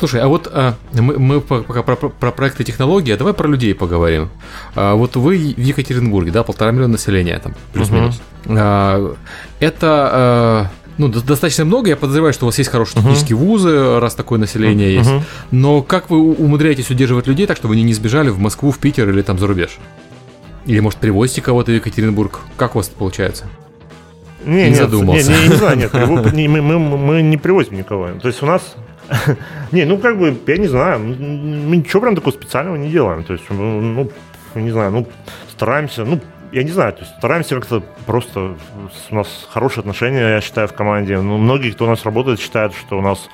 [0.00, 3.46] Слушай, а вот а, мы, мы пока про, про, про проекты технологии, а давай про
[3.46, 4.30] людей поговорим.
[4.74, 8.18] А, вот вы в Екатеринбурге, да, полтора миллиона населения там, плюс-минус.
[8.46, 8.56] Uh-huh.
[8.58, 9.14] А,
[9.58, 11.90] это а, ну, достаточно много.
[11.90, 13.44] Я подозреваю, что у вас есть хорошие технические uh-huh.
[13.44, 15.16] вузы, раз такое население uh-huh.
[15.18, 15.26] есть.
[15.50, 19.06] Но как вы умудряетесь удерживать людей так, чтобы они не сбежали в Москву, в Питер
[19.10, 19.76] или там за рубеж?
[20.64, 22.40] Или, может, привозите кого-то в Екатеринбург?
[22.56, 23.44] Как у вас это получается?
[24.46, 25.30] Не, не нет, задумался.
[25.30, 28.08] Не, не, не знаю, нет, мы, мы, мы не привозим никого.
[28.12, 28.62] То есть у нас
[29.72, 33.24] не, ну как бы, я не знаю, мы ничего прям такого специального не делаем.
[33.24, 34.10] То есть, ну,
[34.54, 35.06] не знаю, ну,
[35.50, 36.20] стараемся, ну,
[36.52, 38.56] я не знаю, то есть стараемся как-то просто,
[39.10, 41.20] у нас хорошие отношения, я считаю, в команде.
[41.20, 43.28] Ну, многие, кто у нас работает, считают, что у нас,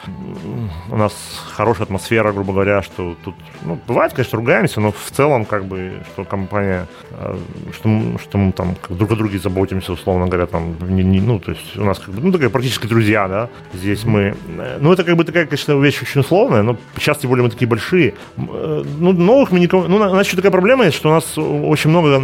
[0.91, 1.15] у нас
[1.55, 5.93] хорошая атмосфера, грубо говоря, что тут, ну, бывает, конечно, ругаемся, но в целом, как бы,
[6.13, 7.37] что компания, э,
[7.73, 11.53] что, что мы там друг о друге заботимся, условно говоря, там, не, не, ну, то
[11.53, 15.05] есть у нас как бы, ну, такая практически друзья, да, здесь мы, э, ну, это
[15.05, 18.15] как бы такая, конечно, вещь очень условная, но сейчас, тем более, мы такие большие.
[18.37, 21.39] Э, ну, новых мы никого, ну, у нас еще такая проблема есть, что у нас
[21.39, 22.21] очень много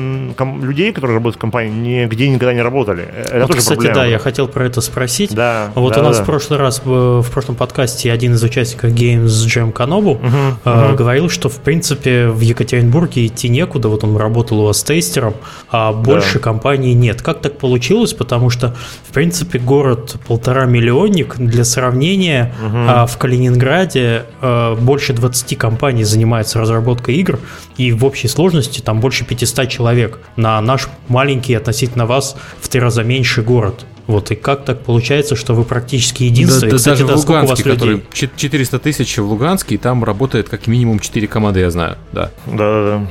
[0.62, 3.04] людей, людей, которые работают в компании, нигде никогда не работали.
[3.04, 3.94] Это вот, тоже кстати, проблема.
[3.94, 5.34] да, я хотел про это спросить.
[5.34, 6.22] Да, вот да, у нас да.
[6.22, 10.26] в прошлый раз, в, в прошлом подкасте, один из участников Games Jam Канобу угу,
[10.64, 10.96] э, угу.
[10.96, 15.34] говорил, что, в принципе, в Екатеринбурге идти некуда, вот он работал у вас тестером,
[15.70, 16.40] а больше да.
[16.40, 17.22] компаний нет.
[17.22, 18.12] Как так получилось?
[18.12, 18.74] Потому что,
[19.08, 22.76] в принципе, город полтора миллионник, для сравнения, угу.
[22.76, 27.38] а в Калининграде а, больше 20 компаний занимаются разработкой игр,
[27.76, 32.80] и в общей сложности там больше 500 человек на наш маленький относительно вас в три
[32.80, 33.84] раза меньший город.
[34.06, 36.70] Вот, и как так получается, что вы практически единственный?
[36.70, 40.66] Да, Кстати, даже да, в Луганске, который 400 тысяч в Луганске, и там работает как
[40.66, 42.30] минимум 4 команды, я знаю, да.
[42.46, 43.06] Да, да, да.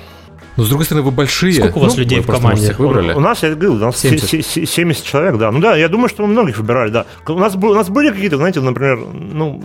[0.58, 1.54] Но, с другой стороны, вы большие.
[1.54, 2.74] Сколько у вас ну, людей в команде?
[2.78, 3.14] выбрали?
[3.14, 4.70] У, у нас, я говорю, у нас 70.
[4.70, 5.52] 70 человек, да.
[5.52, 7.06] Ну да, я думаю, что мы многих выбирали, да.
[7.28, 9.62] У нас, у нас были какие-то, знаете, например, ну,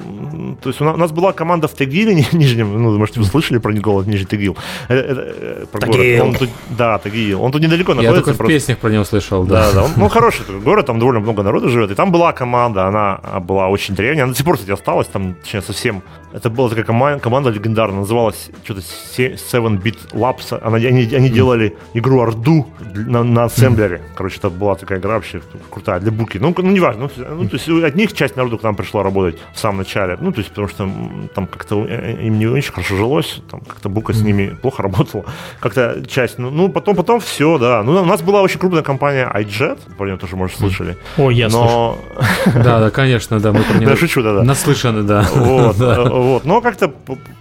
[0.63, 3.59] то есть у нас, у нас была команда в Тагиле Нижнем, ну, может, вы слышали
[3.59, 4.57] про Никола Нижний Тагил?
[4.89, 6.25] Э, э, про Тагил.
[6.25, 7.43] Он тут, да, Тагил.
[7.43, 8.17] Он тут недалеко находится.
[8.17, 8.55] Я только в просто...
[8.55, 9.67] песнях про него слышал, да.
[9.67, 9.85] Да, да.
[9.85, 11.91] Он, ну, хороший город, там довольно много народу живет.
[11.91, 15.35] И там была команда, она была очень древняя, она до сих пор, кстати, осталась, там,
[15.35, 16.03] точнее, совсем
[16.33, 20.59] это была такая команда, команда легендарная, называлась что-то 7-Bit Labs.
[20.63, 24.03] Она, они, они делали игру Орду на, на ассемблере.
[24.15, 26.39] Короче, это была такая игра вообще крутая для буки.
[26.39, 27.09] Ну, ну неважно.
[27.17, 30.19] Ну, ну, то есть от них часть народу к нам пришла работать в самом начале.
[30.21, 30.91] Ну, то есть потому что
[31.35, 33.41] там как-то э, им не очень хорошо жилось.
[33.51, 35.25] Там как-то бука с ними плохо работала.
[35.61, 36.39] Как-то часть.
[36.39, 37.83] Ну, ну потом, потом все, да.
[37.83, 39.79] Ну, у нас была очень крупная компания iJet.
[39.97, 40.97] Про нее тоже, может, слышали.
[41.17, 41.99] О, я Но...
[42.55, 43.53] Да, да, конечно, да.
[43.53, 43.89] Мы про нее...
[43.89, 44.43] Да, шучу, да, да.
[44.43, 45.27] Наслышаны, да.
[45.35, 45.77] Вот.
[46.17, 46.45] Вот.
[46.45, 46.93] Но как-то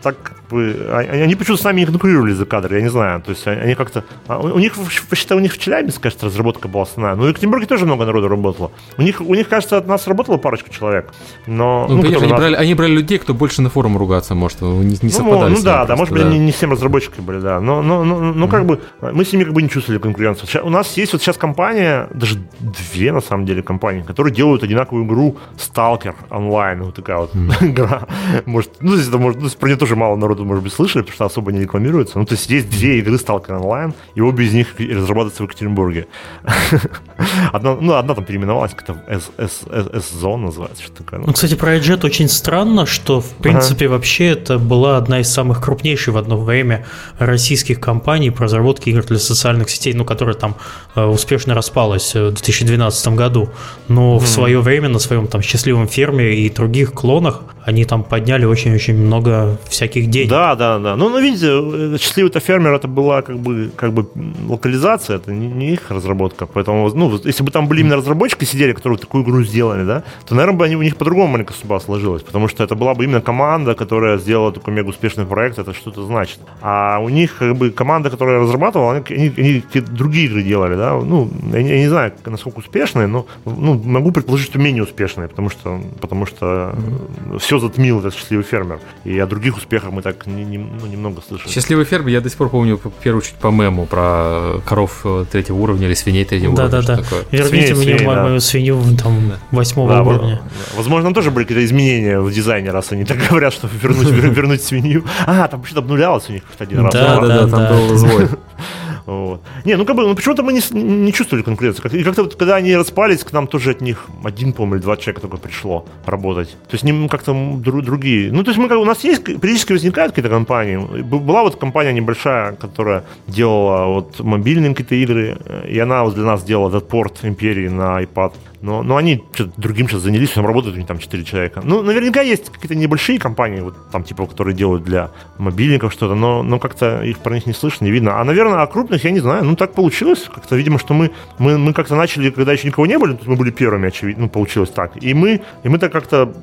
[0.02, 3.22] так бы, они почему-то с нами не конкурировали за кадр, я не знаю.
[3.22, 4.04] То есть они как-то...
[4.28, 4.74] А у них,
[5.10, 7.16] посчитай, у них в Челябинске, кажется, разработка была основная.
[7.16, 8.72] Ну, и в Екатеринбурге тоже много народу работало.
[8.98, 11.14] У них, у них кажется, от нас работало парочку человек.
[11.48, 12.40] Но, ну, ну конечно, они, нас...
[12.40, 14.62] брали, они брали людей, кто больше на форум ругаться может.
[14.62, 16.30] Не, не ну, совпадали Ну, да, да, может быть, да.
[16.30, 17.60] они не всем разработчики были, да.
[17.60, 18.50] Но, но, но, но mm-hmm.
[18.50, 20.48] как бы мы с ними как бы не чувствовали конкуренцию.
[20.48, 24.64] Сейчас, у нас есть вот сейчас компания, даже две на самом деле компании, которые делают
[24.64, 26.84] одинаковую игру Stalker онлайн.
[26.84, 27.56] Вот такая вот mm-hmm.
[27.72, 28.02] игра.
[28.46, 31.16] Может, ну, здесь это может, ну, про нее тоже мало народу, может быть, слышали, потому
[31.16, 32.20] что особо не рекламируется.
[32.20, 36.08] Ну, то есть есть две игры Stalker онлайн, и обе из них разрабатываются в Екатеринбурге.
[37.52, 41.22] одна, ну, одна там переименовалась, как-то S-Zone называется, что такое.
[41.26, 45.62] Ну, кстати, про iJet очень странно, что, в принципе, вообще это была одна из самых
[45.64, 46.86] крупнейших в одно время
[47.20, 50.56] российских компаний по разработке игр для социальных сетей, ну, которая там
[50.96, 53.50] э, успешно распалась в 2012 году.
[53.88, 58.46] Но в свое время на своем там счастливом ферме и других клонах они там подняли
[58.46, 60.25] очень-очень много всяких денег.
[60.30, 60.96] Да, да, да.
[60.96, 64.08] Ну, ну видите, э, счастливый-то фермер это была как бы, как бы
[64.48, 66.46] локализация, это не, не их разработка.
[66.46, 70.36] Поэтому, ну, если бы там были именно разработчики сидели, которые такую игру сделали, да, то,
[70.36, 72.24] наверное, бы они, у них по-другому маленько судьба сложилась.
[72.24, 76.04] Потому что это была бы именно команда, которая сделала такой мега успешный проект, это что-то
[76.06, 76.40] значит.
[76.62, 80.94] А у них как бы команда, которая разрабатывала, они, они, они другие игры делали, да.
[80.94, 85.50] Ну, я, я не знаю, насколько успешные, но ну, могу предположить, что менее успешные, потому
[85.50, 87.40] что, потому что mm-hmm.
[87.40, 88.80] все затмил этот счастливый фермер.
[89.04, 91.52] И о других успехах мы так не, не, ну, немного слышали.
[91.52, 95.26] Счастливый фермер, я до сих пор помню, в первую очередь, по мему про коров э,
[95.32, 96.82] третьего уровня или свиней третьего да, уровня.
[96.82, 97.18] Да, да, да.
[97.32, 98.40] Верните свиней, мне свиней, мою да.
[98.40, 100.42] свинью там, восьмого да, уровня.
[100.76, 104.64] Возможно, там тоже были какие-то изменения в дизайне, раз они так говорят, что вернуть, вернуть
[104.64, 105.06] свинью.
[105.26, 106.94] А, там что-то обнулялось у них один раз.
[106.94, 108.30] Да, да, да, там был звой.
[109.06, 109.42] Вот.
[109.66, 112.00] Не, ну как бы, ну почему-то мы не, не чувствовали конкуренции.
[112.00, 114.98] И как-то вот, когда они распались, к нам тоже от них один, по-моему, или два
[114.98, 116.50] человека только пришло работать.
[116.50, 118.32] То есть не как-то дру, другие.
[118.32, 120.78] Ну, то есть мы как у нас есть, периодически возникают какие-то компании.
[121.04, 125.38] Была вот компания небольшая, которая делала вот мобильные какие-то игры,
[125.70, 128.34] и она вот для нас делала этот порт Империи на iPad.
[128.66, 129.24] Но, но они
[129.58, 131.62] другим сейчас занялись, там работают у них там 4 человека.
[131.64, 136.42] Ну, наверняка есть какие-то небольшие компании, вот там типа, которые делают для мобильников что-то, но,
[136.42, 138.20] но как-то их про них не слышно, не видно.
[138.20, 139.44] А, наверное, о крупных я не знаю.
[139.44, 140.28] Ну, так получилось.
[140.34, 143.52] Как-то, видимо, что мы, мы, мы как-то начали, когда еще никого не были, мы были
[143.52, 144.92] первыми, очевидно, ну, получилось так.
[145.00, 146.34] И мы, и мы так как-то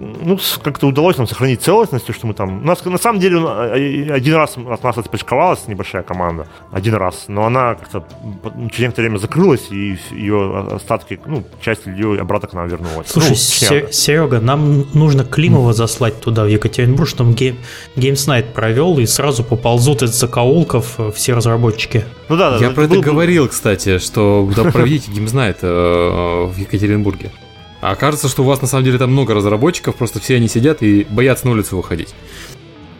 [0.00, 2.62] ну, как-то удалось нам сохранить целостность, что мы там...
[2.62, 7.24] У нас, на самом деле, э, один раз от нас отпочковалась небольшая команда, один раз,
[7.28, 8.04] но она как-то
[8.70, 13.08] через некоторое время закрылась, и ее остатки, ну, часть ее обратно к нам вернулась.
[13.08, 17.56] Слушай, ну, Серега, нам нужно Климова заслать туда, в Екатеринбург, чтобы Game,
[17.96, 22.04] Games Night провел, и сразу поползут из закоулков э, все разработчики.
[22.28, 22.64] Ну да, да.
[22.64, 27.30] Я про это говорил, кстати, что да, проведите Games Night в Екатеринбурге.
[27.80, 30.82] А кажется, что у вас на самом деле там много разработчиков, просто все они сидят
[30.82, 32.14] и боятся на улицу выходить.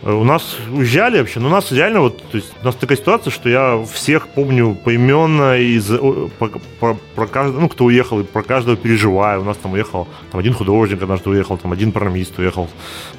[0.03, 2.97] Э, у нас уезжали вообще, но у нас реально вот, то есть у нас такая
[2.97, 5.87] ситуация, что я всех помню поименно из
[6.39, 6.51] про,
[6.81, 9.43] про, про каждого, ну кто уехал, и про каждого переживаю.
[9.43, 12.69] У нас там уехал там один художник однажды уехал, там один программист уехал.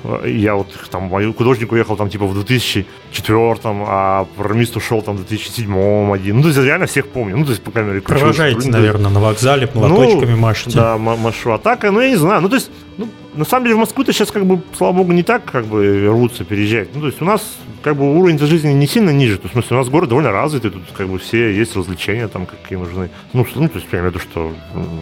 [0.03, 5.27] Э, я вот там художник уехал там типа в 2004, а программист ушел там в
[5.27, 6.37] 2007 один.
[6.37, 7.37] Ну то есть реально всех помню.
[7.37, 8.01] Ну то есть по камере.
[8.01, 10.75] Провожаете, наверное, на вокзале молоточками ну, машете.
[10.75, 11.53] Да, машу.
[11.53, 12.41] А так, ну я не знаю.
[12.41, 15.23] Ну то есть ну, на самом деле в Москву-то сейчас, как бы, слава богу, не
[15.23, 16.89] так, как бы, рвутся переезжать.
[16.93, 17.41] Ну, то есть у нас,
[17.81, 19.37] как бы, уровень жизни не сильно ниже.
[19.37, 22.27] То есть, в смысле, у нас город довольно развитый, тут, как бы, все есть развлечения
[22.27, 23.09] там, какие нужны.
[23.33, 24.53] Ну, ну то есть, я имею в виду, что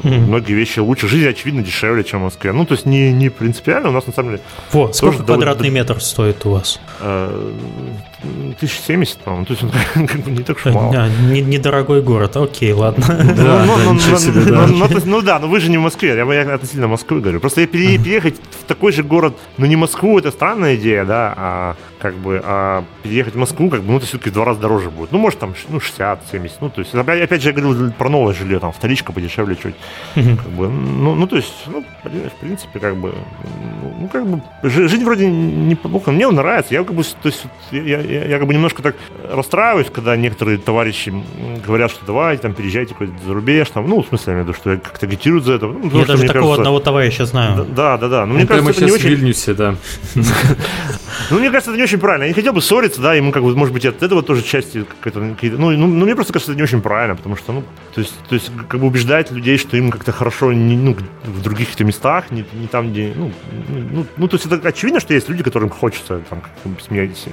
[0.03, 0.19] mm-hmm.
[0.19, 1.07] многие вещи лучше.
[1.07, 2.51] Жизнь, очевидно, дешевле, чем в Москве.
[2.51, 4.43] Ну, то есть, не, не принципиально, у нас, на самом деле...
[4.71, 5.73] Во, сколько квадратный довольно...
[5.73, 6.79] метр стоит у вас?
[7.01, 7.53] Э,
[8.21, 9.71] 1070, по-моему, то есть он
[10.07, 11.09] как бы не так уж мало.
[11.31, 13.05] Не, недорогой город, окей, ладно.
[15.05, 17.39] Ну да, но вы же не в Москве, я относительно Москвы говорю.
[17.39, 17.63] Просто
[17.97, 22.41] переехать в такой же город, но не Москву, это странная идея, да, а как бы,
[22.43, 25.11] а переехать в Москву, как бы, ну, это все-таки в два раза дороже будет.
[25.11, 28.09] Ну, может, там, ну, 60, 70, ну, то есть, опять, опять же, я говорил про
[28.09, 29.75] новое жилье, там, вторичка подешевле чуть,
[30.15, 33.13] как бы, ну, ну, то есть, ну, в принципе, как бы,
[33.99, 38.25] ну, как бы, жить вроде неплохо, мне нравится, я как бы, то есть, я, я,
[38.25, 38.95] я как бы немножко так
[39.29, 41.13] расстраиваюсь, когда некоторые товарищи
[41.65, 44.47] говорят, что давайте, там, переезжайте куда-то за рубеж, там, ну, в смысле, я имею в
[44.49, 45.67] виду, что я как-то агитируют за это.
[45.67, 47.65] Ну, я даже такого кажется, одного товарища знаю.
[47.75, 48.25] Да, да, да.
[48.25, 49.09] Но мне кажется, это не очень...
[49.09, 49.75] в Вильнюсе, да.
[51.29, 52.23] Ну, мне кажется, это не очень правильно.
[52.23, 54.41] Я не хотел бы ссориться, да, и мы как бы, может быть, от этого тоже
[54.41, 55.35] части какой-то, ну,
[55.71, 57.63] ну, ну, мне просто кажется, это не очень правильно, потому что, ну,
[57.93, 61.41] то есть, то есть как бы убеждать людей, что им как-то хорошо, не, ну, в
[61.41, 63.31] других каких-то местах, не, не там, где, ну,
[63.91, 66.41] ну, ну, то есть это очевидно, что есть люди, которым хочется там
[66.81, 67.25] сменять,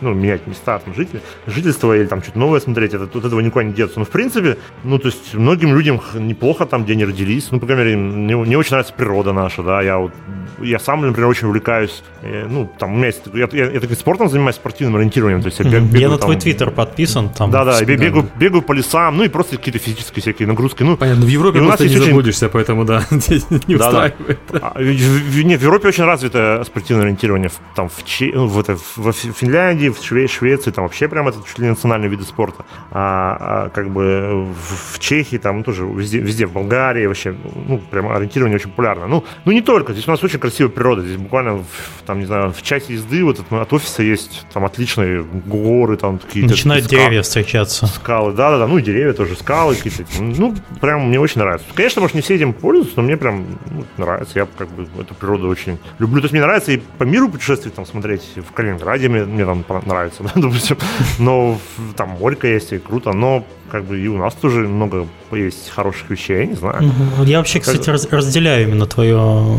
[0.00, 3.64] ну, менять места, там, жители, жительство или там что-то новое смотреть, это, от этого никуда
[3.64, 3.98] не деться.
[3.98, 7.66] Но, в принципе, ну, то есть многим людям неплохо там, где они родились, ну, по
[7.66, 10.12] крайней мере, мне, мне очень нравится природа наша, да, я я вот
[10.60, 13.96] я сам, например, очень увлекаюсь, э, ну, там, у меня есть, я, я, я, я
[13.96, 17.28] спортом занимаюсь, спортивным ориентированием, то есть я бег, бегаю, Я на там, твой твиттер подписан,
[17.28, 17.50] там.
[17.50, 20.96] Да-да, я бегаю, бегаю по лесам, ну, и просто какие-то физические всякие нагрузки, ну.
[20.96, 22.04] Понятно, в Европе просто не очень...
[22.04, 24.38] заблудишься, поэтому, да, не да, устраивает.
[24.52, 24.58] Да.
[24.62, 28.76] А, в, не, в Европе очень развито спортивное ориентирование, там, в, Че, ну, в, это,
[28.96, 33.36] в Финляндии, в Шве, Швеции, там вообще прям это чуть ли национальные виды спорта, а,
[33.40, 37.34] а как бы в, в Чехии, там, тоже везде, везде, в Болгарии вообще,
[37.68, 39.06] ну, прям ориентирование очень популярно.
[39.06, 41.00] Ну, ну, не только, здесь у нас очень красивая природа.
[41.00, 41.64] Здесь буквально, в,
[42.04, 46.18] там, не знаю, в часе езды вот от, от офиса есть там отличные горы, там
[46.18, 46.50] какие-то...
[46.50, 47.86] Начинают скалы, деревья встречаться.
[47.86, 50.04] Скалы, да-да-да, ну и деревья тоже, скалы какие-то.
[50.20, 51.66] Ну, прям мне очень нравится.
[51.72, 54.38] Конечно, может, не все этим пользуются, но мне прям ну, нравится.
[54.38, 56.20] Я как бы эту природу очень люблю.
[56.20, 59.64] То есть мне нравится и по миру путешествовать, там, смотреть в Калининграде мне, мне там
[59.86, 60.76] нравится, да, допустим.
[61.18, 61.58] Но
[61.96, 66.10] там морька есть, и круто, но как бы и у нас тоже много есть хороших
[66.10, 66.90] вещей, я не знаю.
[67.24, 67.88] Я вообще, кстати, как...
[67.88, 69.58] раз, разделяю именно твое,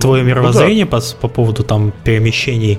[0.00, 1.00] твое мировоззрение ну, да.
[1.00, 2.78] по, по поводу там перемещений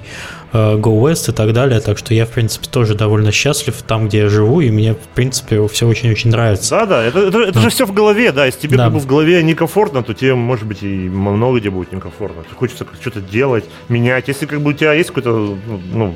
[0.52, 4.08] э, Go West и так далее, так что я, в принципе, тоже довольно счастлив там,
[4.08, 6.72] где я живу, и мне, в принципе, все очень-очень нравится.
[6.72, 8.86] Да-да, это, это, это же все в голове, да, если тебе да.
[8.86, 12.44] как бы в голове некомфортно, то тебе, может быть, и много где будет некомфортно.
[12.56, 14.28] Хочется что-то делать, менять.
[14.28, 15.58] Если как бы у тебя есть какой-то,
[15.94, 16.16] ну,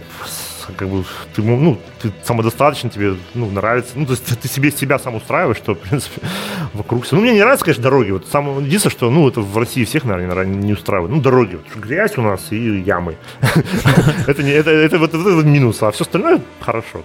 [0.77, 1.03] как бы
[1.35, 3.93] ты, ну, ты самодостаточен, тебе ну, нравится.
[3.95, 6.21] Ну, то есть ты себе себя сам устраиваешь, что, в принципе,
[6.73, 7.05] вокруг.
[7.11, 8.11] Ну, мне не нравятся, конечно, дороги.
[8.11, 11.11] Вот самое единственное, что, ну, это в России всех, наверное, не устраивает.
[11.11, 11.55] Ну, дороги.
[11.55, 13.15] Вот, грязь у нас и ямы.
[14.27, 15.13] Это не это, это вот
[15.43, 17.03] минус, а все остальное хорошо.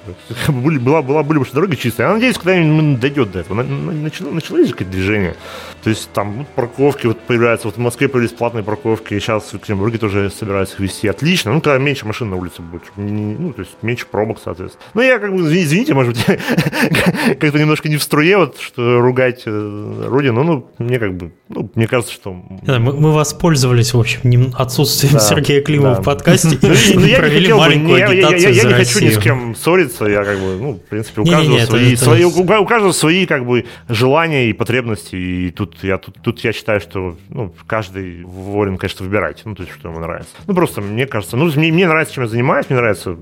[0.48, 2.06] Была, была, были бы дороги чистые.
[2.06, 3.62] Я надеюсь, когда-нибудь дойдет до этого.
[3.62, 5.34] Началось какое-то движение.
[5.82, 7.68] То есть там парковки вот появляются.
[7.68, 9.18] Вот в Москве появились платные парковки.
[9.18, 11.08] Сейчас в Екатеринбурге тоже собираются их вести.
[11.08, 11.52] Отлично.
[11.52, 12.82] Ну, когда меньше машин на улице будет.
[12.96, 14.84] Ну, то есть меньше пробок, соответственно.
[14.94, 16.24] Ну, я как бы, извините, может быть,
[17.38, 21.70] как-то немножко не в струе, вот, что ругать э, Родину, ну, мне как бы, ну,
[21.74, 22.32] мне кажется, что...
[22.32, 26.00] мы, мы воспользовались, в общем, отсутствием да, Сергея Климова да.
[26.02, 30.06] в подкасте ну, и ну, провели маленькую агитацию Я, не хочу ни с кем ссориться,
[30.06, 33.66] я как бы, ну, в принципе, у каждого свои, свои, у каждого свои, как бы,
[33.88, 39.04] желания и потребности, и тут я, тут, тут я считаю, что, ну, каждый волен, конечно,
[39.04, 40.34] выбирать, ну, то есть, что ему нравится.
[40.46, 43.16] Ну, просто, мне кажется, ну, мне, мне нравится, чем я занимаюсь, мне нравится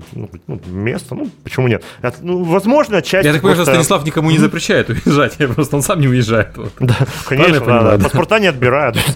[0.47, 1.83] ну, место, ну, почему нет?
[2.21, 3.25] Ну, возможно, часть...
[3.25, 6.49] Я так понимаю, что Станислав никому не запрещает уезжать, просто он сам не уезжает.
[6.79, 8.97] Да, конечно, да, паспорта не отбирают.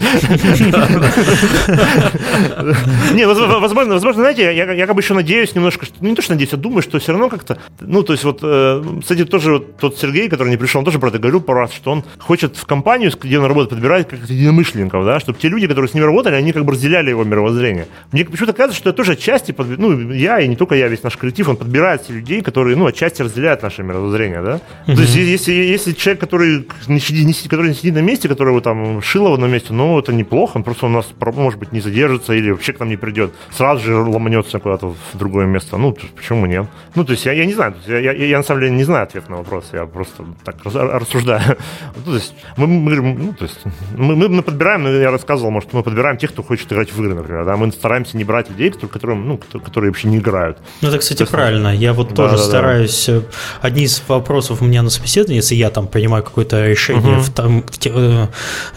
[3.14, 6.54] Не, возможно, возможно, знаете, я как бы еще надеюсь немножко, ну не то, что надеюсь,
[6.54, 10.30] а думаю, что все равно как-то, ну, то есть вот, э, кстати, тоже тот Сергей,
[10.30, 13.12] который не пришел, он тоже про это говорил пару раз, что он хочет в компанию,
[13.22, 16.52] где он работает, подбирать как-то единомышленников, да, чтобы те люди, которые с ним работали, они
[16.52, 17.88] как бы разделяли его мировоззрение.
[18.12, 21.18] Мне почему-то кажется, что это тоже отчасти, ну, я и не только я, весь наш
[21.18, 24.60] коллектив, он подбирает людей, которые, ну, отчасти разделяют наше мировоззрение, да?
[24.88, 24.96] Mm-hmm.
[24.96, 28.64] То есть, если, если человек, который не, сидит, который не сидит на месте, который вот
[28.64, 31.82] там шило в одном месте, ну, это неплохо, он просто у нас, может быть, не
[31.82, 35.78] задержится или вообще к нам не придет, сразу же ломанется куда-то в другое место.
[35.78, 36.68] Ну, почему нет?
[36.96, 39.04] Ну, то есть, я, я не знаю, я, я, я на самом деле не знаю
[39.04, 41.42] ответ на вопрос, я просто так рассуждаю.
[41.96, 43.60] Ну, то есть, мы, мы, ну, то есть,
[43.96, 47.46] мы, мы подбираем, я рассказывал, может, мы подбираем тех, кто хочет играть в игры, например,
[47.46, 50.58] да, мы стараемся не брать людей, которые, ну, которые вообще не играют.
[50.82, 51.76] Ну, это, кстати, есть, правильно.
[51.76, 53.06] Я вот да, тоже да, стараюсь...
[53.08, 53.14] Да.
[53.14, 53.22] Э,
[53.62, 57.22] одни из вопросов у меня на собеседовании, если я там принимаю какое-то решение угу.
[57.22, 58.28] в, там, в, э,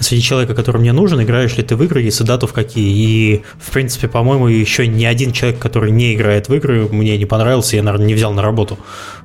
[0.01, 2.95] среди человека, который мне нужен, играешь ли ты в игры, если да, то в какие.
[2.95, 7.27] И, в принципе, по-моему, еще ни один человек, который не играет в игры, мне не
[7.27, 8.79] понравился, я, наверное, не взял на работу.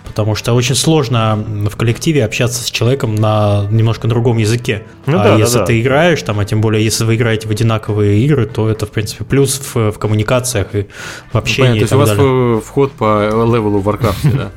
[0.05, 1.35] Потому что очень сложно
[1.69, 4.83] в коллективе общаться с человеком на немножко другом языке.
[5.05, 5.81] Ну, а да, если да, ты да.
[5.81, 9.25] играешь, там, а тем более, если вы играете в одинаковые игры, то это, в принципе,
[9.25, 10.87] плюс в, в коммуникациях и
[11.31, 11.79] в общении.
[11.79, 12.61] Понятно, то есть у вас далее.
[12.69, 14.51] Вход по левелу в Warcraft, да?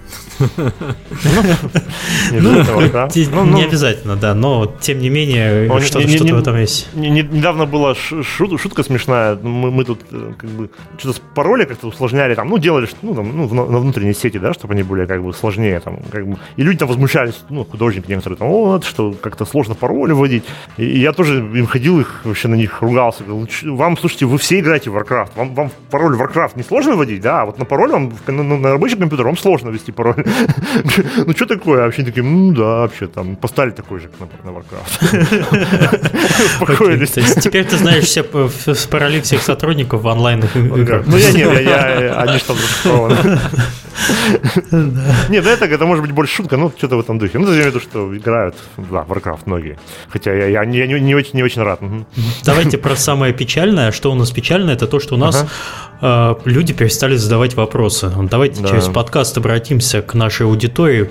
[3.33, 6.89] Ну, не обязательно, да, но тем не менее что-то в этом есть.
[6.95, 12.49] Недавно была шутка смешная, мы тут э, как бы что-то с пароли как-то усложняли, там,
[12.49, 15.99] ну, делали ну, ну на внутренней сети, да, чтобы они были как бы сложнее, там,
[16.11, 20.13] как бы, и люди там возмущались, ну, художники некоторые, там, вот, что как-то сложно пароли
[20.13, 20.45] вводить,
[20.77, 24.91] и я тоже им ходил, их вообще на них ругался, вам, слушайте, вы все играете
[24.91, 28.13] в Warcraft, вам, вам пароль Warcraft не сложно вводить, да, а вот на пароль вам,
[28.27, 30.22] на, на рабочий компьютер вам сложно ввести пароль.
[31.27, 31.83] Ну, что такое?
[31.83, 34.11] А вообще такие, ну, да, вообще, там, поставили такой же
[34.45, 35.03] на, Warcraft.
[36.63, 37.11] Успокоились.
[37.11, 41.07] То есть теперь ты знаешь все пароли всех сотрудников в онлайн играх.
[41.07, 43.41] Ну, я нет, я, они что зашифрованы.
[45.29, 47.39] Нет, это, это может быть больше шутка, ну, что-то в этом духе.
[47.39, 49.79] Ну, я имею в виду, что играют, да, Warcraft многие.
[50.09, 51.81] Хотя я, я, я не, не, очень, не очень рад.
[52.45, 53.93] Давайте про самое печальное.
[53.93, 55.47] Что у нас печальное, это то, что у нас
[56.01, 56.39] ага.
[56.45, 58.13] э, люди перестали задавать вопросы.
[58.31, 58.69] Давайте да.
[58.69, 61.11] через подкаст обратимся к нашей аудитории.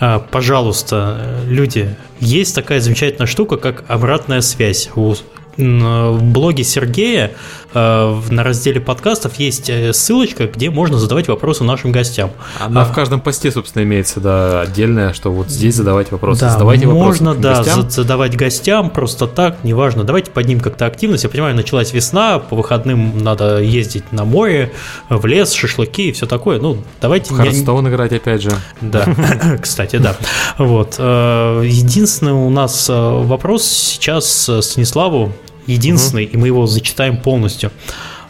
[0.00, 5.14] Э, пожалуйста, люди, есть такая замечательная штука, как обратная связь у
[5.56, 7.32] в блоге Сергея
[7.74, 12.30] на разделе подкастов есть э, ссылочка, где можно задавать вопросы нашим гостям.
[12.60, 16.42] Она а, в каждом посте, собственно, имеется, да, отдельная, что вот здесь задавать вопросы.
[16.42, 17.90] Да, Задавайте можно, вопросы да, гостям.
[17.90, 20.04] задавать гостям, просто так, неважно.
[20.04, 21.24] Давайте поднимем как-то активность.
[21.24, 24.72] Я понимаю, началась весна, по выходным надо ездить на море,
[25.08, 26.60] в лес, шашлыки и все такое.
[26.60, 27.34] Ну, давайте...
[27.34, 27.90] Hearthstone не...
[27.90, 28.50] играть, опять же.
[28.80, 29.06] Да,
[29.62, 30.16] кстати, да.
[30.58, 30.98] Вот.
[30.98, 35.32] Единственный у нас вопрос сейчас Станиславу
[35.66, 36.32] единственный, угу.
[36.32, 37.70] и мы его зачитаем полностью.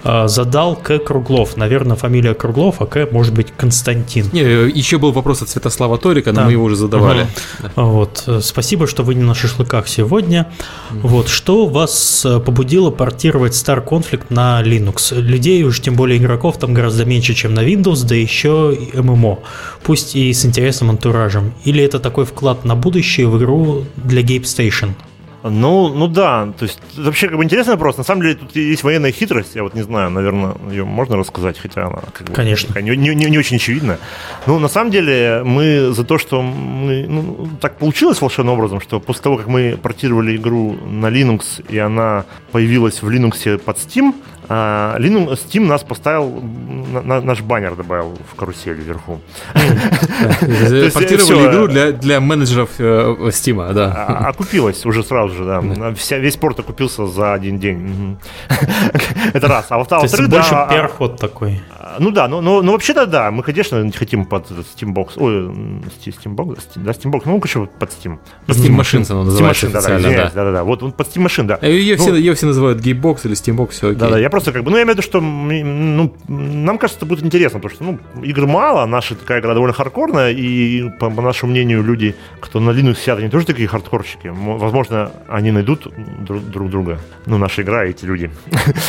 [0.05, 0.99] А, задал К.
[0.99, 1.57] Круглов.
[1.57, 3.09] Наверное, фамилия Круглов, а К.
[3.11, 4.29] может быть Константин.
[4.33, 6.45] Не, еще был вопрос от Святослава Торика, но да.
[6.47, 7.27] мы его уже задавали.
[7.77, 7.83] Угу.
[7.83, 8.29] Вот.
[8.41, 10.49] Спасибо, что вы не на шашлыках сегодня.
[10.91, 11.09] Угу.
[11.09, 11.29] Вот.
[11.29, 15.15] Что вас э, побудило портировать Star Conflict на Linux?
[15.19, 19.39] Людей, уж тем более игроков, там гораздо меньше, чем на Windows, да еще и ММО.
[19.85, 21.55] Пусть и с интересным антуражем.
[21.65, 24.91] Или это такой вклад на будущее в игру для Game Station?
[25.43, 27.97] Ну, ну да, то есть это вообще как бы интересный вопрос.
[27.97, 31.59] На самом деле тут есть военная хитрость, я вот не знаю, наверное, ее можно рассказать,
[31.59, 32.79] хотя она как бы, Конечно.
[32.79, 33.99] Не, не, не, не очень очевидна.
[34.47, 39.01] Ну, на самом деле мы за то, что мы, ну, так получилось волшебным образом, что
[39.01, 44.15] после того, как мы портировали игру на Linux, и она появилась в Linux под Steam,
[44.49, 46.43] Linux, Steam нас поставил,
[47.05, 49.21] на, наш баннер добавил в карусель вверху.
[50.93, 54.07] Портировали игру для, для менеджеров э, Steam, да.
[54.09, 55.95] А, окупилась уже сразу же, да.
[55.95, 58.19] Вся, весь порт окупился за один день.
[59.33, 59.67] Это раз.
[59.69, 60.37] А во-вторых, да.
[60.37, 61.61] больше перход такой.
[61.99, 65.53] Ну да, ну, ну, ну вообще-то да, мы, конечно, хотим под Steambox, ой,
[66.07, 68.19] Steambox, да, Steambox, ну, короче, под Steam.
[68.47, 71.59] Steam Machines оно называется Steam Machine, да, да, да, да, вот под Steam Machine, да.
[71.67, 73.99] Ее, ну, все, ее все называют Gamebox или Steambox, все окей.
[73.99, 77.07] Да, да, я просто как бы, ну, я имею в виду, что ну, нам кажется,
[77.07, 81.23] будет интересно, потому что, ну, игр мало, наша такая игра довольно хардкорная, и, по, по
[81.23, 84.29] нашему мнению, люди, кто на Linux сидят, они тоже такие хардкорщики.
[84.33, 85.87] Возможно, они найдут
[86.21, 86.99] друг, друг друга.
[87.27, 88.31] Ну, наша игра, эти люди.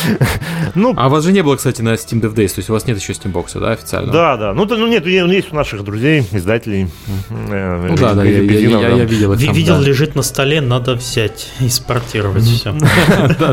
[0.74, 2.72] ну, а у вас же не было, кстати, на Steam Dev Days, то есть у
[2.72, 4.12] вас нет еще Steambox, да, официально?
[4.12, 4.54] Да, да.
[4.54, 6.88] Ну, ну нет, есть у наших друзей, издателей.
[7.50, 12.44] Э, ну да, да, я, видел их Видел, лежит на столе, надо взять и спортировать
[12.44, 12.74] все.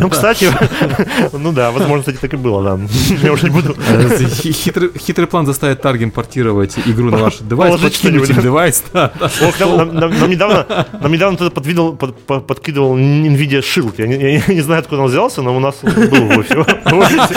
[0.02, 0.50] Ну, кстати,
[1.34, 2.80] ну да, возможно, кстати, так и было, да.
[3.24, 3.76] Я уже не буду.
[3.88, 4.28] Э,
[4.98, 8.84] хитрый план заставит Тарг импортировать игру на ваш девайс, подкинуть им девайс.
[8.94, 13.94] Нам недавно кто-то подкидывал NVIDIA Shield.
[13.98, 14.08] Я
[14.54, 17.36] не знаю, откуда он взялся, но у нас был в офисе.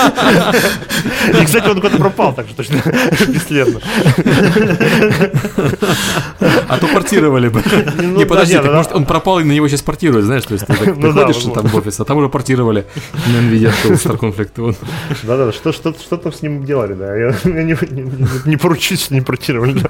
[1.40, 2.76] И, кстати, он пропал, так что точно
[3.28, 3.80] бесследно.
[6.68, 7.62] А то портировали бы.
[7.96, 10.72] Ну не, подожди, может он пропал и на него сейчас портируют, знаешь, то есть ты
[10.96, 12.86] ну приходишь там в офис, а там уже портировали
[13.26, 14.76] на NVIDIA Star Conflict.
[15.22, 15.72] Да-да, что,
[16.16, 17.14] там с ним делали, да.
[17.16, 19.82] Я, не, поручусь, не портировали.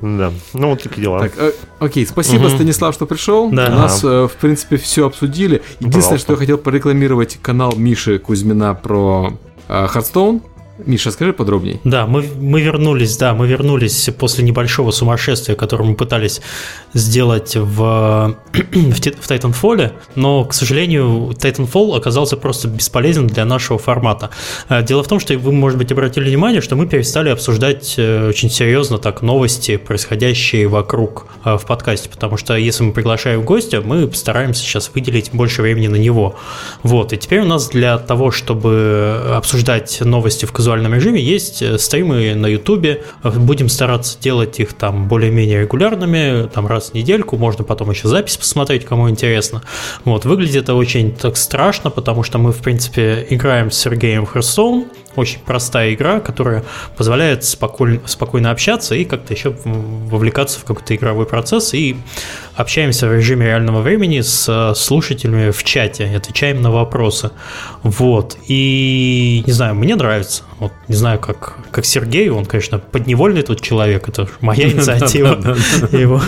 [0.00, 0.32] Да.
[0.52, 1.20] Ну, вот такие дела.
[1.20, 2.50] Так, э, окей, спасибо, угу.
[2.54, 3.50] Станислав, что пришел.
[3.50, 3.66] Да.
[3.66, 5.62] У нас, э, в принципе, все обсудили.
[5.80, 10.42] Единственное, что я хотел порекламировать канал Миши Кузьмина про Хардстоун.
[10.86, 11.80] Миша, скажи подробнее.
[11.84, 16.40] Да, мы, мы вернулись, да, мы вернулись после небольшого сумасшествия, которое мы пытались
[16.94, 24.30] сделать в, в, в Titanfall, но, к сожалению, Titanfall оказался просто бесполезен для нашего формата.
[24.68, 28.28] Э, дело в том, что вы, может быть, обратили внимание, что мы перестали обсуждать э,
[28.28, 33.80] очень серьезно так новости, происходящие вокруг э, в подкасте, потому что если мы приглашаем гостя,
[33.80, 36.36] мы стараемся сейчас выделить больше времени на него.
[36.82, 41.78] Вот, и теперь у нас для того, чтобы обсуждать новости в казуальном режиме, есть э,
[41.78, 43.02] стримы на Ютубе.
[43.22, 47.36] Будем стараться делать их там более-менее регулярными, там раз в недельку.
[47.36, 49.62] Можно потом еще запись посмотреть, кому интересно.
[50.04, 54.86] Вот, выглядит это очень так страшно, потому что мы, в принципе, играем с Сергеем Hearthstone,
[55.16, 56.64] очень простая игра, которая
[56.96, 61.74] позволяет спокойно, спокойно общаться и как-то еще вовлекаться в какой-то игровой процесс.
[61.74, 61.96] И
[62.54, 67.30] общаемся в режиме реального времени с э, слушателями в чате, отвечаем на вопросы.
[67.82, 68.36] Вот.
[68.48, 70.42] И, не знаю, мне нравится.
[70.58, 75.56] Вот, не знаю, как, как Сергей, он, конечно, подневольный тут человек, это моя инициатива.
[75.90, 76.22] Я его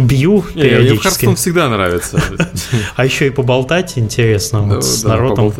[0.00, 1.26] бью периодически.
[1.26, 2.20] Мне всегда нравится.
[2.96, 5.52] А еще и поболтать интересно с народом.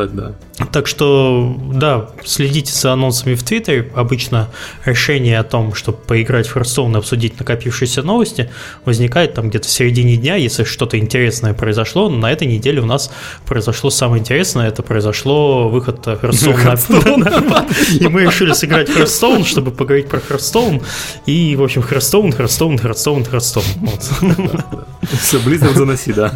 [0.73, 2.11] Так что, да,
[2.59, 3.90] следите за анонсами в Твиттере.
[3.94, 4.48] Обычно
[4.85, 8.51] решение о том, чтобы поиграть в Hearthstone и обсудить накопившиеся новости,
[8.85, 12.09] возникает там где-то в середине дня, если что-то интересное произошло.
[12.09, 13.10] На этой неделе у нас
[13.47, 17.68] произошло самое интересное, это произошло выход Hearthstone.
[18.01, 20.82] И мы решили сыграть Hearthstone, чтобы поговорить про Hearthstone.
[21.26, 24.85] И, в общем, Hearthstone, Hearthstone, Hearthstone, Hearthstone.
[25.02, 26.32] Все, Blizzard заноси, да.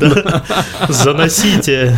[0.88, 1.96] Заносите.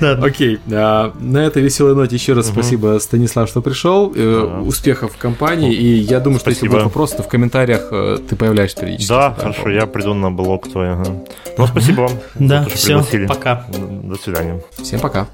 [0.00, 4.12] Окей, а, на этой веселой ноте еще раз спасибо, Станислав, что пришел.
[4.14, 5.72] Э, успехов в компании.
[5.72, 9.08] И я думаю, что если будут вопросы, то в комментариях э, ты появляешься периодически.
[9.08, 10.96] Да, хорошо, я приду на блог твой.
[11.58, 12.12] Ну, спасибо вам.
[12.34, 13.66] Да, все, пока.
[13.70, 14.62] До свидания.
[14.82, 15.28] Всем пока.